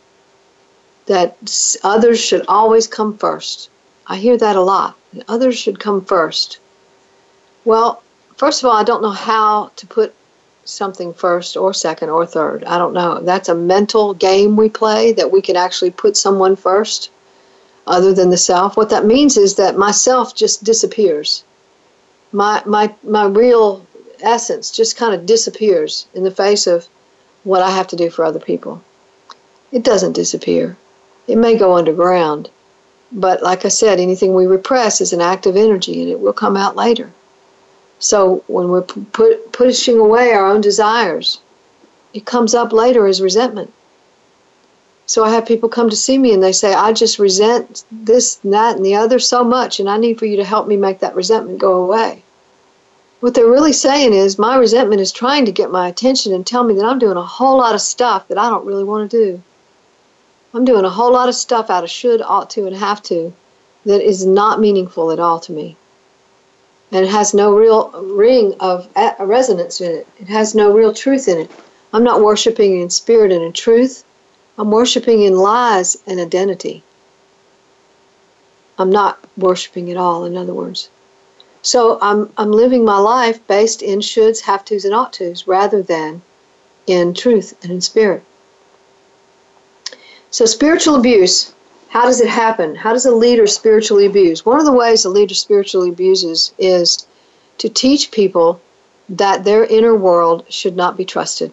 That 1.05 1.37
others 1.83 2.19
should 2.19 2.45
always 2.47 2.87
come 2.87 3.17
first. 3.17 3.69
I 4.07 4.15
hear 4.17 4.37
that 4.37 4.55
a 4.55 4.61
lot. 4.61 4.97
Others 5.27 5.57
should 5.57 5.79
come 5.79 6.03
first. 6.03 6.59
Well, 7.65 8.01
first 8.37 8.63
of 8.63 8.69
all, 8.69 8.75
I 8.75 8.83
don't 8.83 9.03
know 9.03 9.11
how 9.11 9.71
to 9.75 9.87
put 9.87 10.15
something 10.69 11.13
first 11.13 11.57
or 11.57 11.73
second 11.73 12.09
or 12.09 12.25
third. 12.25 12.63
I 12.63 12.77
don't 12.77 12.93
know. 12.93 13.19
That's 13.21 13.49
a 13.49 13.55
mental 13.55 14.13
game 14.13 14.55
we 14.55 14.69
play 14.69 15.11
that 15.13 15.31
we 15.31 15.41
can 15.41 15.55
actually 15.55 15.91
put 15.91 16.15
someone 16.15 16.55
first 16.55 17.09
other 17.87 18.13
than 18.13 18.29
the 18.29 18.37
self. 18.37 18.77
What 18.77 18.89
that 18.89 19.05
means 19.05 19.37
is 19.37 19.55
that 19.55 19.77
myself 19.77 20.35
just 20.35 20.63
disappears. 20.63 21.43
My 22.31 22.61
my 22.65 22.93
my 23.03 23.25
real 23.25 23.85
essence 24.21 24.71
just 24.71 24.97
kind 24.97 25.13
of 25.13 25.25
disappears 25.25 26.07
in 26.13 26.23
the 26.23 26.31
face 26.31 26.67
of 26.67 26.87
what 27.43 27.61
I 27.61 27.71
have 27.71 27.87
to 27.87 27.95
do 27.95 28.09
for 28.09 28.23
other 28.23 28.39
people. 28.39 28.81
It 29.71 29.83
doesn't 29.83 30.13
disappear. 30.13 30.77
It 31.27 31.37
may 31.37 31.57
go 31.57 31.75
underground. 31.75 32.49
But 33.11 33.41
like 33.41 33.65
I 33.65 33.69
said, 33.69 33.99
anything 33.99 34.35
we 34.35 34.45
repress 34.45 35.01
is 35.01 35.13
an 35.13 35.21
active 35.21 35.55
energy 35.55 36.01
and 36.01 36.11
it 36.11 36.19
will 36.19 36.33
come 36.33 36.55
out 36.55 36.75
later. 36.75 37.11
So 37.99 38.45
when 38.47 38.69
we're 38.69 38.81
put, 38.81 39.51
pushing 39.51 39.99
away 39.99 40.31
our 40.31 40.47
own 40.47 40.61
desires, 40.61 41.41
it 42.13 42.25
comes 42.25 42.55
up 42.55 42.71
later 42.71 43.05
as 43.05 43.21
resentment. 43.21 43.73
So 45.05 45.25
I 45.25 45.31
have 45.31 45.45
people 45.45 45.67
come 45.67 45.89
to 45.89 45.95
see 45.95 46.17
me 46.17 46.33
and 46.33 46.41
they 46.41 46.53
say, 46.53 46.73
I 46.73 46.93
just 46.93 47.19
resent 47.19 47.83
this 47.91 48.35
that 48.35 48.77
and 48.77 48.85
the 48.85 48.95
other 48.95 49.19
so 49.19 49.43
much, 49.43 49.79
and 49.79 49.89
I 49.89 49.97
need 49.97 50.17
for 50.17 50.25
you 50.25 50.37
to 50.37 50.45
help 50.45 50.67
me 50.67 50.77
make 50.77 50.99
that 50.99 51.15
resentment 51.15 51.59
go 51.59 51.73
away. 51.73 52.23
What 53.19 53.33
they're 53.33 53.47
really 53.47 53.73
saying 53.73 54.13
is, 54.13 54.39
my 54.39 54.55
resentment 54.55 55.01
is 55.01 55.11
trying 55.11 55.45
to 55.45 55.51
get 55.51 55.71
my 55.71 55.89
attention 55.89 56.33
and 56.33 56.47
tell 56.47 56.63
me 56.63 56.75
that 56.75 56.85
I'm 56.85 56.99
doing 56.99 57.17
a 57.17 57.21
whole 57.21 57.57
lot 57.57 57.75
of 57.75 57.81
stuff 57.81 58.29
that 58.29 58.37
I 58.37 58.49
don't 58.49 58.65
really 58.65 58.85
want 58.85 59.11
to 59.11 59.17
do. 59.17 59.43
I'm 60.53 60.63
doing 60.63 60.85
a 60.85 60.89
whole 60.89 61.11
lot 61.11 61.27
of 61.27 61.35
stuff 61.35 61.69
out 61.69 61.83
of 61.83 61.89
should, 61.89 62.21
ought 62.21 62.49
to, 62.51 62.65
and 62.65 62.75
have 62.77 63.03
to 63.03 63.33
that 63.85 64.01
is 64.01 64.25
not 64.25 64.61
meaningful 64.61 65.11
at 65.11 65.19
all 65.19 65.39
to 65.41 65.51
me 65.51 65.75
and 66.91 67.05
it 67.05 67.11
has 67.11 67.33
no 67.33 67.53
real 67.53 67.91
ring 67.91 68.55
of 68.59 68.87
resonance 69.19 69.79
in 69.81 69.91
it. 69.91 70.07
It 70.19 70.27
has 70.27 70.55
no 70.55 70.71
real 70.71 70.93
truth 70.93 71.27
in 71.27 71.37
it. 71.39 71.51
I'm 71.93 72.03
not 72.03 72.21
worshiping 72.21 72.79
in 72.79 72.89
spirit 72.89 73.31
and 73.31 73.43
in 73.43 73.53
truth. 73.53 74.03
I'm 74.57 74.71
worshiping 74.71 75.21
in 75.21 75.35
lies 75.35 75.97
and 76.07 76.19
identity. 76.19 76.83
I'm 78.77 78.89
not 78.89 79.19
worshiping 79.37 79.91
at 79.91 79.97
all, 79.97 80.25
in 80.25 80.37
other 80.37 80.53
words. 80.53 80.89
So 81.61 81.99
I'm, 82.01 82.31
I'm 82.37 82.51
living 82.51 82.85
my 82.85 82.97
life 82.97 83.45
based 83.47 83.81
in 83.81 83.99
shoulds, 83.99 84.41
have 84.41 84.63
tos, 84.63 84.85
and 84.85 84.95
ought 84.95 85.13
tos 85.13 85.47
rather 85.47 85.81
than 85.81 86.21
in 86.87 87.13
truth 87.13 87.57
and 87.61 87.71
in 87.71 87.81
spirit. 87.81 88.23
So 90.31 90.45
spiritual 90.45 90.95
abuse 90.95 91.53
how 91.89 92.05
does 92.05 92.21
it 92.21 92.29
happen? 92.29 92.75
How 92.75 92.93
does 92.93 93.05
a 93.05 93.11
leader 93.11 93.47
spiritually 93.47 94.05
abuse? 94.05 94.45
One 94.45 94.59
of 94.59 94.65
the 94.65 94.71
ways 94.71 95.05
a 95.05 95.09
leader 95.09 95.33
spiritually 95.33 95.89
abuses 95.89 96.53
is 96.57 97.07
to 97.57 97.67
teach 97.67 98.11
people 98.11 98.61
that 99.09 99.43
their 99.43 99.65
inner 99.65 99.95
world 99.95 100.45
should 100.49 100.75
not 100.75 100.95
be 100.95 101.03
trusted. 101.03 101.51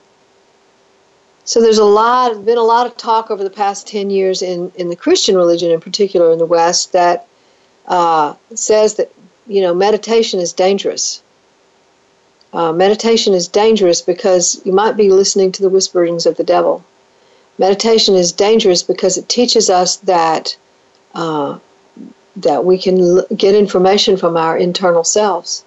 So 1.46 1.60
there's 1.60 1.78
a 1.78 1.84
lot 1.84 2.44
been 2.44 2.58
a 2.58 2.62
lot 2.62 2.86
of 2.86 2.96
talk 2.96 3.30
over 3.30 3.42
the 3.42 3.50
past 3.50 3.86
10 3.86 4.10
years 4.10 4.42
in, 4.42 4.72
in 4.74 4.88
the 4.88 4.96
Christian 4.96 5.36
religion 5.36 5.70
in 5.70 5.80
particular 5.80 6.32
in 6.32 6.38
the 6.38 6.44
West 6.44 6.92
that 6.92 7.26
uh, 7.86 8.34
says 8.54 8.94
that 8.96 9.10
you 9.46 9.62
know 9.62 9.72
meditation 9.72 10.38
is 10.40 10.52
dangerous. 10.52 11.22
Uh, 12.52 12.72
meditation 12.72 13.32
is 13.32 13.48
dangerous 13.48 14.02
because 14.02 14.60
you 14.66 14.72
might 14.72 14.96
be 14.96 15.10
listening 15.10 15.52
to 15.52 15.62
the 15.62 15.70
whisperings 15.70 16.26
of 16.26 16.36
the 16.36 16.44
devil. 16.44 16.84
Meditation 17.58 18.14
is 18.14 18.32
dangerous 18.32 18.82
because 18.82 19.16
it 19.16 19.28
teaches 19.28 19.70
us 19.70 19.96
that 19.98 20.56
uh, 21.14 21.58
that 22.36 22.64
we 22.64 22.78
can 22.78 23.00
l- 23.00 23.26
get 23.34 23.54
information 23.54 24.16
from 24.16 24.36
our 24.36 24.58
internal 24.58 25.04
selves, 25.04 25.64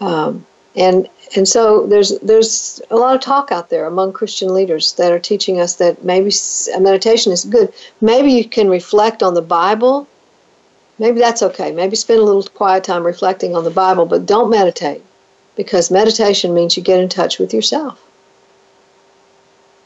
um, 0.00 0.46
and 0.76 1.08
and 1.34 1.48
so 1.48 1.86
there's 1.86 2.18
there's 2.20 2.80
a 2.90 2.96
lot 2.96 3.16
of 3.16 3.20
talk 3.20 3.50
out 3.50 3.68
there 3.68 3.86
among 3.86 4.12
Christian 4.12 4.54
leaders 4.54 4.92
that 4.92 5.10
are 5.10 5.18
teaching 5.18 5.60
us 5.60 5.74
that 5.76 6.04
maybe 6.04 6.30
meditation 6.78 7.32
is 7.32 7.44
good. 7.44 7.72
Maybe 8.00 8.30
you 8.32 8.44
can 8.44 8.68
reflect 8.68 9.22
on 9.22 9.34
the 9.34 9.42
Bible. 9.42 10.06
Maybe 10.98 11.18
that's 11.18 11.42
okay. 11.42 11.72
Maybe 11.72 11.96
spend 11.96 12.20
a 12.20 12.24
little 12.24 12.44
quiet 12.44 12.84
time 12.84 13.04
reflecting 13.04 13.56
on 13.56 13.64
the 13.64 13.70
Bible, 13.70 14.06
but 14.06 14.24
don't 14.24 14.50
meditate 14.50 15.02
because 15.56 15.90
meditation 15.90 16.54
means 16.54 16.76
you 16.76 16.82
get 16.82 17.00
in 17.00 17.08
touch 17.08 17.38
with 17.38 17.52
yourself. 17.52 18.00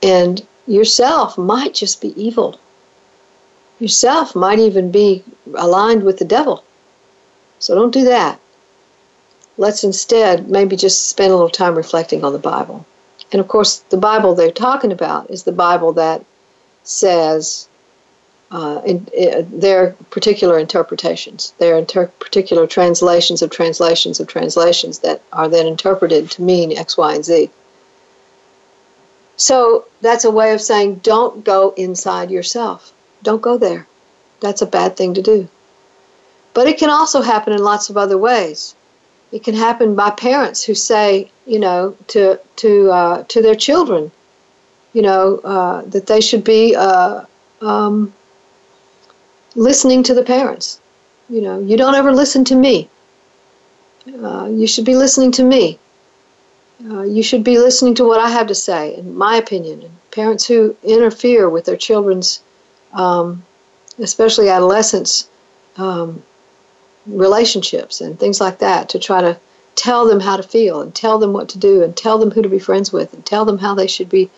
And 0.02 0.46
yourself 0.70 1.36
might 1.36 1.74
just 1.74 2.00
be 2.00 2.20
evil. 2.20 2.58
Yourself 3.78 4.36
might 4.36 4.58
even 4.58 4.90
be 4.90 5.24
aligned 5.54 6.04
with 6.04 6.18
the 6.18 6.24
devil. 6.24 6.64
So 7.58 7.74
don't 7.74 7.92
do 7.92 8.04
that. 8.04 8.38
Let's 9.58 9.84
instead 9.84 10.48
maybe 10.48 10.76
just 10.76 11.08
spend 11.08 11.32
a 11.32 11.36
little 11.36 11.50
time 11.50 11.74
reflecting 11.74 12.24
on 12.24 12.32
the 12.32 12.38
Bible. 12.38 12.86
And 13.32 13.40
of 13.40 13.48
course, 13.48 13.78
the 13.90 13.96
Bible 13.96 14.34
they're 14.34 14.50
talking 14.50 14.92
about 14.92 15.30
is 15.30 15.42
the 15.42 15.52
Bible 15.52 15.92
that 15.94 16.24
says 16.82 17.68
uh, 18.50 18.80
in, 18.84 19.06
in, 19.14 19.60
their 19.60 19.92
particular 20.10 20.58
interpretations, 20.58 21.52
their 21.58 21.76
inter- 21.76 22.10
particular 22.18 22.66
translations 22.66 23.42
of 23.42 23.50
translations 23.50 24.18
of 24.18 24.26
translations 24.26 25.00
that 25.00 25.22
are 25.32 25.48
then 25.48 25.66
interpreted 25.66 26.30
to 26.32 26.42
mean 26.42 26.76
X, 26.76 26.96
Y, 26.96 27.14
and 27.14 27.24
Z. 27.24 27.50
So 29.40 29.86
that's 30.02 30.26
a 30.26 30.30
way 30.30 30.52
of 30.52 30.60
saying 30.60 30.96
don't 30.96 31.42
go 31.44 31.72
inside 31.74 32.30
yourself. 32.30 32.92
Don't 33.22 33.40
go 33.40 33.56
there. 33.56 33.86
That's 34.40 34.60
a 34.60 34.66
bad 34.66 34.98
thing 34.98 35.14
to 35.14 35.22
do. 35.22 35.48
But 36.52 36.66
it 36.66 36.76
can 36.76 36.90
also 36.90 37.22
happen 37.22 37.54
in 37.54 37.62
lots 37.62 37.88
of 37.88 37.96
other 37.96 38.18
ways. 38.18 38.74
It 39.32 39.42
can 39.42 39.54
happen 39.54 39.94
by 39.94 40.10
parents 40.10 40.62
who 40.64 40.74
say, 40.74 41.30
you 41.46 41.58
know, 41.58 41.96
to 42.08 42.38
to 42.56 42.90
uh, 42.90 43.22
to 43.28 43.40
their 43.40 43.54
children, 43.54 44.12
you 44.92 45.00
know, 45.00 45.38
uh, 45.38 45.82
that 45.86 46.06
they 46.06 46.20
should 46.20 46.44
be 46.44 46.76
uh, 46.76 47.24
um, 47.62 48.12
listening 49.54 50.02
to 50.02 50.12
the 50.12 50.22
parents. 50.22 50.82
You 51.30 51.40
know, 51.40 51.58
you 51.60 51.78
don't 51.78 51.94
ever 51.94 52.12
listen 52.12 52.44
to 52.44 52.56
me. 52.56 52.90
Uh, 54.22 54.48
you 54.50 54.66
should 54.66 54.84
be 54.84 54.96
listening 54.96 55.32
to 55.32 55.44
me. 55.44 55.78
Uh, 56.88 57.02
you 57.02 57.22
should 57.22 57.44
be 57.44 57.58
listening 57.58 57.94
to 57.94 58.04
what 58.04 58.20
I 58.20 58.30
have 58.30 58.46
to 58.46 58.54
say, 58.54 58.96
in 58.96 59.14
my 59.14 59.36
opinion. 59.36 59.90
Parents 60.12 60.46
who 60.46 60.76
interfere 60.82 61.48
with 61.48 61.66
their 61.66 61.76
children's, 61.76 62.42
um, 62.94 63.44
especially 63.98 64.48
adolescents, 64.48 65.28
um, 65.76 66.22
relationships 67.06 68.00
and 68.00 68.18
things 68.18 68.40
like 68.40 68.58
that, 68.60 68.88
to 68.90 68.98
try 68.98 69.20
to 69.20 69.38
tell 69.74 70.06
them 70.06 70.20
how 70.20 70.36
to 70.36 70.42
feel 70.42 70.80
and 70.80 70.94
tell 70.94 71.18
them 71.18 71.32
what 71.32 71.50
to 71.50 71.58
do 71.58 71.82
and 71.82 71.96
tell 71.96 72.18
them 72.18 72.30
who 72.30 72.40
to 72.40 72.48
be 72.48 72.58
friends 72.58 72.92
with 72.92 73.12
and 73.12 73.26
tell 73.26 73.44
them 73.44 73.58
how 73.58 73.74
they 73.74 73.86
should 73.86 74.08
be 74.08 74.30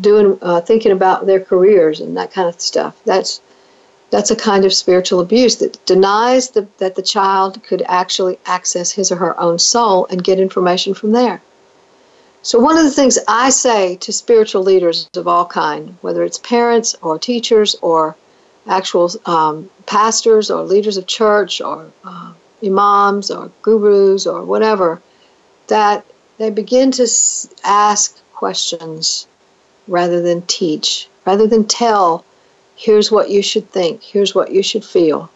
doing, 0.00 0.38
uh, 0.42 0.60
thinking 0.60 0.92
about 0.92 1.26
their 1.26 1.40
careers 1.40 2.00
and 2.00 2.16
that 2.16 2.32
kind 2.32 2.48
of 2.48 2.60
stuff. 2.60 3.00
That's 3.04 3.40
that's 4.10 4.30
a 4.30 4.36
kind 4.36 4.64
of 4.64 4.72
spiritual 4.72 5.20
abuse 5.20 5.56
that 5.56 5.84
denies 5.84 6.50
the, 6.50 6.66
that 6.78 6.94
the 6.94 7.02
child 7.02 7.62
could 7.64 7.82
actually 7.86 8.38
access 8.46 8.92
his 8.92 9.10
or 9.10 9.16
her 9.16 9.38
own 9.40 9.58
soul 9.58 10.06
and 10.10 10.22
get 10.22 10.38
information 10.38 10.94
from 10.94 11.10
there. 11.10 11.42
So 12.46 12.60
one 12.60 12.78
of 12.78 12.84
the 12.84 12.92
things 12.92 13.18
I 13.26 13.50
say 13.50 13.96
to 13.96 14.12
spiritual 14.12 14.62
leaders 14.62 15.10
of 15.16 15.26
all 15.26 15.46
kind, 15.46 15.98
whether 16.00 16.22
it's 16.22 16.38
parents 16.38 16.94
or 17.02 17.18
teachers 17.18 17.74
or 17.82 18.14
actual 18.68 19.10
um, 19.26 19.68
pastors 19.86 20.48
or 20.48 20.62
leaders 20.62 20.96
of 20.96 21.08
church 21.08 21.60
or 21.60 21.90
uh, 22.04 22.34
imams 22.64 23.32
or 23.32 23.50
gurus 23.62 24.28
or 24.28 24.44
whatever, 24.44 25.02
that 25.66 26.06
they 26.38 26.50
begin 26.50 26.92
to 26.92 27.08
ask 27.64 28.16
questions 28.32 29.26
rather 29.88 30.22
than 30.22 30.42
teach, 30.42 31.08
rather 31.24 31.48
than 31.48 31.64
tell 31.64 32.24
here's 32.76 33.10
what 33.10 33.28
you 33.28 33.42
should 33.42 33.68
think, 33.72 34.04
here's 34.04 34.36
what 34.36 34.52
you 34.52 34.62
should 34.62 34.84
feel, 34.84 35.28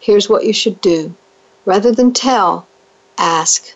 here's 0.00 0.30
what 0.30 0.46
you 0.46 0.52
should 0.54 0.80
do. 0.80 1.14
Rather 1.66 1.92
than 1.92 2.14
tell, 2.14 2.66
ask, 3.18 3.74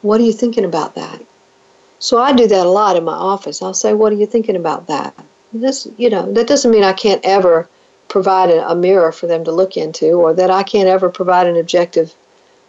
what 0.00 0.18
are 0.18 0.24
you 0.24 0.32
thinking 0.32 0.64
about 0.64 0.94
that? 0.94 1.20
So 2.00 2.18
I 2.18 2.32
do 2.32 2.46
that 2.46 2.66
a 2.66 2.70
lot 2.70 2.96
in 2.96 3.04
my 3.04 3.14
office. 3.14 3.60
I'll 3.60 3.74
say, 3.74 3.92
what 3.92 4.12
are 4.12 4.16
you 4.16 4.26
thinking 4.26 4.56
about 4.56 4.86
that? 4.86 5.14
This, 5.52 5.88
you 5.96 6.10
know, 6.10 6.30
that 6.32 6.46
doesn't 6.46 6.70
mean 6.70 6.84
I 6.84 6.92
can't 6.92 7.24
ever 7.24 7.68
provide 8.08 8.50
a, 8.50 8.74
mirror 8.74 9.12
for 9.12 9.26
them 9.26 9.44
to 9.44 9.52
look 9.52 9.76
into 9.76 10.12
or 10.12 10.32
that 10.34 10.50
I 10.50 10.62
can't 10.62 10.88
ever 10.88 11.10
provide 11.10 11.46
an 11.46 11.56
objective 11.56 12.14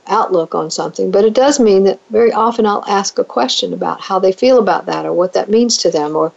outlook 0.08 0.56
on 0.56 0.72
something, 0.72 1.12
but 1.12 1.24
it 1.24 1.34
does 1.34 1.60
mean 1.60 1.84
that 1.84 2.00
very 2.10 2.34
often 2.34 2.66
I'll 2.66 2.84
ask 2.88 3.20
a 3.20 3.24
question 3.24 3.74
about 3.74 4.02
how 4.02 4.20
they 4.20 4.32
feel 4.32 4.58
about 4.58 4.88
that 4.88 5.06
or 5.06 5.14
what 5.14 5.34
that 5.34 5.50
means 5.50 5.78
to 5.78 5.92
them 5.92 6.16
or 6.16 6.34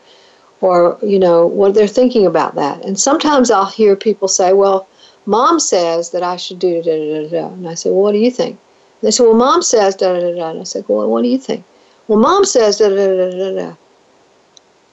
or 0.60 0.98
you 1.02 1.18
know 1.18 1.46
what 1.46 1.74
they're 1.74 1.88
thinking 1.88 2.26
about 2.26 2.54
that. 2.54 2.84
And 2.84 2.98
sometimes 3.00 3.50
I'll 3.50 3.66
hear 3.66 3.96
people 3.96 4.28
say, 4.28 4.52
"Well, 4.52 4.86
mom 5.26 5.58
says 5.58 6.10
that 6.10 6.22
I 6.22 6.36
should 6.36 6.58
do 6.58 6.82
da 6.82 6.96
da 6.96 7.22
da 7.22 7.28
da," 7.28 7.46
and 7.48 7.68
I 7.68 7.74
say, 7.74 7.90
"Well, 7.90 8.02
what 8.02 8.12
do 8.12 8.18
you 8.18 8.30
think?" 8.30 8.58
And 9.00 9.08
they 9.08 9.10
say, 9.10 9.24
"Well, 9.24 9.34
mom 9.34 9.62
says 9.62 9.96
da 9.96 10.12
da 10.12 10.20
da 10.20 10.34
da," 10.36 10.50
and 10.50 10.60
I 10.60 10.64
say, 10.64 10.84
"Well, 10.86 11.08
what 11.08 11.22
do 11.22 11.28
you 11.28 11.38
think?" 11.38 11.64
Well, 12.08 12.18
mom 12.18 12.44
says 12.44 12.78
da 12.78 12.88
da 12.88 13.16
da 13.16 13.30
da 13.30 13.54
da. 13.54 13.76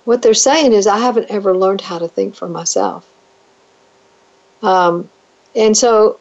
What 0.06 0.22
they're 0.22 0.34
saying 0.34 0.74
is, 0.74 0.88
I 0.88 0.98
haven't 0.98 1.30
ever 1.30 1.56
learned 1.56 1.82
how 1.82 2.00
to 2.00 2.08
think 2.08 2.36
for 2.36 2.48
myself. 2.48 3.08
Um, 4.64 5.10
and 5.56 5.76
so, 5.76 6.20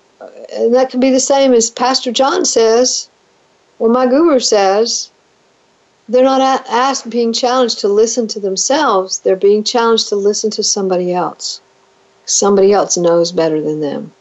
and 0.53 0.75
that 0.75 0.91
could 0.91 1.01
be 1.01 1.11
the 1.11 1.21
same 1.21 1.53
as 1.53 1.71
Pastor 1.71 2.13
John 2.13 2.45
says, 2.45 3.09
or 3.79 3.89
my 3.89 4.07
guru 4.07 4.41
says, 4.41 5.11
they're 6.09 6.25
not 6.25 6.41
asked 6.69 7.11
being 7.11 7.33
challenged 7.33 7.79
to 7.81 7.89
listen 7.89 8.27
to 8.27 8.41
themselves 8.41 9.21
they're 9.21 9.37
being 9.37 9.63
challenged 9.63 10.09
to 10.09 10.17
listen 10.17 10.51
to 10.51 10.63
somebody 10.63 11.13
else 11.13 11.61
somebody 12.25 12.73
else 12.73 12.97
knows 12.97 13.31
better 13.31 13.61
than 13.61 13.81
them 13.81 14.13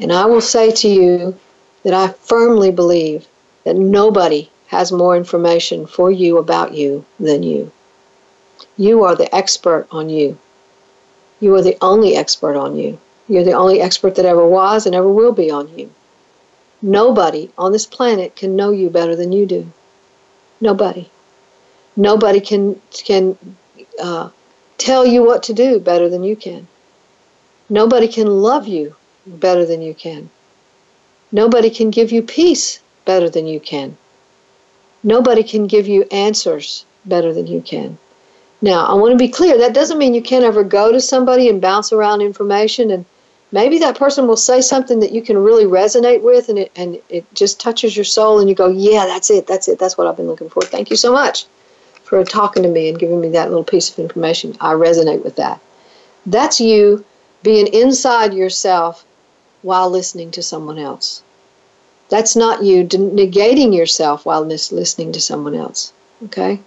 and 0.00 0.12
i 0.12 0.24
will 0.24 0.40
say 0.40 0.70
to 0.70 0.88
you 0.88 1.38
that 1.82 1.94
i 1.94 2.08
firmly 2.08 2.70
believe 2.70 3.26
that 3.64 3.76
nobody 3.76 4.48
has 4.74 4.92
more 4.92 5.16
information 5.16 5.86
for 5.86 6.10
you 6.10 6.38
about 6.38 6.74
you 6.74 7.04
than 7.18 7.42
you 7.42 7.70
you 8.76 9.04
are 9.04 9.16
the 9.16 9.32
expert 9.34 9.86
on 9.90 10.08
you 10.08 10.36
you 11.40 11.54
are 11.54 11.62
the 11.62 11.78
only 11.92 12.16
expert 12.16 12.56
on 12.56 12.76
you 12.76 12.98
you're 13.28 13.50
the 13.50 13.60
only 13.62 13.80
expert 13.80 14.14
that 14.14 14.32
ever 14.32 14.46
was 14.46 14.86
and 14.86 14.94
ever 14.94 15.08
will 15.08 15.32
be 15.32 15.50
on 15.50 15.66
you 15.78 15.90
nobody 16.82 17.44
on 17.56 17.72
this 17.72 17.86
planet 17.86 18.36
can 18.36 18.56
know 18.56 18.70
you 18.70 18.90
better 18.90 19.16
than 19.16 19.32
you 19.32 19.46
do 19.46 19.62
Nobody. 20.60 21.10
Nobody 21.96 22.40
can 22.40 22.80
can 22.92 23.36
uh, 24.00 24.30
tell 24.78 25.04
you 25.04 25.22
what 25.22 25.42
to 25.44 25.52
do 25.52 25.78
better 25.78 26.08
than 26.08 26.24
you 26.24 26.36
can. 26.36 26.68
Nobody 27.68 28.08
can 28.08 28.28
love 28.42 28.66
you 28.68 28.96
better 29.26 29.66
than 29.66 29.82
you 29.82 29.94
can. 29.94 30.30
Nobody 31.32 31.70
can 31.70 31.90
give 31.90 32.12
you 32.12 32.22
peace 32.22 32.80
better 33.04 33.28
than 33.28 33.46
you 33.46 33.60
can. 33.60 33.96
Nobody 35.04 35.44
can 35.44 35.66
give 35.66 35.86
you 35.86 36.04
answers 36.10 36.84
better 37.04 37.32
than 37.32 37.46
you 37.46 37.60
can. 37.60 37.98
Now, 38.62 38.86
I 38.86 38.94
want 38.94 39.12
to 39.12 39.18
be 39.18 39.28
clear 39.28 39.58
that 39.58 39.74
doesn't 39.74 39.98
mean 39.98 40.14
you 40.14 40.22
can't 40.22 40.44
ever 40.44 40.64
go 40.64 40.90
to 40.90 41.00
somebody 41.00 41.48
and 41.50 41.60
bounce 41.60 41.92
around 41.92 42.22
information 42.22 42.90
and 42.90 43.04
maybe 43.52 43.78
that 43.78 43.98
person 43.98 44.26
will 44.26 44.36
say 44.36 44.60
something 44.62 45.00
that 45.00 45.12
you 45.12 45.20
can 45.20 45.36
really 45.36 45.64
resonate 45.64 46.22
with 46.22 46.48
and 46.48 46.58
it, 46.58 46.72
and 46.74 46.98
it 47.10 47.24
just 47.34 47.60
touches 47.60 47.96
your 47.96 48.04
soul 48.04 48.40
and 48.40 48.48
you 48.48 48.54
go, 48.54 48.68
yeah, 48.68 49.04
that's 49.06 49.30
it, 49.30 49.46
that's 49.46 49.68
it, 49.68 49.78
that's 49.78 49.98
what 49.98 50.06
I've 50.06 50.16
been 50.16 50.26
looking 50.26 50.48
for. 50.48 50.62
Thank 50.62 50.88
you 50.88 50.96
so 50.96 51.12
much 51.12 51.46
for 52.04 52.24
talking 52.24 52.62
to 52.62 52.68
me 52.68 52.88
and 52.88 52.98
giving 52.98 53.20
me 53.20 53.28
that 53.30 53.48
little 53.48 53.64
piece 53.64 53.90
of 53.90 53.98
information. 53.98 54.56
I 54.60 54.72
resonate 54.72 55.22
with 55.22 55.36
that. 55.36 55.60
That's 56.24 56.60
you 56.60 57.04
being 57.42 57.66
inside 57.66 58.32
yourself 58.32 59.04
while 59.62 59.90
listening 59.90 60.30
to 60.32 60.42
someone 60.42 60.78
else. 60.78 61.22
That's 62.08 62.36
not 62.36 62.62
you 62.62 62.84
negating 62.84 63.74
yourself 63.74 64.26
while 64.26 64.42
listening 64.44 65.12
to 65.12 65.20
someone 65.20 65.54
else. 65.54 65.92
Okay? 66.24 66.60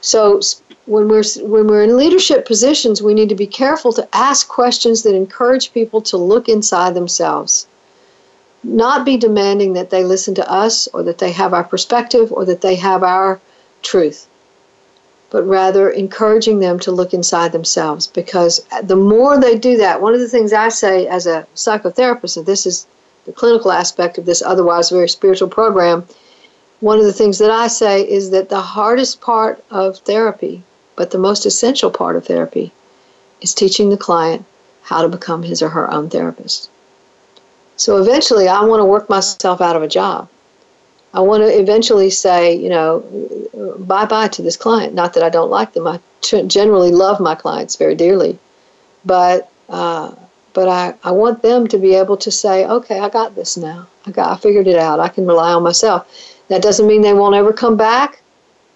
So 0.00 0.40
when 0.86 1.08
we're 1.08 1.24
when 1.40 1.66
we're 1.66 1.84
in 1.84 1.96
leadership 1.96 2.46
positions, 2.46 3.02
we 3.02 3.14
need 3.14 3.28
to 3.28 3.34
be 3.34 3.46
careful 3.46 3.92
to 3.92 4.08
ask 4.12 4.48
questions 4.48 5.02
that 5.02 5.14
encourage 5.14 5.72
people 5.72 6.00
to 6.02 6.16
look 6.16 6.48
inside 6.48 6.94
themselves. 6.94 7.66
Not 8.62 9.04
be 9.04 9.16
demanding 9.16 9.72
that 9.74 9.90
they 9.90 10.04
listen 10.04 10.34
to 10.36 10.50
us 10.50 10.88
or 10.92 11.02
that 11.02 11.18
they 11.18 11.32
have 11.32 11.52
our 11.52 11.64
perspective 11.64 12.32
or 12.32 12.44
that 12.44 12.60
they 12.60 12.76
have 12.76 13.02
our 13.02 13.40
truth, 13.82 14.26
but 15.30 15.46
rather 15.46 15.90
encouraging 15.90 16.60
them 16.60 16.78
to 16.80 16.92
look 16.92 17.12
inside 17.12 17.52
themselves 17.52 18.06
because 18.06 18.64
uh, 18.72 18.82
the 18.82 18.96
more 18.96 19.38
they 19.38 19.56
do 19.56 19.76
that, 19.76 20.00
one 20.00 20.14
of 20.14 20.20
the 20.20 20.28
things 20.28 20.52
I 20.52 20.68
say 20.68 21.06
as 21.06 21.26
a 21.26 21.46
psychotherapist, 21.54 22.36
and 22.36 22.46
this 22.46 22.66
is 22.66 22.86
the 23.28 23.32
clinical 23.32 23.70
aspect 23.70 24.18
of 24.18 24.26
this 24.26 24.42
otherwise 24.42 24.90
very 24.90 25.08
spiritual 25.08 25.48
program, 25.48 26.04
one 26.80 26.98
of 26.98 27.04
the 27.04 27.12
things 27.12 27.38
that 27.38 27.50
I 27.50 27.68
say 27.68 28.02
is 28.02 28.30
that 28.30 28.48
the 28.48 28.60
hardest 28.60 29.20
part 29.20 29.62
of 29.70 29.98
therapy 29.98 30.62
but 30.98 31.12
the 31.12 31.18
most 31.18 31.46
essential 31.46 31.92
part 31.92 32.16
of 32.16 32.26
therapy 32.26 32.72
is 33.40 33.54
teaching 33.54 33.88
the 33.88 33.96
client 33.96 34.44
how 34.82 35.00
to 35.00 35.08
become 35.08 35.44
his 35.44 35.62
or 35.62 35.68
her 35.68 35.88
own 35.92 36.10
therapist. 36.10 36.68
So 37.76 38.02
eventually, 38.02 38.48
I 38.48 38.64
want 38.64 38.80
to 38.80 38.84
work 38.84 39.08
myself 39.08 39.60
out 39.60 39.76
of 39.76 39.82
a 39.84 39.88
job. 39.88 40.28
I 41.14 41.20
want 41.20 41.44
to 41.44 41.60
eventually 41.60 42.10
say, 42.10 42.52
you 42.52 42.68
know, 42.68 42.98
bye 43.78 44.06
bye 44.06 44.26
to 44.26 44.42
this 44.42 44.56
client. 44.56 44.92
Not 44.92 45.14
that 45.14 45.22
I 45.22 45.28
don't 45.28 45.50
like 45.50 45.72
them. 45.72 45.86
I 45.86 46.00
generally 46.20 46.90
love 46.90 47.20
my 47.20 47.36
clients 47.36 47.76
very 47.76 47.94
dearly, 47.94 48.36
but 49.04 49.52
uh, 49.68 50.12
but 50.54 50.68
I, 50.68 50.94
I 51.04 51.12
want 51.12 51.42
them 51.42 51.66
to 51.68 51.78
be 51.78 51.94
able 51.94 52.16
to 52.18 52.30
say, 52.30 52.66
okay, 52.66 52.98
I 52.98 53.08
got 53.08 53.34
this 53.34 53.56
now. 53.56 53.86
I 54.06 54.10
got 54.10 54.30
I 54.30 54.36
figured 54.40 54.66
it 54.66 54.78
out. 54.78 55.00
I 55.00 55.08
can 55.08 55.26
rely 55.26 55.52
on 55.52 55.62
myself. 55.62 56.06
That 56.48 56.62
doesn't 56.62 56.86
mean 56.86 57.02
they 57.02 57.14
won't 57.14 57.34
ever 57.34 57.52
come 57.52 57.76
back, 57.76 58.22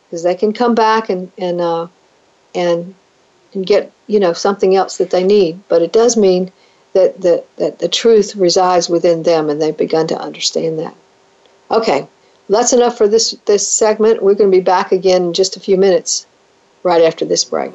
because 0.06 0.22
they 0.22 0.34
can 0.34 0.52
come 0.52 0.74
back 0.74 1.08
and 1.08 1.32
and 1.38 1.60
uh, 1.60 1.88
and 2.54 2.94
and 3.54 3.66
get 3.66 3.90
you 4.06 4.20
know 4.20 4.34
something 4.34 4.76
else 4.76 4.98
that 4.98 5.10
they 5.10 5.24
need. 5.24 5.60
But 5.68 5.82
it 5.82 5.92
does 5.92 6.16
mean 6.16 6.52
that 6.92 7.20
the, 7.22 7.42
that 7.56 7.78
the 7.78 7.88
truth 7.88 8.36
resides 8.36 8.90
within 8.90 9.22
them, 9.22 9.48
and 9.48 9.60
they've 9.60 9.76
begun 9.76 10.06
to 10.08 10.20
understand 10.20 10.78
that. 10.78 10.94
Okay, 11.70 12.06
that's 12.50 12.74
enough 12.74 12.98
for 12.98 13.08
this 13.08 13.34
this 13.46 13.66
segment. 13.66 14.22
We're 14.22 14.34
going 14.34 14.50
to 14.50 14.58
be 14.58 14.62
back 14.62 14.92
again 14.92 15.24
in 15.24 15.32
just 15.32 15.56
a 15.56 15.60
few 15.60 15.78
minutes, 15.78 16.26
right 16.82 17.02
after 17.02 17.24
this 17.24 17.44
break. 17.44 17.72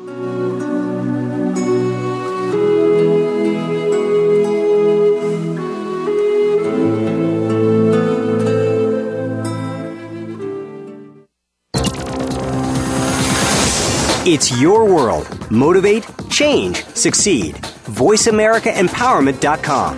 It's 14.30 14.60
your 14.60 14.94
world. 14.94 15.50
Motivate, 15.50 16.06
change, 16.30 16.84
succeed. 16.88 17.56
VoiceAmericaEmpowerment.com. 17.56 19.98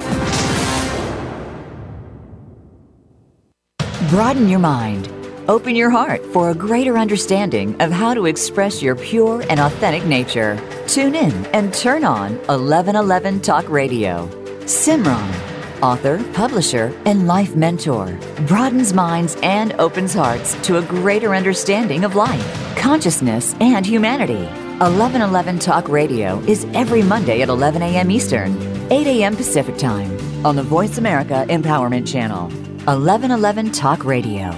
Broaden 4.10 4.48
your 4.48 4.60
mind. 4.60 5.12
Open 5.48 5.76
your 5.76 5.90
heart 5.90 6.24
for 6.28 6.52
a 6.52 6.54
greater 6.54 6.96
understanding 6.96 7.76
of 7.82 7.92
how 7.92 8.14
to 8.14 8.28
express 8.28 8.84
your 8.84 8.96
pure 8.96 9.44
and 9.50 9.60
authentic 9.60 10.06
nature. 10.06 10.62
Tune 10.88 11.16
in 11.16 11.34
and 11.48 11.74
turn 11.74 12.04
on 12.04 12.34
1111 12.46 13.42
Talk 13.42 13.68
Radio. 13.68 14.28
Simran, 14.66 15.34
author, 15.82 16.24
publisher, 16.34 16.94
and 17.06 17.26
life 17.26 17.56
mentor, 17.56 18.16
broadens 18.48 18.94
minds 18.94 19.38
and 19.42 19.74
opens 19.80 20.14
hearts 20.14 20.54
to 20.68 20.78
a 20.78 20.84
greater 20.84 21.34
understanding 21.34 22.04
of 22.04 22.14
life, 22.14 22.69
consciousness, 22.80 23.54
and 23.60 23.86
humanity. 23.86 24.46
1111 24.80 25.60
Talk 25.60 25.90
Radio 25.90 26.40
is 26.48 26.66
every 26.74 27.04
Monday 27.04 27.42
at 27.42 27.50
11 27.50 27.82
a.m. 27.82 28.10
Eastern, 28.10 28.58
8 28.92 29.06
a.m. 29.06 29.36
Pacific 29.36 29.78
Time 29.78 30.18
on 30.46 30.56
the 30.56 30.64
Voice 30.64 30.98
America 30.98 31.46
Empowerment 31.50 32.12
Channel. 32.12 32.44
1111 32.88 33.72
Talk 33.72 34.06
Radio. 34.06 34.56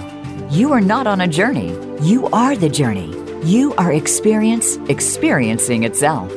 You 0.50 0.72
are 0.72 0.80
not 0.80 1.06
on 1.06 1.20
a 1.20 1.26
journey, 1.28 1.76
you 2.00 2.28
are 2.28 2.56
the 2.56 2.68
journey. 2.68 3.12
You 3.44 3.74
are 3.74 3.92
experience 3.92 4.76
experiencing 4.88 5.82
itself. 5.82 6.30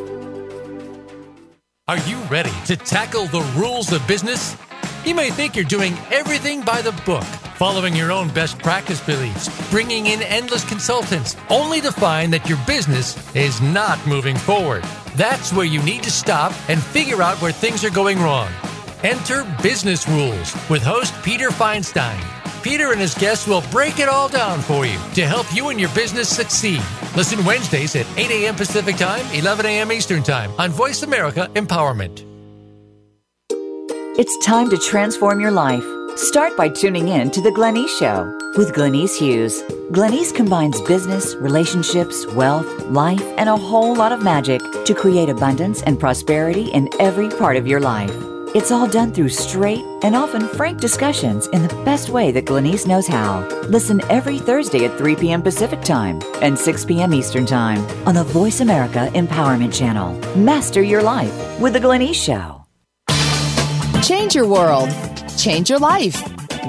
Are 1.87 1.99
you 1.99 2.17
ready 2.31 2.53
to 2.65 2.75
tackle 2.75 3.27
the 3.27 3.41
rules 3.55 3.93
of 3.93 4.05
business? 4.07 4.57
You 5.05 5.13
may 5.13 5.29
think 5.29 5.55
you're 5.55 5.65
doing 5.65 5.93
everything 6.11 6.61
by 6.61 6.81
the 6.81 6.93
book, 7.05 7.27
following 7.55 7.95
your 7.95 8.11
own 8.11 8.29
best 8.29 8.59
practice 8.59 8.99
beliefs, 8.99 9.49
bringing 9.71 10.07
in 10.07 10.21
endless 10.21 10.63
consultants, 10.63 11.35
only 11.49 11.81
to 11.81 11.91
find 11.91 12.31
that 12.33 12.47
your 12.49 12.57
business 12.67 13.15
is 13.35 13.61
not 13.61 14.05
moving 14.05 14.35
forward. 14.35 14.83
That's 15.15 15.53
where 15.53 15.65
you 15.65 15.81
need 15.83 16.03
to 16.03 16.11
stop 16.11 16.51
and 16.69 16.81
figure 16.81 17.21
out 17.21 17.41
where 17.41 17.51
things 17.51 17.83
are 17.85 17.89
going 17.89 18.19
wrong. 18.19 18.49
Enter 19.03 19.45
Business 19.63 20.07
Rules 20.07 20.53
with 20.69 20.83
host 20.83 21.13
Peter 21.23 21.49
Feinstein. 21.49 22.21
Peter 22.61 22.91
and 22.91 22.99
his 22.99 23.13
guests 23.13 23.47
will 23.47 23.63
break 23.71 23.99
it 23.99 24.09
all 24.09 24.27
down 24.27 24.59
for 24.59 24.85
you 24.85 24.97
to 25.13 25.25
help 25.25 25.45
you 25.55 25.69
and 25.69 25.79
your 25.79 25.89
business 25.89 26.27
succeed. 26.27 26.81
Listen 27.15 27.45
Wednesdays 27.45 27.95
at 27.95 28.07
8 28.17 28.31
a.m. 28.31 28.55
Pacific 28.55 28.97
Time, 28.97 29.25
11 29.33 29.65
a.m. 29.67 29.91
Eastern 29.91 30.23
Time 30.23 30.51
on 30.57 30.71
Voice 30.71 31.03
America 31.03 31.49
Empowerment. 31.53 32.25
It's 34.17 34.45
time 34.45 34.69
to 34.71 34.77
transform 34.77 35.39
your 35.39 35.51
life. 35.51 35.94
Start 36.15 36.55
by 36.55 36.69
tuning 36.69 37.09
in 37.09 37.29
to 37.31 37.41
The 37.41 37.49
Glenyce 37.49 37.99
Show 37.99 38.23
with 38.57 38.73
Glenyce 38.73 39.17
Hughes. 39.17 39.61
Glenyce 39.91 40.33
combines 40.33 40.79
business, 40.79 41.35
relationships, 41.35 42.25
wealth, 42.27 42.85
life, 42.85 43.21
and 43.37 43.49
a 43.49 43.57
whole 43.57 43.93
lot 43.93 44.13
of 44.13 44.23
magic 44.23 44.61
to 44.85 44.93
create 44.93 45.27
abundance 45.27 45.81
and 45.81 45.99
prosperity 45.99 46.71
in 46.71 46.87
every 47.01 47.27
part 47.27 47.57
of 47.57 47.67
your 47.67 47.81
life. 47.81 48.13
It's 48.55 48.71
all 48.71 48.87
done 48.87 49.11
through 49.11 49.27
straight 49.27 49.83
and 50.03 50.15
often 50.15 50.47
frank 50.47 50.79
discussions 50.79 51.47
in 51.47 51.67
the 51.67 51.83
best 51.83 52.07
way 52.07 52.31
that 52.31 52.45
Glenyce 52.45 52.87
knows 52.87 53.07
how. 53.07 53.45
Listen 53.63 53.99
every 54.09 54.39
Thursday 54.39 54.85
at 54.85 54.97
3 54.97 55.17
p.m. 55.17 55.41
Pacific 55.41 55.81
Time 55.81 56.21
and 56.41 56.57
6 56.57 56.85
p.m. 56.85 57.13
Eastern 57.13 57.45
Time 57.45 57.85
on 58.07 58.15
the 58.15 58.23
Voice 58.23 58.61
America 58.61 59.11
Empowerment 59.15 59.77
Channel. 59.77 60.13
Master 60.37 60.81
your 60.81 61.03
life 61.03 61.59
with 61.59 61.73
The 61.73 61.79
Glenyce 61.79 62.15
Show. 62.15 62.61
Change 64.01 64.33
your 64.33 64.47
world. 64.47 64.89
Change 65.37 65.69
your 65.69 65.79
life. 65.79 66.15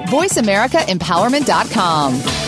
VoiceAmericaEmpowerment.com. 0.09 2.47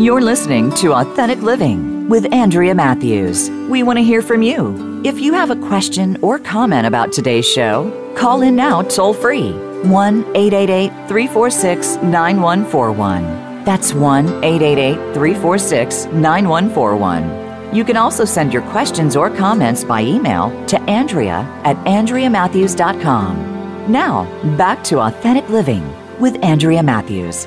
You're 0.00 0.22
listening 0.22 0.70
to 0.76 0.94
Authentic 0.94 1.42
Living 1.42 2.08
with 2.08 2.32
Andrea 2.32 2.74
Matthews. 2.74 3.50
We 3.68 3.82
want 3.82 3.98
to 3.98 4.02
hear 4.02 4.22
from 4.22 4.40
you. 4.40 5.02
If 5.04 5.20
you 5.20 5.34
have 5.34 5.50
a 5.50 5.56
question 5.56 6.16
or 6.22 6.38
comment 6.38 6.86
about 6.86 7.12
today's 7.12 7.46
show, 7.46 8.14
call 8.16 8.40
in 8.40 8.56
now 8.56 8.80
toll 8.80 9.12
free 9.12 9.52
1 9.82 10.24
888 10.34 10.88
346 11.06 11.96
9141. 11.96 13.64
That's 13.64 13.92
1 13.92 14.42
888 14.42 14.94
346 15.14 16.06
9141. 16.06 17.49
You 17.72 17.84
can 17.84 17.96
also 17.96 18.24
send 18.24 18.52
your 18.52 18.62
questions 18.62 19.14
or 19.14 19.30
comments 19.30 19.84
by 19.84 20.02
email 20.02 20.50
to 20.66 20.80
Andrea 20.90 21.46
at 21.62 21.76
AndreaMatthews.com. 21.86 23.92
Now, 23.92 24.24
back 24.56 24.82
to 24.84 24.98
Authentic 24.98 25.48
Living 25.48 25.88
with 26.18 26.44
Andrea 26.44 26.82
Matthews. 26.82 27.46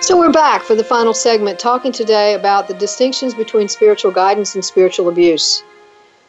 So 0.00 0.16
we're 0.16 0.30
back 0.30 0.62
for 0.62 0.76
the 0.76 0.84
final 0.84 1.14
segment, 1.14 1.58
talking 1.58 1.90
today 1.90 2.34
about 2.34 2.68
the 2.68 2.74
distinctions 2.74 3.34
between 3.34 3.68
spiritual 3.68 4.12
guidance 4.12 4.54
and 4.54 4.64
spiritual 4.64 5.08
abuse. 5.08 5.64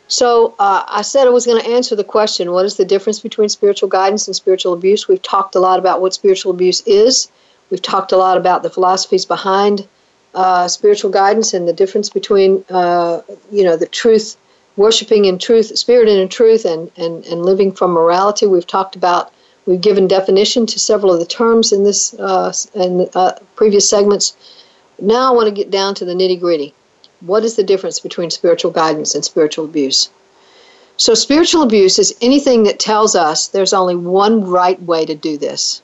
So 0.07 0.55
uh, 0.57 0.83
I 0.87 1.03
said 1.03 1.27
I 1.27 1.29
was 1.29 1.45
going 1.45 1.61
to 1.61 1.69
answer 1.69 1.95
the 1.95 2.03
question: 2.03 2.53
What 2.53 2.65
is 2.65 2.77
the 2.77 2.85
difference 2.85 3.19
between 3.19 3.49
spiritual 3.49 3.89
guidance 3.89 4.27
and 4.27 4.35
spiritual 4.35 4.73
abuse? 4.73 5.07
We've 5.07 5.21
talked 5.21 5.53
a 5.53 5.59
lot 5.59 5.77
about 5.77 6.01
what 6.01 6.15
spiritual 6.15 6.51
abuse 6.51 6.81
is. 6.87 7.31
We've 7.69 7.81
talked 7.81 8.11
a 8.11 8.17
lot 8.17 8.37
about 8.37 8.63
the 8.63 8.71
philosophies 8.71 9.25
behind 9.25 9.87
uh, 10.33 10.67
spiritual 10.67 11.11
guidance 11.11 11.53
and 11.53 11.67
the 11.67 11.73
difference 11.73 12.09
between, 12.09 12.63
uh, 12.69 13.21
you 13.51 13.63
know, 13.63 13.77
the 13.77 13.87
truth, 13.87 14.37
worshiping 14.77 15.25
in 15.25 15.37
truth, 15.37 15.77
spirit 15.77 16.09
and 16.09 16.19
in 16.19 16.29
truth, 16.29 16.65
and, 16.65 16.91
and, 16.97 17.25
and 17.25 17.45
living 17.45 17.71
from 17.71 17.91
morality. 17.91 18.47
We've 18.47 18.67
talked 18.67 18.95
about 18.95 19.31
We've 19.65 19.79
given 19.79 20.07
definition 20.07 20.65
to 20.65 20.79
several 20.79 21.13
of 21.13 21.19
the 21.19 21.25
terms 21.25 21.71
in 21.71 21.83
this 21.83 22.13
uh, 22.15 22.53
in 22.73 23.07
uh, 23.15 23.33
previous 23.55 23.89
segments. 23.89 24.35
Now 24.99 25.31
I 25.31 25.35
want 25.35 25.47
to 25.47 25.55
get 25.55 25.71
down 25.71 25.95
to 25.95 26.05
the 26.05 26.13
nitty 26.13 26.39
gritty. 26.39 26.73
What 27.21 27.45
is 27.45 27.55
the 27.55 27.63
difference 27.63 27.99
between 27.99 28.29
spiritual 28.29 28.71
guidance 28.71 29.15
and 29.15 29.23
spiritual 29.23 29.65
abuse? 29.65 30.09
So, 30.97 31.13
spiritual 31.13 31.63
abuse 31.63 31.97
is 31.97 32.15
anything 32.21 32.63
that 32.63 32.79
tells 32.79 33.15
us 33.15 33.47
there's 33.47 33.73
only 33.73 33.95
one 33.95 34.43
right 34.43 34.81
way 34.83 35.05
to 35.05 35.15
do 35.15 35.37
this. 35.37 35.81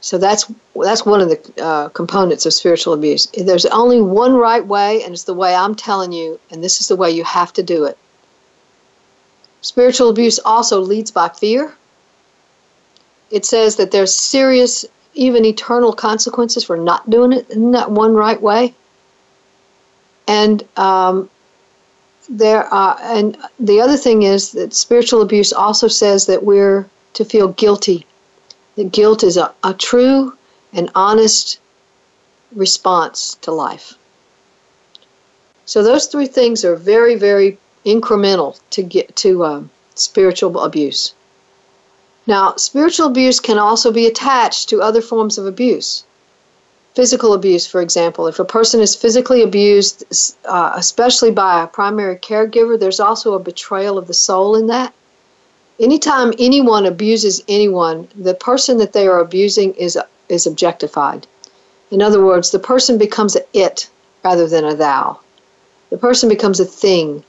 So 0.00 0.16
that's 0.16 0.50
that's 0.76 1.04
one 1.04 1.20
of 1.20 1.28
the 1.28 1.62
uh, 1.62 1.88
components 1.88 2.46
of 2.46 2.52
spiritual 2.52 2.94
abuse. 2.94 3.26
There's 3.26 3.66
only 3.66 4.00
one 4.00 4.34
right 4.34 4.64
way, 4.64 5.02
and 5.02 5.12
it's 5.12 5.24
the 5.24 5.34
way 5.34 5.54
I'm 5.54 5.74
telling 5.74 6.12
you, 6.12 6.38
and 6.50 6.62
this 6.62 6.80
is 6.80 6.88
the 6.88 6.96
way 6.96 7.10
you 7.10 7.24
have 7.24 7.52
to 7.54 7.62
do 7.62 7.84
it. 7.84 7.98
Spiritual 9.60 10.08
abuse 10.08 10.38
also 10.38 10.80
leads 10.80 11.10
by 11.10 11.28
fear 11.28 11.74
it 13.30 13.44
says 13.44 13.76
that 13.76 13.90
there's 13.90 14.14
serious, 14.14 14.84
even 15.14 15.44
eternal 15.44 15.92
consequences 15.92 16.64
for 16.64 16.76
not 16.76 17.08
doing 17.08 17.32
it 17.32 17.50
in 17.50 17.72
that 17.72 17.90
one 17.90 18.14
right 18.14 18.40
way. 18.40 18.74
And 20.26 20.62
um, 20.76 21.30
there 22.28 22.64
are, 22.64 22.98
and 23.00 23.36
the 23.58 23.80
other 23.80 23.96
thing 23.96 24.22
is 24.22 24.52
that 24.52 24.74
spiritual 24.74 25.22
abuse 25.22 25.52
also 25.52 25.88
says 25.88 26.26
that 26.26 26.42
we're 26.42 26.88
to 27.14 27.24
feel 27.24 27.48
guilty. 27.48 28.06
That 28.78 28.92
guilt 28.92 29.24
is 29.24 29.36
a, 29.36 29.52
a 29.64 29.74
true 29.74 30.38
and 30.72 30.88
honest 30.94 31.58
response 32.54 33.36
to 33.42 33.50
life. 33.50 33.94
So 35.66 35.82
those 35.82 36.06
three 36.06 36.28
things 36.28 36.64
are 36.64 36.76
very, 36.76 37.16
very 37.16 37.58
incremental 37.84 38.56
to 38.70 38.84
get 38.84 39.16
to 39.16 39.44
um, 39.44 39.70
spiritual 39.96 40.60
abuse. 40.60 41.12
Now, 42.24 42.54
spiritual 42.54 43.08
abuse 43.08 43.40
can 43.40 43.58
also 43.58 43.90
be 43.90 44.06
attached 44.06 44.68
to 44.68 44.80
other 44.80 45.02
forms 45.02 45.38
of 45.38 45.46
abuse. 45.46 46.04
Physical 46.94 47.32
abuse, 47.34 47.66
for 47.66 47.80
example, 47.80 48.28
if 48.28 48.38
a 48.38 48.44
person 48.44 48.80
is 48.80 48.94
physically 48.94 49.42
abused, 49.42 50.04
uh, 50.44 50.74
especially 50.76 51.32
by 51.32 51.64
a 51.64 51.66
primary 51.66 52.14
caregiver, 52.14 52.78
there's 52.78 53.00
also 53.00 53.34
a 53.34 53.40
betrayal 53.40 53.98
of 53.98 54.06
the 54.06 54.14
soul 54.14 54.54
in 54.54 54.68
that. 54.68 54.94
Anytime 55.80 56.32
anyone 56.40 56.86
abuses 56.86 57.44
anyone, 57.46 58.08
the 58.16 58.34
person 58.34 58.78
that 58.78 58.92
they 58.92 59.06
are 59.06 59.20
abusing 59.20 59.74
is 59.74 59.96
is 60.28 60.44
objectified. 60.44 61.24
In 61.92 62.02
other 62.02 62.24
words, 62.24 62.50
the 62.50 62.58
person 62.58 62.98
becomes 62.98 63.36
a 63.36 63.42
it 63.52 63.88
rather 64.24 64.48
than 64.48 64.64
a 64.64 64.74
thou. 64.74 65.20
The 65.90 65.98
person 65.98 66.28
becomes 66.28 66.58
a 66.58 66.64
thing. 66.64 67.22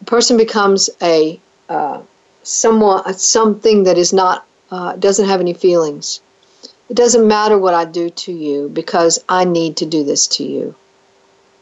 The 0.00 0.04
person 0.04 0.36
becomes 0.36 0.90
a 1.00 1.40
uh, 1.70 2.02
someone 2.42 3.14
something 3.14 3.84
that 3.84 3.96
is 3.96 4.12
not 4.12 4.44
uh, 4.70 4.96
doesn't 4.96 5.28
have 5.28 5.40
any 5.40 5.54
feelings. 5.54 6.20
It 6.90 6.96
doesn't 6.98 7.26
matter 7.26 7.56
what 7.58 7.72
I 7.72 7.86
do 7.86 8.10
to 8.10 8.32
you 8.32 8.68
because 8.68 9.24
I 9.26 9.44
need 9.44 9.78
to 9.78 9.86
do 9.86 10.04
this 10.04 10.26
to 10.36 10.44
you. 10.44 10.74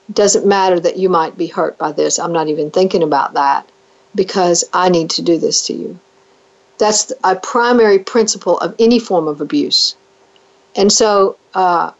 It 0.09 0.16
doesn't 0.16 0.45
matter 0.45 0.80
that 0.80 0.99
you 0.99 1.09
might 1.09 1.39
be 1.39 1.47
hurt 1.47 1.78
by 1.78 1.93
this. 1.93 2.18
I'm 2.18 2.32
not 2.32 2.49
even 2.49 2.72
thinking 2.72 3.05
about 3.05 3.35
that 3.35 3.68
because 4.16 4.64
I 4.72 4.89
need 4.89 5.11
to 5.11 5.22
do 5.22 5.39
this 5.39 5.66
to 5.68 5.72
you. 5.72 6.01
That's 6.79 7.12
a 7.22 7.37
primary 7.37 7.99
principle 7.99 8.59
of 8.59 8.75
any 8.79 8.99
form 8.99 9.29
of 9.29 9.41
abuse. 9.41 9.97
And 10.77 10.93
so 10.93 11.37
uh, 11.55 11.93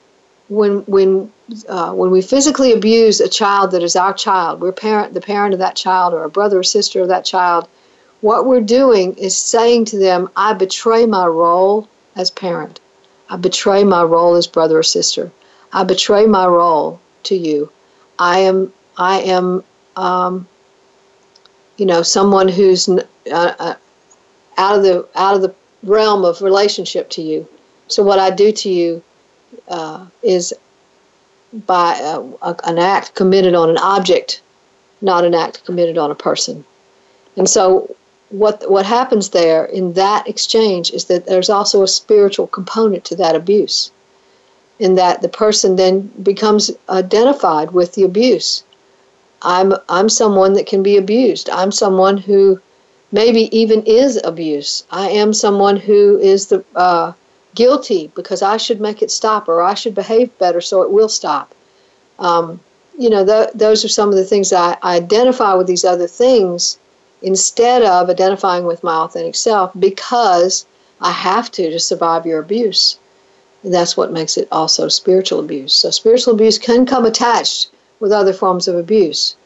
when 0.49 0.79
when 0.81 1.33
uh, 1.69 1.93
when 1.93 2.11
we 2.11 2.23
physically 2.23 2.73
abuse 2.73 3.21
a 3.21 3.29
child 3.29 3.71
that 3.71 3.83
is 3.83 3.97
our 3.97 4.13
child, 4.13 4.61
we're 4.61 4.73
parent 4.73 5.15
the 5.15 5.21
parent 5.21 5.55
of 5.55 5.61
that 5.61 5.77
child 5.77 6.13
or 6.15 6.25
a 6.25 6.31
brother 6.31 6.59
or 6.59 6.65
sister 6.65 7.03
of 7.03 7.09
that 7.09 7.25
child, 7.25 7.69
what 8.21 8.47
we're 8.47 8.61
doing 8.61 9.15
is 9.17 9.37
saying 9.37 9.85
to 9.87 9.99
them, 9.99 10.31
I 10.37 10.55
betray 10.55 11.07
my 11.07 11.27
role 11.27 11.89
as 12.17 12.31
parent. 12.31 12.81
I 13.29 13.37
betray 13.37 13.85
my 13.85 14.03
role 14.03 14.35
as 14.35 14.47
brother 14.47 14.79
or 14.79 14.83
sister. 14.83 15.31
I 15.73 15.85
betray 15.85 16.27
my 16.27 16.47
role 16.47 17.01
to 17.25 17.37
you. 17.37 17.71
I 18.19 18.41
am 18.41 18.73
I 18.97 19.21
am 19.21 19.65
um, 19.97 20.47
you 21.77 21.87
know, 21.87 22.03
someone 22.03 22.49
who's 22.49 22.89
uh, 22.89 23.01
uh, 23.31 23.75
out 24.57 24.77
of 24.77 24.83
the 24.83 25.07
out 25.15 25.37
of 25.37 25.43
the 25.43 25.55
realm 25.83 26.25
of 26.25 26.43
relationship 26.43 27.11
to 27.11 27.23
you. 27.23 27.49
So 27.89 28.03
what 28.03 28.19
I 28.19 28.31
do 28.31 28.53
to 28.53 28.71
you 28.71 29.03
uh, 29.69 30.07
is 30.23 30.55
by 31.67 31.95
uh, 32.01 32.55
an 32.65 32.79
act 32.79 33.15
committed 33.15 33.55
on 33.55 33.71
an 33.71 33.79
object, 33.79 34.41
not 35.01 35.25
an 35.25 35.35
act 35.35 35.65
committed 35.65 35.99
on 35.99 36.11
a 36.11 36.15
person. 36.15 36.65
And 37.37 37.49
so 37.49 37.95
what 38.31 38.69
what 38.71 38.87
happens 38.87 39.31
there 39.31 39.65
in 39.67 39.93
that 39.93 40.27
exchange 40.29 40.91
is 40.91 41.05
that 41.07 41.27
there's 41.27 41.51
also 41.51 41.83
a 41.83 41.89
spiritual 41.89 42.47
component 42.47 43.05
to 43.05 43.17
that 43.17 43.37
abuse. 43.37 43.91
In 44.81 44.97
that 44.97 45.23
the 45.23 45.29
person 45.29 45.77
then 45.77 46.11
becomes 46.23 46.71
identified 46.89 47.71
with 47.71 47.95
the 47.95 48.03
abuse. 48.03 48.65
I'm 49.43 49.75
I'm 49.89 50.09
someone 50.09 50.55
that 50.55 50.67
can 50.67 50.83
be 50.83 50.97
abused. 50.97 51.49
I'm 51.51 51.71
someone 51.71 52.17
who 52.17 52.61
maybe 53.15 53.43
even 53.57 53.81
is 53.85 54.21
abuse. 54.25 54.85
I 54.91 55.09
am 55.09 55.33
someone 55.33 55.77
who 55.77 56.19
is 56.19 56.49
the 56.49 56.65
uh, 56.75 57.13
guilty 57.55 58.11
because 58.17 58.43
I 58.43 58.57
should 58.57 58.81
make 58.81 59.03
it 59.03 59.11
stop 59.13 59.49
or 59.49 59.63
I 59.63 59.75
should 59.75 59.95
behave 59.95 60.37
better 60.39 60.61
so 60.61 60.83
it 60.83 60.91
will 60.91 61.09
stop. 61.09 61.55
Um, 62.19 62.59
you 62.99 63.09
know, 63.09 63.25
th- 63.25 63.55
those 63.55 63.85
are 63.85 63.89
some 63.89 64.09
of 64.09 64.17
the 64.17 64.25
things 64.25 64.53
I, 64.53 64.77
I 64.83 64.97
identify 64.97 65.55
with 65.55 65.69
these 65.69 65.85
other 65.85 66.09
things 66.09 66.77
instead 67.23 67.85
of 67.85 68.11
identifying 68.11 68.65
with 68.65 68.83
my 68.83 68.97
authentic 68.97 69.37
self 69.37 69.71
because 69.79 70.67
I 71.01 71.13
have 71.13 71.53
to 71.53 71.71
to 71.71 71.79
survive 71.79 72.27
your 72.27 72.41
abuse. 72.41 72.99
And 73.63 73.73
that's 73.73 73.97
what 73.97 74.13
makes 74.13 74.37
it 74.37 74.49
also 74.51 74.89
spiritual 74.89 75.39
abuse. 75.39 75.73
So, 75.73 75.91
spiritual 75.91 76.35
abuse 76.35 76.59
can 76.59 76.85
come 76.85 77.05
attached 77.07 77.71
with 78.01 78.11
other 78.11 78.33
forms 78.33 78.67
of 78.67 78.75
abuse 78.75 79.37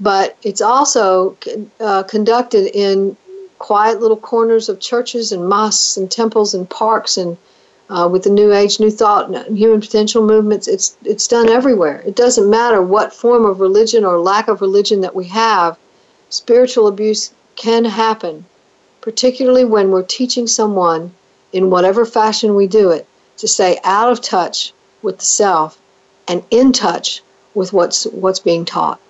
but 0.00 0.36
it's 0.42 0.60
also 0.60 1.36
uh, 1.80 2.02
conducted 2.04 2.70
in 2.76 3.16
quiet 3.58 4.00
little 4.00 4.16
corners 4.16 4.68
of 4.68 4.80
churches 4.80 5.32
and 5.32 5.48
mosques 5.48 5.96
and 5.96 6.10
temples 6.10 6.54
and 6.54 6.68
parks 6.68 7.16
and 7.16 7.36
uh, 7.88 8.08
with 8.10 8.24
the 8.24 8.30
New 8.30 8.52
Age, 8.52 8.80
New 8.80 8.90
Thought, 8.90 9.30
and 9.30 9.56
Human 9.56 9.80
Potential 9.80 10.24
movements. 10.24 10.66
It's 10.66 10.96
it's 11.04 11.28
done 11.28 11.48
everywhere. 11.48 12.02
It 12.04 12.16
doesn't 12.16 12.50
matter 12.50 12.82
what 12.82 13.14
form 13.14 13.44
of 13.44 13.60
religion 13.60 14.04
or 14.04 14.18
lack 14.18 14.48
of 14.48 14.60
religion 14.60 15.00
that 15.02 15.14
we 15.14 15.26
have. 15.26 15.78
Spiritual 16.28 16.88
abuse 16.88 17.32
can 17.54 17.84
happen, 17.84 18.44
particularly 19.00 19.64
when 19.64 19.90
we're 19.90 20.02
teaching 20.02 20.46
someone 20.46 21.14
in 21.52 21.70
whatever 21.70 22.04
fashion 22.04 22.56
we 22.56 22.66
do 22.66 22.90
it 22.90 23.06
to 23.38 23.46
stay 23.46 23.78
out 23.84 24.10
of 24.10 24.20
touch 24.20 24.72
with 25.02 25.18
the 25.18 25.24
self 25.24 25.78
and 26.26 26.42
in 26.50 26.72
touch 26.72 27.22
with 27.54 27.72
what's 27.72 28.04
what's 28.06 28.40
being 28.40 28.64
taught. 28.64 29.00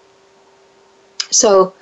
So 1.31 1.75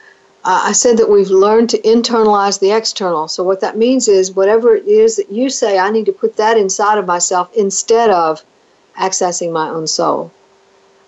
uh, 0.44 0.62
I 0.64 0.72
said 0.72 0.98
that 0.98 1.08
we've 1.08 1.30
learned 1.30 1.70
to 1.70 1.78
internalize 1.82 2.60
the 2.60 2.72
external. 2.72 3.28
So 3.28 3.42
what 3.42 3.60
that 3.60 3.76
means 3.76 4.08
is 4.08 4.32
whatever 4.32 4.76
it 4.76 4.86
is 4.86 5.16
that 5.16 5.30
you 5.30 5.48
say, 5.48 5.78
I 5.78 5.90
need 5.90 6.06
to 6.06 6.12
put 6.12 6.36
that 6.36 6.56
inside 6.56 6.98
of 6.98 7.06
myself 7.06 7.50
instead 7.54 8.10
of 8.10 8.44
accessing 8.96 9.52
my 9.52 9.68
own 9.68 9.86
soul. 9.86 10.30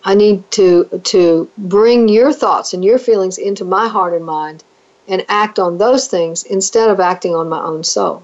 I 0.04 0.14
need 0.14 0.50
to 0.52 0.84
to 1.04 1.50
bring 1.58 2.08
your 2.08 2.32
thoughts 2.32 2.72
and 2.72 2.84
your 2.84 2.98
feelings 2.98 3.38
into 3.38 3.64
my 3.64 3.88
heart 3.88 4.14
and 4.14 4.24
mind 4.24 4.64
and 5.08 5.24
act 5.28 5.58
on 5.58 5.78
those 5.78 6.08
things 6.08 6.44
instead 6.44 6.88
of 6.88 7.00
acting 7.00 7.34
on 7.34 7.48
my 7.48 7.62
own 7.62 7.84
soul 7.84 8.22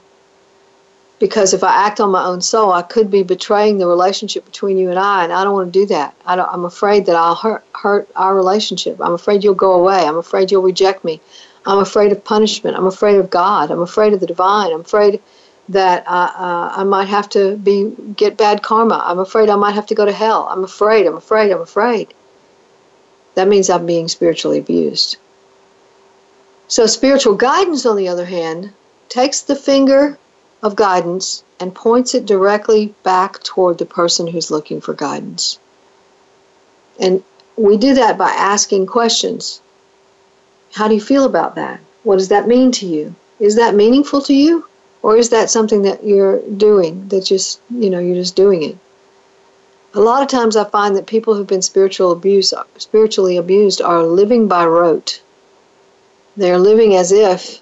because 1.22 1.54
if 1.54 1.62
I 1.62 1.86
act 1.86 2.00
on 2.00 2.10
my 2.10 2.24
own 2.24 2.40
soul, 2.40 2.72
I 2.72 2.82
could 2.82 3.08
be 3.08 3.22
betraying 3.22 3.78
the 3.78 3.86
relationship 3.86 4.44
between 4.44 4.76
you 4.76 4.90
and 4.90 4.98
I, 4.98 5.22
and 5.22 5.32
I 5.32 5.44
don't 5.44 5.52
want 5.52 5.72
to 5.72 5.80
do 5.80 5.86
that. 5.86 6.16
I 6.26 6.34
am 6.34 6.64
afraid 6.64 7.06
that 7.06 7.14
I'll 7.14 7.36
hurt, 7.36 7.64
hurt 7.72 8.10
our 8.16 8.34
relationship. 8.34 9.00
I'm 9.00 9.12
afraid 9.12 9.44
you'll 9.44 9.54
go 9.54 9.74
away. 9.74 10.04
I'm 10.04 10.16
afraid 10.16 10.50
you'll 10.50 10.64
reject 10.64 11.04
me. 11.04 11.20
I'm 11.64 11.78
afraid 11.78 12.10
of 12.10 12.24
punishment. 12.24 12.76
I'm 12.76 12.86
afraid 12.86 13.18
of 13.18 13.30
God. 13.30 13.70
I'm 13.70 13.82
afraid 13.82 14.14
of 14.14 14.18
the 14.18 14.26
divine. 14.26 14.72
I'm 14.72 14.80
afraid 14.80 15.22
that 15.68 16.04
uh, 16.08 16.32
uh, 16.34 16.72
I 16.78 16.82
might 16.82 17.06
have 17.06 17.28
to 17.30 17.56
be 17.56 17.94
get 18.16 18.36
bad 18.36 18.64
karma. 18.64 19.00
I'm 19.04 19.20
afraid 19.20 19.48
I 19.48 19.54
might 19.54 19.76
have 19.76 19.86
to 19.86 19.94
go 19.94 20.04
to 20.04 20.10
hell. 20.10 20.48
I'm 20.50 20.64
afraid. 20.64 21.06
I'm 21.06 21.16
afraid. 21.16 21.52
I'm 21.52 21.60
afraid. 21.60 22.12
That 23.36 23.46
means 23.46 23.70
I'm 23.70 23.86
being 23.86 24.08
spiritually 24.08 24.58
abused. 24.58 25.18
So 26.66 26.86
spiritual 26.86 27.36
guidance, 27.36 27.86
on 27.86 27.94
the 27.94 28.08
other 28.08 28.24
hand, 28.24 28.72
takes 29.08 29.42
the 29.42 29.54
finger 29.54 30.18
of 30.62 30.76
guidance 30.76 31.42
and 31.58 31.74
points 31.74 32.14
it 32.14 32.26
directly 32.26 32.94
back 33.02 33.42
toward 33.42 33.78
the 33.78 33.86
person 33.86 34.26
who's 34.26 34.50
looking 34.50 34.80
for 34.80 34.94
guidance. 34.94 35.58
And 37.00 37.22
we 37.56 37.76
do 37.76 37.94
that 37.94 38.16
by 38.16 38.30
asking 38.30 38.86
questions. 38.86 39.60
How 40.72 40.88
do 40.88 40.94
you 40.94 41.00
feel 41.00 41.24
about 41.24 41.56
that? 41.56 41.80
What 42.02 42.18
does 42.18 42.28
that 42.28 42.48
mean 42.48 42.72
to 42.72 42.86
you? 42.86 43.14
Is 43.38 43.56
that 43.56 43.74
meaningful 43.74 44.22
to 44.22 44.34
you? 44.34 44.66
Or 45.02 45.16
is 45.16 45.30
that 45.30 45.50
something 45.50 45.82
that 45.82 46.04
you're 46.04 46.40
doing 46.48 47.08
that 47.08 47.24
just, 47.24 47.60
you 47.70 47.90
know, 47.90 47.98
you're 47.98 48.14
just 48.14 48.36
doing 48.36 48.62
it? 48.62 48.78
A 49.94 50.00
lot 50.00 50.22
of 50.22 50.28
times 50.28 50.56
I 50.56 50.64
find 50.64 50.96
that 50.96 51.06
people 51.06 51.34
who've 51.34 51.46
been 51.46 51.60
spiritual 51.60 52.12
abuse, 52.12 52.54
spiritually 52.78 53.36
abused 53.36 53.82
are 53.82 54.04
living 54.04 54.48
by 54.48 54.64
rote. 54.64 55.20
They're 56.36 56.58
living 56.58 56.94
as 56.94 57.12
if 57.12 57.61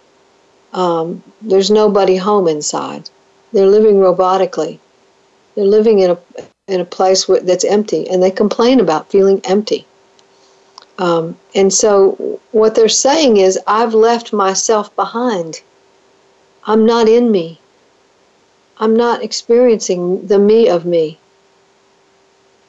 um, 0.73 1.23
there's 1.43 1.71
nobody 1.71 2.17
home 2.17 2.47
inside. 2.49 3.11
They're 3.53 3.67
living 3.67 3.97
robotically. 3.97 4.79
They're 5.55 5.65
living 5.65 5.99
in 6.01 6.11
a 6.13 6.19
in 6.69 6.81
a 6.81 6.85
place 6.85 7.27
that's 7.43 7.65
empty, 7.65 8.09
and 8.09 8.23
they 8.23 8.31
complain 8.31 8.79
about 8.79 9.11
feeling 9.11 9.41
empty. 9.45 9.85
Um, 10.99 11.37
and 11.55 11.73
so, 11.73 12.41
what 12.53 12.75
they're 12.75 12.89
saying 12.89 13.39
is, 13.39 13.59
I've 13.67 13.95
left 13.95 14.33
myself 14.33 14.95
behind. 14.95 15.63
I'm 16.65 16.87
not 16.87 17.09
in 17.09 17.31
me. 17.33 17.59
I'm 18.79 18.95
not 18.95 19.23
experiencing 19.23 20.27
the 20.27 20.39
me 20.39 20.69
of 20.69 20.85
me. 20.87 21.19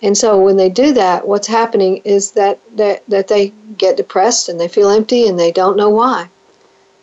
And 0.02 0.18
so, 0.18 0.42
when 0.42 0.58
they 0.58 0.70
do 0.70 0.94
that, 0.94 1.28
what's 1.28 1.48
happening 1.48 2.02
is 2.04 2.32
that, 2.32 2.60
that, 2.78 3.04
that 3.08 3.28
they 3.28 3.50
get 3.78 3.98
depressed 3.98 4.50
and 4.50 4.60
they 4.60 4.68
feel 4.68 4.90
empty 4.90 5.28
and 5.28 5.38
they 5.38 5.52
don't 5.52 5.78
know 5.78 5.90
why. 5.90 6.30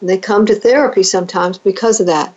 They 0.00 0.18
come 0.18 0.46
to 0.46 0.54
therapy 0.54 1.02
sometimes 1.02 1.58
because 1.58 2.00
of 2.00 2.06
that. 2.06 2.34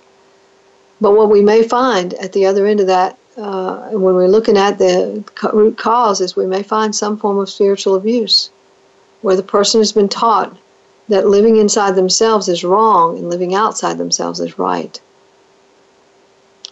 But 1.00 1.12
what 1.12 1.30
we 1.30 1.42
may 1.42 1.68
find 1.68 2.14
at 2.16 2.34
the 2.34 2.46
other 2.46 2.66
end 2.66 2.80
of 2.80 2.88
that, 2.88 3.18
uh, 3.38 3.90
when 3.90 4.16
we're 4.16 4.28
looking 4.28 4.58
at 4.58 4.78
the 4.78 5.24
root 5.54 5.78
cause, 5.78 6.22
is 6.22 6.36
we 6.36 6.46
may 6.46 6.64
find 6.64 6.96
some 6.96 7.18
form 7.18 7.38
of 7.40 7.50
spiritual 7.50 7.96
abuse 7.96 8.50
where 9.22 9.36
the 9.36 9.44
person 9.44 9.80
has 9.80 9.92
been 9.92 10.10
taught 10.10 10.56
that 11.10 11.28
living 11.28 11.58
inside 11.58 11.96
themselves 11.96 12.48
is 12.48 12.64
wrong 12.64 13.18
and 13.18 13.30
living 13.30 13.54
outside 13.54 13.98
themselves 13.98 14.40
is 14.40 14.58
right. 14.58 15.00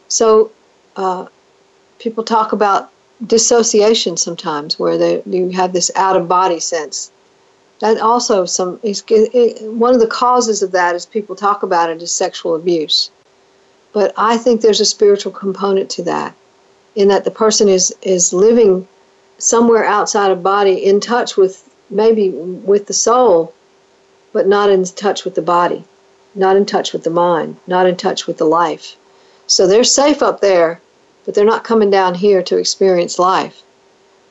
So 0.07 0.51
uh, 0.95 1.27
people 1.99 2.23
talk 2.23 2.51
about 2.51 2.91
dissociation 3.25 4.17
sometimes, 4.17 4.79
where 4.79 4.97
they, 4.97 5.21
you 5.25 5.49
have 5.49 5.73
this 5.73 5.91
out 5.95 6.15
of 6.15 6.27
body 6.27 6.59
sense 6.59 7.11
that 7.79 7.99
also 7.99 8.45
some 8.45 8.79
is 8.83 9.03
one 9.61 9.93
of 9.93 9.99
the 9.99 10.07
causes 10.07 10.61
of 10.61 10.71
that 10.71 10.95
is 10.95 11.05
people 11.05 11.35
talk 11.35 11.63
about 11.63 11.89
it 11.89 12.01
as 12.01 12.11
sexual 12.11 12.55
abuse. 12.55 13.09
But 13.91 14.13
i 14.17 14.37
think 14.37 14.61
there's 14.61 14.81
a 14.81 14.85
spiritual 14.85 15.31
component 15.31 15.89
to 15.91 16.03
that 16.03 16.35
in 16.95 17.07
that 17.07 17.23
the 17.23 17.31
person 17.31 17.67
is 17.69 17.95
is 18.01 18.33
living 18.33 18.87
somewhere 19.37 19.85
outside 19.85 20.31
of 20.31 20.43
body 20.43 20.85
in 20.85 20.99
touch 20.99 21.37
with 21.37 21.69
maybe 21.89 22.29
with 22.29 22.85
the 22.87 22.93
soul 22.93 23.53
but 24.33 24.47
not 24.47 24.69
in 24.69 24.83
touch 24.83 25.23
with 25.25 25.35
the 25.35 25.41
body 25.41 25.83
not 26.35 26.55
in 26.55 26.65
touch 26.65 26.93
with 26.93 27.03
the 27.03 27.09
mind 27.09 27.55
not 27.65 27.87
in 27.87 27.95
touch 27.95 28.27
with 28.27 28.37
the 28.37 28.45
life. 28.45 28.97
So 29.47 29.65
they're 29.65 29.83
safe 29.83 30.21
up 30.21 30.41
there 30.41 30.81
but 31.25 31.33
they're 31.33 31.53
not 31.53 31.63
coming 31.63 31.89
down 31.89 32.13
here 32.15 32.43
to 32.43 32.57
experience 32.57 33.17
life 33.17 33.63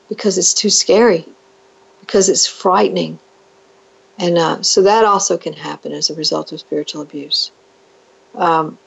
because 0.07 0.37
it's 0.37 0.53
too 0.53 0.69
scary 0.69 1.25
because 1.99 2.29
it's 2.29 2.47
frightening 2.47 3.19
and 4.19 4.37
uh, 4.37 4.61
so 4.61 4.81
that 4.81 5.05
also 5.05 5.37
can 5.37 5.53
happen 5.53 5.93
as 5.93 6.09
a 6.09 6.13
result 6.13 6.51
of 6.51 6.59
spiritual 6.59 7.01
abuse. 7.01 7.51
Um, 8.35 8.77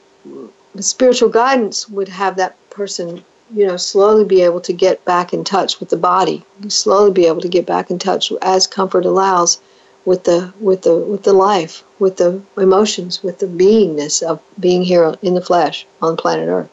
spiritual 0.79 1.29
guidance 1.29 1.89
would 1.89 2.07
have 2.07 2.35
that 2.37 2.55
person, 2.69 3.23
you 3.51 3.65
know, 3.65 3.75
slowly 3.75 4.25
be 4.25 4.41
able 4.41 4.61
to 4.61 4.73
get 4.73 5.03
back 5.05 5.33
in 5.33 5.43
touch 5.43 5.79
with 5.79 5.89
the 5.89 5.97
body, 5.97 6.45
slowly 6.67 7.11
be 7.11 7.25
able 7.25 7.41
to 7.41 7.49
get 7.49 7.65
back 7.65 7.89
in 7.89 7.97
touch 7.97 8.31
as 8.43 8.67
comfort 8.67 9.05
allows 9.05 9.59
with 10.05 10.23
the 10.25 10.53
with 10.59 10.83
the 10.83 10.95
with 10.95 11.23
the 11.23 11.33
life, 11.33 11.83
with 11.97 12.17
the 12.17 12.39
emotions, 12.57 13.23
with 13.23 13.39
the 13.39 13.47
beingness 13.47 14.21
of 14.21 14.39
being 14.59 14.83
here 14.83 15.15
in 15.23 15.33
the 15.33 15.41
flesh 15.41 15.87
on 16.01 16.15
planet 16.15 16.47
Earth. 16.47 16.69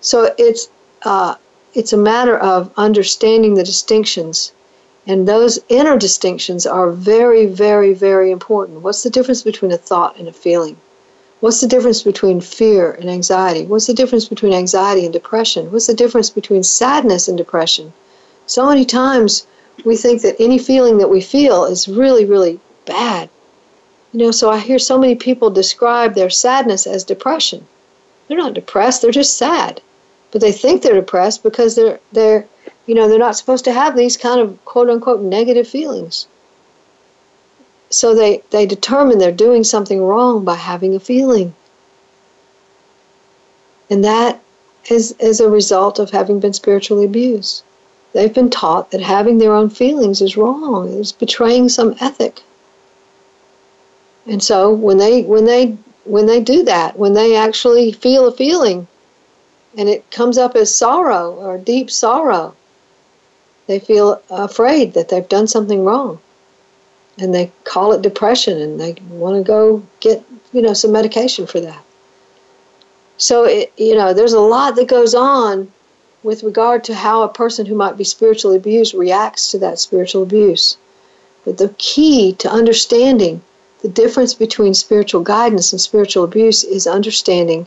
So 0.00 0.34
it's 0.36 0.68
uh, 1.04 1.36
it's 1.74 1.92
a 1.92 1.98
matter 1.98 2.36
of 2.36 2.72
understanding 2.76 3.54
the 3.54 3.64
distinctions 3.64 4.52
and 5.06 5.26
those 5.26 5.58
inner 5.68 5.96
distinctions 5.96 6.66
are 6.66 6.90
very, 6.90 7.46
very, 7.46 7.94
very 7.94 8.30
important. 8.30 8.80
What's 8.80 9.02
the 9.02 9.10
difference 9.10 9.42
between 9.42 9.72
a 9.72 9.78
thought 9.78 10.16
and 10.18 10.26
a 10.26 10.32
feeling? 10.32 10.76
What's 11.40 11.60
the 11.60 11.68
difference 11.68 12.02
between 12.02 12.40
fear 12.40 12.92
and 12.92 13.08
anxiety? 13.08 13.66
What's 13.66 13.86
the 13.86 13.94
difference 13.94 14.24
between 14.24 14.52
anxiety 14.52 15.04
and 15.04 15.12
depression? 15.12 15.70
What's 15.70 15.86
the 15.86 15.94
difference 15.94 16.30
between 16.30 16.62
sadness 16.62 17.28
and 17.28 17.36
depression? 17.36 17.92
So 18.46 18.66
many 18.66 18.84
times 18.84 19.46
we 19.84 19.96
think 19.96 20.22
that 20.22 20.40
any 20.40 20.58
feeling 20.58 20.98
that 20.98 21.10
we 21.10 21.20
feel 21.20 21.64
is 21.64 21.88
really, 21.88 22.24
really 22.24 22.58
bad. 22.86 23.28
You 24.12 24.20
know, 24.20 24.30
so 24.30 24.50
I 24.50 24.58
hear 24.58 24.78
so 24.78 24.98
many 24.98 25.14
people 25.14 25.50
describe 25.50 26.14
their 26.14 26.30
sadness 26.30 26.86
as 26.86 27.04
depression. 27.04 27.66
They're 28.26 28.38
not 28.38 28.54
depressed, 28.54 29.02
they're 29.02 29.10
just 29.10 29.36
sad. 29.36 29.82
But 30.32 30.40
they 30.40 30.52
think 30.52 30.82
they're 30.82 30.94
depressed 30.94 31.42
because 31.42 31.76
they're 31.76 32.00
they're 32.12 32.46
you 32.86 32.94
know, 32.94 33.08
they're 33.08 33.18
not 33.18 33.36
supposed 33.36 33.64
to 33.64 33.72
have 33.72 33.96
these 33.96 34.16
kind 34.16 34.40
of 34.40 34.64
quote 34.64 34.88
unquote 34.88 35.20
negative 35.20 35.68
feelings. 35.68 36.26
So 37.90 38.14
they, 38.14 38.42
they 38.50 38.66
determine 38.66 39.18
they're 39.18 39.32
doing 39.32 39.64
something 39.64 40.02
wrong 40.02 40.44
by 40.44 40.54
having 40.54 40.94
a 40.94 41.00
feeling. 41.00 41.54
And 43.90 44.04
that 44.04 44.40
is, 44.90 45.14
is 45.18 45.40
a 45.40 45.48
result 45.48 45.98
of 45.98 46.10
having 46.10 46.40
been 46.40 46.52
spiritually 46.52 47.04
abused. 47.04 47.62
They've 48.12 48.32
been 48.32 48.50
taught 48.50 48.90
that 48.92 49.00
having 49.00 49.38
their 49.38 49.52
own 49.52 49.68
feelings 49.68 50.22
is 50.22 50.36
wrong, 50.36 50.98
it's 50.98 51.12
betraying 51.12 51.68
some 51.68 51.96
ethic. 52.00 52.42
And 54.26 54.42
so 54.42 54.72
when 54.72 54.98
they 54.98 55.22
when 55.22 55.44
they 55.44 55.76
when 56.04 56.26
they 56.26 56.40
do 56.40 56.62
that, 56.64 56.98
when 56.98 57.14
they 57.14 57.36
actually 57.36 57.92
feel 57.92 58.26
a 58.26 58.32
feeling 58.32 58.88
and 59.76 59.88
it 59.88 60.10
comes 60.10 60.38
up 60.38 60.56
as 60.56 60.74
sorrow 60.74 61.34
or 61.34 61.58
deep 61.58 61.90
sorrow, 61.90 62.54
they 63.66 63.78
feel 63.78 64.22
afraid 64.30 64.94
that 64.94 65.08
they've 65.08 65.28
done 65.28 65.48
something 65.48 65.84
wrong. 65.84 66.20
And 67.18 67.34
they 67.34 67.50
call 67.64 67.92
it 67.92 68.02
depression 68.02 68.60
and 68.60 68.78
they 68.78 68.96
want 69.08 69.36
to 69.36 69.42
go 69.42 69.82
get, 70.00 70.22
you 70.52 70.62
know, 70.62 70.74
some 70.74 70.92
medication 70.92 71.46
for 71.46 71.60
that. 71.60 71.82
So, 73.16 73.44
it, 73.44 73.72
you 73.76 73.94
know, 73.94 74.12
there's 74.12 74.34
a 74.34 74.40
lot 74.40 74.76
that 74.76 74.88
goes 74.88 75.14
on 75.14 75.72
with 76.22 76.42
regard 76.42 76.84
to 76.84 76.94
how 76.94 77.22
a 77.22 77.28
person 77.28 77.66
who 77.66 77.74
might 77.74 77.96
be 77.96 78.04
spiritually 78.04 78.56
abused 78.56 78.94
reacts 78.94 79.50
to 79.50 79.58
that 79.58 79.78
spiritual 79.78 80.22
abuse. 80.22 80.76
But 81.44 81.58
the 81.58 81.74
key 81.78 82.34
to 82.34 82.50
understanding 82.50 83.42
the 83.80 83.88
difference 83.88 84.34
between 84.34 84.74
spiritual 84.74 85.22
guidance 85.22 85.72
and 85.72 85.80
spiritual 85.80 86.24
abuse 86.24 86.64
is 86.64 86.86
understanding 86.86 87.66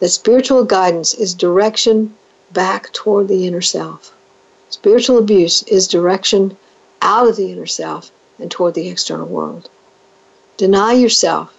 that 0.00 0.08
spiritual 0.08 0.64
guidance 0.64 1.14
is 1.14 1.34
direction 1.34 2.14
back 2.52 2.92
toward 2.92 3.28
the 3.28 3.46
inner 3.46 3.60
self. 3.60 4.12
Spiritual 4.72 5.18
abuse 5.18 5.62
is 5.64 5.86
direction 5.86 6.56
out 7.02 7.28
of 7.28 7.36
the 7.36 7.52
inner 7.52 7.66
self 7.66 8.10
and 8.38 8.50
toward 8.50 8.72
the 8.72 8.88
external 8.88 9.28
world. 9.28 9.68
Deny 10.56 10.94
yourself 10.94 11.54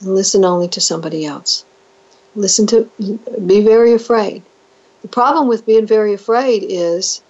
and 0.00 0.14
listen 0.14 0.44
only 0.44 0.68
to 0.68 0.80
somebody 0.80 1.26
else. 1.26 1.64
Listen 2.36 2.66
to, 2.68 2.88
be 3.46 3.60
very 3.62 3.92
afraid. 3.92 4.42
The 5.02 5.08
problem 5.08 5.48
with 5.48 5.66
being 5.66 5.86
very 5.86 6.14
afraid 6.14 6.62
is 6.62 7.20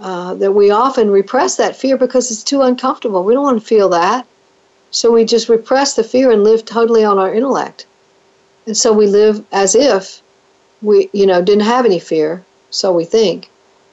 uh, 0.00 0.32
that 0.36 0.52
we 0.52 0.70
often 0.70 1.10
repress 1.10 1.56
that 1.56 1.76
fear 1.76 1.98
because 1.98 2.30
it's 2.30 2.42
too 2.42 2.62
uncomfortable. 2.62 3.22
We 3.22 3.34
don't 3.34 3.44
want 3.44 3.60
to 3.60 3.66
feel 3.66 3.90
that. 3.90 4.26
So 4.90 5.12
we 5.12 5.26
just 5.26 5.50
repress 5.50 5.94
the 5.94 6.02
fear 6.02 6.30
and 6.30 6.42
live 6.42 6.64
totally 6.64 7.04
on 7.04 7.18
our 7.18 7.34
intellect. 7.34 7.86
And 8.66 8.76
so 8.76 8.94
we 8.94 9.06
live 9.06 9.44
as 9.52 9.74
if 9.74 10.22
we, 10.80 11.10
you 11.12 11.26
know, 11.26 11.42
didn't 11.42 11.64
have 11.64 11.84
any 11.84 12.00
fear, 12.00 12.42
so 12.70 12.92
we 12.92 13.04
think. 13.04 13.49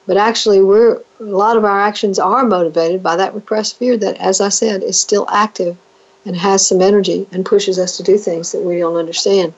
But 0.08 0.16
actually, 0.16 0.62
we're 0.62 1.02
a 1.20 1.24
lot 1.24 1.58
of 1.58 1.66
our 1.66 1.78
actions 1.78 2.18
are 2.18 2.46
motivated 2.46 3.02
by 3.02 3.16
that 3.16 3.34
repressed 3.34 3.76
fear 3.76 3.94
that, 3.98 4.16
as 4.16 4.40
I 4.40 4.48
said, 4.48 4.82
is 4.82 4.98
still 4.98 5.26
active 5.28 5.76
and 6.24 6.34
has 6.34 6.66
some 6.66 6.80
energy 6.80 7.26
and 7.30 7.44
pushes 7.44 7.78
us 7.78 7.98
to 7.98 8.02
do 8.02 8.16
things 8.16 8.50
that 8.52 8.62
we 8.62 8.78
don't 8.78 8.96
understand. 8.96 9.52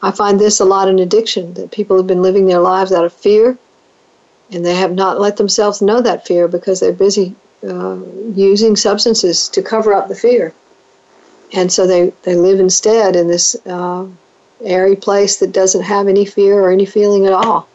I 0.00 0.10
find 0.10 0.40
this 0.40 0.58
a 0.58 0.64
lot 0.64 0.88
in 0.88 0.98
addiction 0.98 1.52
that 1.54 1.70
people 1.70 1.98
have 1.98 2.06
been 2.06 2.22
living 2.22 2.46
their 2.46 2.60
lives 2.60 2.92
out 2.92 3.04
of 3.04 3.12
fear 3.12 3.58
and 4.50 4.64
they 4.64 4.74
have 4.74 4.92
not 4.92 5.20
let 5.20 5.36
themselves 5.36 5.82
know 5.82 6.00
that 6.00 6.26
fear 6.26 6.48
because 6.48 6.80
they're 6.80 6.92
busy 6.92 7.34
uh, 7.62 7.98
using 8.34 8.74
substances 8.74 9.50
to 9.50 9.60
cover 9.62 9.92
up 9.92 10.08
the 10.08 10.14
fear. 10.14 10.54
And 11.52 11.70
so 11.70 11.86
they, 11.86 12.14
they 12.22 12.36
live 12.36 12.58
instead 12.58 13.16
in 13.16 13.28
this 13.28 13.54
uh, 13.66 14.06
airy 14.64 14.96
place 14.96 15.36
that 15.40 15.52
doesn't 15.52 15.82
have 15.82 16.08
any 16.08 16.24
fear 16.24 16.58
or 16.58 16.70
any 16.70 16.86
feeling 16.86 17.26
at 17.26 17.34
all. 17.34 17.68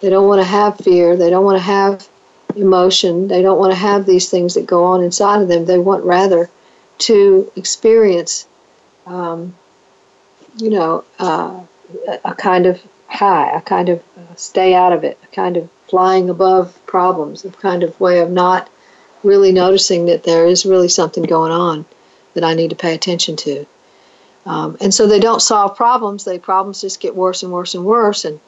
They 0.00 0.10
don't 0.10 0.28
want 0.28 0.40
to 0.40 0.46
have 0.46 0.78
fear. 0.78 1.16
They 1.16 1.30
don't 1.30 1.44
want 1.44 1.58
to 1.58 1.62
have 1.64 2.08
emotion. 2.56 3.28
They 3.28 3.42
don't 3.42 3.58
want 3.58 3.72
to 3.72 3.78
have 3.78 4.06
these 4.06 4.30
things 4.30 4.54
that 4.54 4.66
go 4.66 4.84
on 4.84 5.02
inside 5.02 5.42
of 5.42 5.48
them. 5.48 5.64
They 5.64 5.78
want 5.78 6.04
rather 6.04 6.50
to 6.98 7.50
experience, 7.56 8.46
um, 9.06 9.54
you 10.56 10.70
know, 10.70 11.04
uh, 11.18 11.60
a 12.24 12.34
kind 12.34 12.66
of 12.66 12.80
high, 13.08 13.56
a 13.56 13.60
kind 13.60 13.88
of 13.88 13.98
uh, 14.16 14.34
stay 14.36 14.74
out 14.74 14.92
of 14.92 15.04
it, 15.04 15.18
a 15.22 15.26
kind 15.34 15.56
of 15.56 15.68
flying 15.88 16.28
above 16.28 16.78
problems, 16.86 17.44
a 17.44 17.50
kind 17.50 17.82
of 17.82 17.98
way 18.00 18.20
of 18.20 18.30
not 18.30 18.68
really 19.24 19.52
noticing 19.52 20.06
that 20.06 20.22
there 20.24 20.46
is 20.46 20.66
really 20.66 20.88
something 20.88 21.24
going 21.24 21.52
on 21.52 21.84
that 22.34 22.44
I 22.44 22.54
need 22.54 22.70
to 22.70 22.76
pay 22.76 22.94
attention 22.94 23.36
to. 23.36 23.66
Um, 24.46 24.76
and 24.80 24.94
so 24.94 25.06
they 25.06 25.18
don't 25.18 25.42
solve 25.42 25.76
problems. 25.76 26.24
They 26.24 26.38
problems 26.38 26.80
just 26.80 27.00
get 27.00 27.16
worse 27.16 27.42
and 27.42 27.52
worse 27.52 27.74
and 27.74 27.84
worse, 27.84 28.24
and 28.24 28.40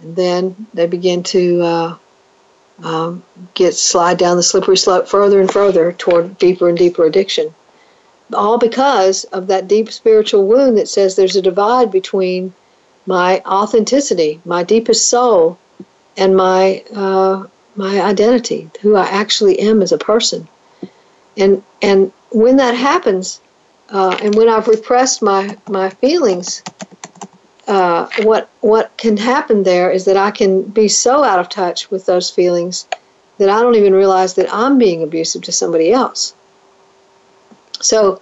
and 0.00 0.16
then 0.16 0.66
they 0.74 0.86
begin 0.86 1.22
to 1.24 1.62
uh, 1.62 1.96
um, 2.82 3.22
get 3.54 3.74
slide 3.74 4.18
down 4.18 4.36
the 4.36 4.42
slippery 4.42 4.76
slope 4.76 5.08
further 5.08 5.40
and 5.40 5.50
further 5.50 5.92
toward 5.92 6.38
deeper 6.38 6.68
and 6.68 6.78
deeper 6.78 7.04
addiction. 7.04 7.54
All 8.32 8.58
because 8.58 9.24
of 9.24 9.46
that 9.46 9.68
deep 9.68 9.90
spiritual 9.90 10.46
wound 10.46 10.76
that 10.76 10.88
says 10.88 11.16
there's 11.16 11.36
a 11.36 11.42
divide 11.42 11.90
between 11.90 12.52
my 13.06 13.40
authenticity, 13.46 14.40
my 14.44 14.62
deepest 14.62 15.08
soul, 15.08 15.58
and 16.16 16.36
my 16.36 16.84
uh, 16.94 17.46
my 17.74 18.00
identity, 18.00 18.68
who 18.82 18.96
I 18.96 19.06
actually 19.06 19.60
am 19.60 19.82
as 19.82 19.92
a 19.92 19.98
person. 19.98 20.46
And 21.36 21.62
and 21.80 22.12
when 22.30 22.56
that 22.56 22.74
happens, 22.74 23.40
uh, 23.88 24.18
and 24.20 24.34
when 24.34 24.48
I've 24.48 24.68
repressed 24.68 25.22
my 25.22 25.56
my 25.68 25.88
feelings, 25.88 26.62
uh, 27.68 28.08
what 28.22 28.48
what 28.60 28.96
can 28.96 29.16
happen 29.16 29.62
there 29.62 29.90
is 29.90 30.04
that 30.06 30.16
I 30.16 30.30
can 30.30 30.62
be 30.62 30.88
so 30.88 31.22
out 31.22 31.38
of 31.38 31.48
touch 31.48 31.90
with 31.90 32.06
those 32.06 32.30
feelings 32.30 32.88
that 33.38 33.50
I 33.50 33.60
don't 33.60 33.76
even 33.76 33.92
realize 33.92 34.34
that 34.34 34.52
I'm 34.52 34.78
being 34.78 35.02
abusive 35.02 35.42
to 35.42 35.52
somebody 35.52 35.92
else. 35.92 36.34
So 37.80 38.20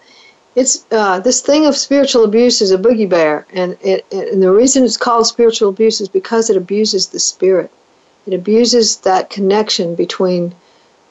it's 0.57 0.85
uh, 0.91 1.21
this 1.21 1.41
thing 1.41 1.65
of 1.65 1.77
spiritual 1.77 2.25
abuse 2.25 2.61
is 2.61 2.73
a 2.73 2.79
boogie 2.79 3.09
bear, 3.09 3.47
and 3.53 3.77
it, 3.83 4.05
and 4.11 4.43
the 4.43 4.51
reason 4.51 4.85
it's 4.85 4.97
called 4.97 5.27
spiritual 5.27 5.69
abuse 5.69 6.01
is 6.01 6.09
because 6.09 6.51
it 6.51 6.57
abuses 6.57 7.09
the 7.09 7.21
spirit. 7.21 7.71
It 8.27 8.35
abuses 8.35 8.97
that 8.99 9.31
connection 9.31 9.95
between, 9.95 10.55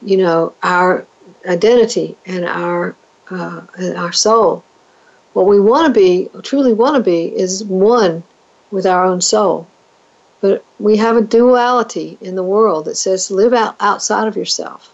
you 0.01 0.17
know, 0.17 0.53
our 0.61 1.05
identity 1.47 2.17
and 2.25 2.45
our 2.45 2.95
uh, 3.31 3.61
and 3.77 3.97
our 3.97 4.11
soul. 4.11 4.63
What 5.35 5.47
we 5.47 5.59
want 5.59 5.85
to 5.85 5.91
be, 5.91 6.29
truly 6.43 6.71
want 6.71 6.95
to 6.95 7.03
be, 7.03 7.25
is 7.25 7.61
one 7.61 8.23
with 8.71 8.85
our 8.85 9.03
own 9.03 9.19
soul. 9.19 9.67
But 10.39 10.63
we 10.79 10.95
have 10.95 11.17
a 11.17 11.21
duality 11.21 12.17
in 12.21 12.35
the 12.35 12.49
world 12.55 12.85
that 12.85 12.95
says 12.95 13.29
live 13.29 13.51
out 13.51 13.75
outside 13.81 14.29
of 14.29 14.37
yourself. 14.37 14.93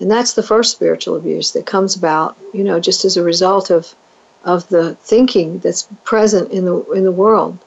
And 0.00 0.10
that's 0.10 0.32
the 0.32 0.42
first 0.42 0.72
spiritual 0.72 1.14
abuse 1.14 1.50
that 1.50 1.66
comes 1.66 1.94
about, 1.94 2.38
you 2.54 2.64
know, 2.64 2.80
just 2.80 3.04
as 3.04 3.18
a 3.18 3.22
result 3.22 3.68
of 3.68 3.94
of 4.44 4.66
the 4.70 4.94
thinking 4.94 5.58
that's 5.58 5.86
present 6.04 6.50
in 6.50 6.64
the 6.64 6.82
in 6.92 7.04
the 7.04 7.12
world. 7.12 7.58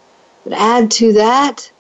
But 0.44 0.54
add 0.54 0.90
to 0.94 1.14
that 1.14 1.72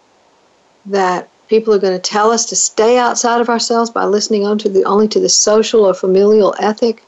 that 0.85 1.27
people 1.47 1.73
are 1.73 1.79
going 1.79 1.99
to 1.99 2.09
tell 2.11 2.29
us 2.29 2.45
to 2.45 2.55
stay 2.55 2.99
outside 2.99 3.41
of 3.41 3.49
ourselves 3.49 3.89
by 3.89 4.05
listening 4.05 4.43
the, 4.43 4.83
only 4.85 5.07
to 5.07 5.19
the 5.19 5.29
social 5.29 5.85
or 5.85 5.95
familial 5.95 6.53
ethic 6.59 7.03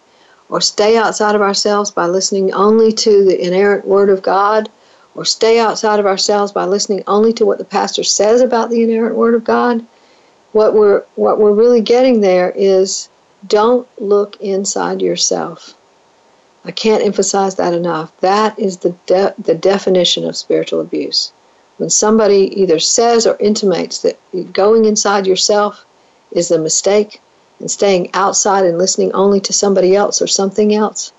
or 0.50 0.62
stay 0.62 0.98
outside 0.98 1.36
of 1.36 1.42
ourselves 1.42 1.92
by 1.92 2.06
listening 2.06 2.54
only 2.54 2.92
to 2.92 3.26
the 3.26 3.42
inerrant 3.42 3.86
Word 3.86 4.10
of 4.10 4.22
God, 4.22 4.70
or 5.16 5.26
stay 5.26 5.60
outside 5.60 6.00
of 6.00 6.06
ourselves 6.06 6.52
by 6.52 6.66
listening 6.66 7.04
only 7.08 7.34
to 7.34 7.46
what 7.46 7.58
the 7.58 7.66
pastor 7.66 8.04
says 8.04 8.42
about 8.42 8.70
the 8.70 8.84
inerrant 8.84 9.16
Word 9.16 9.34
of 9.34 9.44
God, 9.44 9.86
what 10.52 10.74
we're 10.74 11.04
what 11.16 11.40
we're 11.40 11.52
really 11.52 11.82
getting 11.82 12.22
there 12.22 12.52
is 12.56 13.10
don't 13.48 13.88
look 14.00 14.40
inside 14.40 15.02
yourself. 15.02 15.74
I 16.64 16.72
can't 16.72 17.04
emphasize 17.04 17.56
that 17.56 17.74
enough. 17.74 18.18
That 18.22 18.58
is 18.58 18.78
the 18.78 18.92
de- 19.06 19.36
the 19.38 19.56
definition 19.56 20.26
of 20.26 20.36
spiritual 20.38 20.82
abuse. 20.82 21.32
When 21.78 21.90
somebody 21.90 22.60
either 22.62 22.80
says 22.80 23.28
or 23.28 23.36
intimates 23.40 24.02
that 24.02 24.18
going 24.54 24.86
inside 24.86 25.28
yourself 25.28 25.86
is 26.32 26.52
a 26.52 26.58
mistake, 26.58 27.22
and 27.60 27.70
staying 27.70 28.10
outside 28.14 28.66
and 28.66 28.78
listening 28.78 29.12
only 29.14 29.40
to 29.42 29.54
somebody 29.54 29.96
else 29.96 30.22
or 30.22 30.28
something 30.28 30.74
else 30.74 31.12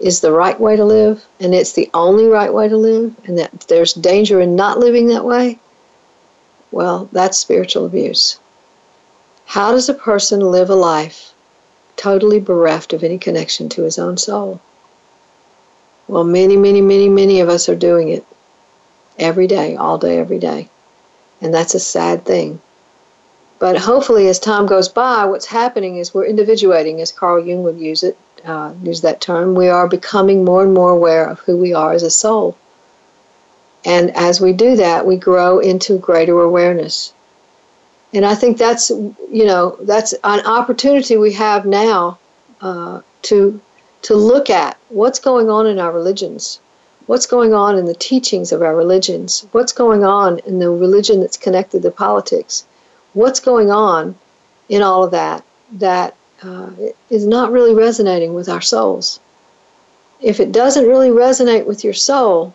is 0.00 0.20
the 0.20 0.32
right 0.32 0.58
way 0.60 0.76
to 0.76 0.84
live 0.84 1.26
and 1.40 1.54
it's 1.54 1.72
the 1.72 1.90
only 1.94 2.26
right 2.26 2.52
way 2.52 2.68
to 2.68 2.76
live 2.76 3.14
and 3.24 3.38
that 3.38 3.60
there's 3.68 3.94
danger 3.94 4.40
in 4.40 4.54
not 4.54 4.78
living 4.78 5.08
that 5.08 5.24
way, 5.24 5.58
well, 6.70 7.08
that's 7.12 7.38
spiritual 7.38 7.86
abuse. 7.86 8.38
How 9.46 9.72
does 9.72 9.88
a 9.88 9.94
person 9.94 10.40
live 10.40 10.70
a 10.70 10.74
life 10.74 11.32
totally 11.96 12.38
bereft 12.38 12.92
of 12.92 13.02
any 13.02 13.18
connection 13.18 13.68
to 13.70 13.82
his 13.82 13.98
own 13.98 14.18
soul? 14.18 14.60
Well, 16.06 16.24
many, 16.24 16.56
many, 16.56 16.80
many, 16.80 17.08
many 17.08 17.40
of 17.40 17.48
us 17.48 17.68
are 17.68 17.74
doing 17.74 18.08
it 18.10 18.24
every 19.18 19.46
day, 19.46 19.76
all 19.76 19.98
day, 19.98 20.18
every 20.18 20.38
day. 20.38 20.68
And 21.40 21.52
that's 21.52 21.74
a 21.74 21.80
sad 21.80 22.24
thing. 22.24 22.60
But 23.58 23.76
hopefully, 23.76 24.28
as 24.28 24.38
time 24.38 24.66
goes 24.66 24.88
by, 24.88 25.24
what's 25.24 25.46
happening 25.46 25.96
is 25.96 26.14
we're 26.14 26.26
individuating, 26.26 27.00
as 27.00 27.10
Carl 27.10 27.44
Jung 27.44 27.64
would 27.64 27.78
use 27.78 28.04
it, 28.04 28.16
uh, 28.44 28.72
use 28.82 29.00
that 29.00 29.20
term, 29.20 29.54
we 29.54 29.68
are 29.68 29.88
becoming 29.88 30.44
more 30.44 30.62
and 30.62 30.72
more 30.72 30.90
aware 30.90 31.26
of 31.26 31.40
who 31.40 31.56
we 31.56 31.74
are 31.74 31.92
as 31.92 32.04
a 32.04 32.10
soul. 32.10 32.56
And 33.84 34.14
as 34.16 34.40
we 34.40 34.52
do 34.52 34.76
that, 34.76 35.06
we 35.06 35.16
grow 35.16 35.58
into 35.58 35.98
greater 35.98 36.40
awareness. 36.40 37.12
And 38.12 38.24
I 38.24 38.34
think 38.34 38.58
that's, 38.58 38.90
you 38.90 39.44
know, 39.44 39.76
that's 39.80 40.12
an 40.24 40.46
opportunity 40.46 41.16
we 41.16 41.32
have 41.32 41.66
now 41.66 42.18
uh, 42.60 43.00
to 43.22 43.60
to 44.02 44.14
look 44.14 44.48
at 44.48 44.76
what's 44.90 45.18
going 45.18 45.50
on 45.50 45.66
in 45.66 45.78
our 45.80 45.90
religions, 45.90 46.60
what's 47.06 47.26
going 47.26 47.52
on 47.52 47.76
in 47.76 47.86
the 47.86 47.94
teachings 47.94 48.52
of 48.52 48.62
our 48.62 48.76
religions, 48.76 49.44
what's 49.50 49.72
going 49.72 50.04
on 50.04 50.38
in 50.40 50.60
the 50.60 50.70
religion 50.70 51.20
that's 51.20 51.36
connected 51.36 51.82
to 51.82 51.90
politics, 51.90 52.64
what's 53.12 53.40
going 53.40 53.70
on 53.70 54.16
in 54.68 54.82
all 54.82 55.04
of 55.04 55.10
that 55.12 55.44
that 55.72 56.14
uh, 56.42 56.70
is 57.10 57.26
not 57.26 57.52
really 57.52 57.74
resonating 57.74 58.34
with 58.34 58.48
our 58.48 58.60
souls. 58.60 59.20
If 60.20 60.40
it 60.40 60.52
doesn't 60.52 60.88
really 60.88 61.10
resonate 61.10 61.66
with 61.66 61.84
your 61.84 61.94
soul, 61.94 62.54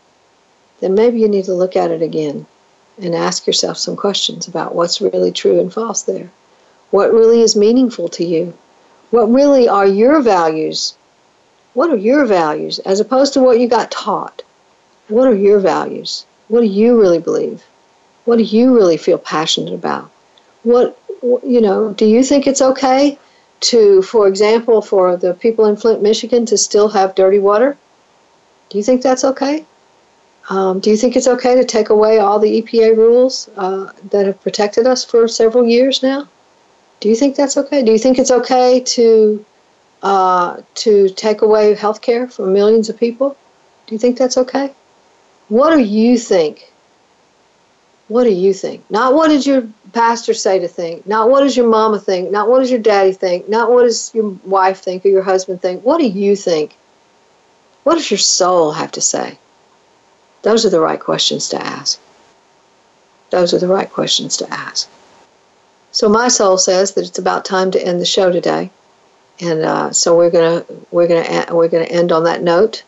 then 0.79 0.95
maybe 0.95 1.19
you 1.19 1.27
need 1.27 1.45
to 1.45 1.53
look 1.53 1.75
at 1.75 1.91
it 1.91 2.01
again 2.01 2.45
and 3.01 3.15
ask 3.15 3.47
yourself 3.47 3.77
some 3.77 3.95
questions 3.95 4.47
about 4.47 4.75
what's 4.75 5.01
really 5.01 5.31
true 5.31 5.59
and 5.59 5.73
false 5.73 6.03
there. 6.03 6.29
What 6.91 7.13
really 7.13 7.41
is 7.41 7.55
meaningful 7.55 8.09
to 8.09 8.25
you? 8.25 8.53
What 9.09 9.31
really 9.31 9.67
are 9.67 9.87
your 9.87 10.21
values? 10.21 10.95
What 11.73 11.89
are 11.89 11.97
your 11.97 12.25
values 12.25 12.79
as 12.79 12.99
opposed 12.99 13.33
to 13.33 13.41
what 13.41 13.59
you 13.59 13.67
got 13.67 13.91
taught? 13.91 14.43
What 15.07 15.27
are 15.27 15.35
your 15.35 15.59
values? 15.59 16.25
What 16.47 16.61
do 16.61 16.67
you 16.67 16.99
really 16.99 17.19
believe? 17.19 17.63
What 18.25 18.37
do 18.37 18.43
you 18.43 18.75
really 18.75 18.97
feel 18.97 19.17
passionate 19.17 19.73
about? 19.73 20.11
What, 20.63 20.97
you 21.21 21.61
know, 21.61 21.93
do 21.93 22.05
you 22.05 22.23
think 22.23 22.47
it's 22.47 22.61
okay 22.61 23.17
to, 23.61 24.01
for 24.01 24.27
example, 24.27 24.81
for 24.81 25.15
the 25.15 25.33
people 25.33 25.65
in 25.65 25.75
Flint, 25.75 26.01
Michigan 26.01 26.45
to 26.47 26.57
still 26.57 26.89
have 26.89 27.15
dirty 27.15 27.39
water? 27.39 27.77
Do 28.69 28.77
you 28.77 28.83
think 28.83 29.01
that's 29.01 29.23
okay? 29.23 29.65
Um, 30.49 30.79
do 30.79 30.89
you 30.89 30.97
think 30.97 31.15
it's 31.15 31.27
okay 31.27 31.55
to 31.55 31.63
take 31.63 31.89
away 31.89 32.19
all 32.19 32.39
the 32.39 32.61
EPA 32.61 32.97
rules 32.97 33.49
uh, 33.55 33.93
that 34.09 34.25
have 34.25 34.41
protected 34.41 34.85
us 34.85 35.05
for 35.05 35.27
several 35.27 35.65
years 35.65 36.03
now? 36.03 36.27
Do 36.99 37.09
you 37.09 37.15
think 37.15 37.35
that's 37.35 37.55
okay? 37.57 37.83
Do 37.83 37.91
you 37.91 37.97
think 37.97 38.19
it's 38.19 38.31
okay 38.31 38.79
to 38.79 39.45
uh, 40.01 40.61
to 40.75 41.09
take 41.09 41.41
away 41.41 41.75
health 41.75 42.01
care 42.01 42.27
for 42.27 42.45
millions 42.45 42.89
of 42.89 42.97
people? 42.97 43.37
Do 43.87 43.95
you 43.95 43.99
think 43.99 44.17
that's 44.17 44.37
okay? 44.37 44.73
What 45.47 45.75
do 45.75 45.81
you 45.81 46.17
think? 46.17 46.72
What 48.13 48.25
do 48.25 48.29
you 48.31 48.53
think? 48.53 48.87
Not 48.91 49.15
what 49.15 49.29
did 49.29 49.43
your 49.43 49.67
pastor 49.91 50.35
say 50.35 50.59
to 50.59 50.67
think? 50.67 51.07
Not 51.07 51.31
what 51.31 51.39
does 51.39 51.57
your 51.57 51.67
mama 51.67 51.99
think? 51.99 52.29
Not 52.29 52.47
what 52.47 52.59
does 52.59 52.69
your 52.69 52.79
daddy 52.79 53.11
think? 53.11 53.49
Not 53.49 53.71
what 53.71 53.85
does 53.85 54.13
your 54.13 54.37
wife 54.45 54.81
think 54.81 55.03
or 55.03 55.07
your 55.07 55.23
husband 55.23 55.63
think? 55.63 55.83
What 55.83 55.97
do 55.97 56.05
you 56.05 56.35
think? 56.35 56.77
What 57.81 57.95
does 57.95 58.11
your 58.11 58.19
soul 58.19 58.73
have 58.73 58.91
to 58.91 59.01
say? 59.01 59.39
Those 60.43 60.63
are 60.63 60.69
the 60.69 60.79
right 60.79 60.99
questions 60.99 61.49
to 61.49 61.57
ask. 61.65 61.99
Those 63.31 63.51
are 63.51 63.57
the 63.57 63.67
right 63.67 63.91
questions 63.91 64.37
to 64.37 64.53
ask. 64.53 64.87
So 65.91 66.07
my 66.07 66.27
soul 66.27 66.59
says 66.59 66.93
that 66.93 67.07
it's 67.07 67.17
about 67.17 67.45
time 67.45 67.71
to 67.71 67.83
end 67.83 67.99
the 67.99 68.05
show 68.05 68.31
today, 68.31 68.69
and 69.39 69.63
uh, 69.65 69.91
so 69.91 70.15
we're 70.15 70.29
gonna 70.29 70.63
we're 70.91 71.07
gonna 71.07 71.47
we're 71.49 71.67
gonna 71.67 71.85
end 71.85 72.11
on 72.11 72.25
that 72.25 72.43
note 72.43 72.83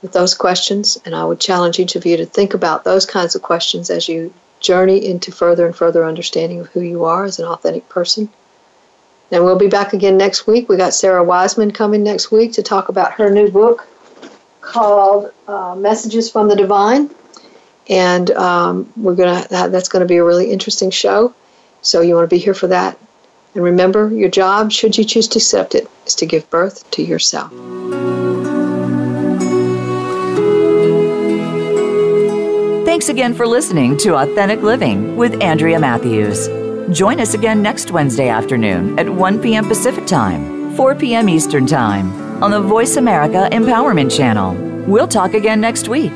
with 0.00 0.12
those 0.12 0.34
questions. 0.34 0.98
And 1.04 1.14
I 1.14 1.22
would 1.26 1.38
challenge 1.38 1.78
each 1.78 1.96
of 1.96 2.06
you 2.06 2.16
to 2.16 2.24
think 2.24 2.54
about 2.54 2.84
those 2.84 3.04
kinds 3.04 3.34
of 3.34 3.42
questions 3.42 3.90
as 3.90 4.08
you 4.08 4.32
journey 4.64 5.06
into 5.06 5.30
further 5.30 5.66
and 5.66 5.76
further 5.76 6.04
understanding 6.04 6.58
of 6.60 6.66
who 6.68 6.80
you 6.80 7.04
are 7.04 7.24
as 7.24 7.38
an 7.38 7.46
authentic 7.46 7.88
person. 7.88 8.28
And 9.30 9.44
we'll 9.44 9.58
be 9.58 9.68
back 9.68 9.92
again 9.92 10.16
next 10.16 10.46
week. 10.46 10.68
We 10.68 10.76
got 10.76 10.94
Sarah 10.94 11.22
Wiseman 11.22 11.70
coming 11.70 12.02
next 12.02 12.32
week 12.32 12.52
to 12.54 12.62
talk 12.62 12.88
about 12.88 13.12
her 13.12 13.30
new 13.30 13.50
book 13.50 13.86
called 14.60 15.32
uh, 15.46 15.74
Messages 15.76 16.30
from 16.30 16.48
the 16.48 16.56
Divine, 16.56 17.10
and 17.88 18.30
um, 18.32 18.92
we're 18.96 19.14
gonna 19.14 19.46
that's 19.50 19.88
going 19.88 20.00
to 20.00 20.08
be 20.08 20.16
a 20.16 20.24
really 20.24 20.50
interesting 20.50 20.90
show. 20.90 21.34
So 21.82 22.00
you 22.00 22.14
want 22.14 22.28
to 22.28 22.34
be 22.34 22.40
here 22.40 22.54
for 22.54 22.68
that. 22.68 22.98
And 23.54 23.62
remember, 23.62 24.08
your 24.08 24.30
job, 24.30 24.72
should 24.72 24.96
you 24.96 25.04
choose 25.04 25.28
to 25.28 25.38
accept 25.38 25.74
it, 25.74 25.88
is 26.06 26.14
to 26.16 26.26
give 26.26 26.48
birth 26.50 26.90
to 26.92 27.02
yourself. 27.02 27.52
Thanks 32.94 33.08
again 33.08 33.34
for 33.34 33.44
listening 33.44 33.96
to 33.98 34.14
Authentic 34.14 34.62
Living 34.62 35.16
with 35.16 35.42
Andrea 35.42 35.80
Matthews. 35.80 36.46
Join 36.96 37.18
us 37.18 37.34
again 37.34 37.60
next 37.60 37.90
Wednesday 37.90 38.28
afternoon 38.28 38.96
at 39.00 39.12
1 39.12 39.42
p.m. 39.42 39.66
Pacific 39.66 40.06
Time, 40.06 40.72
4 40.76 40.94
p.m. 40.94 41.28
Eastern 41.28 41.66
Time 41.66 42.12
on 42.40 42.52
the 42.52 42.60
Voice 42.60 42.94
America 42.96 43.48
Empowerment 43.50 44.16
Channel. 44.16 44.54
We'll 44.86 45.08
talk 45.08 45.34
again 45.34 45.60
next 45.60 45.88
week. 45.88 46.12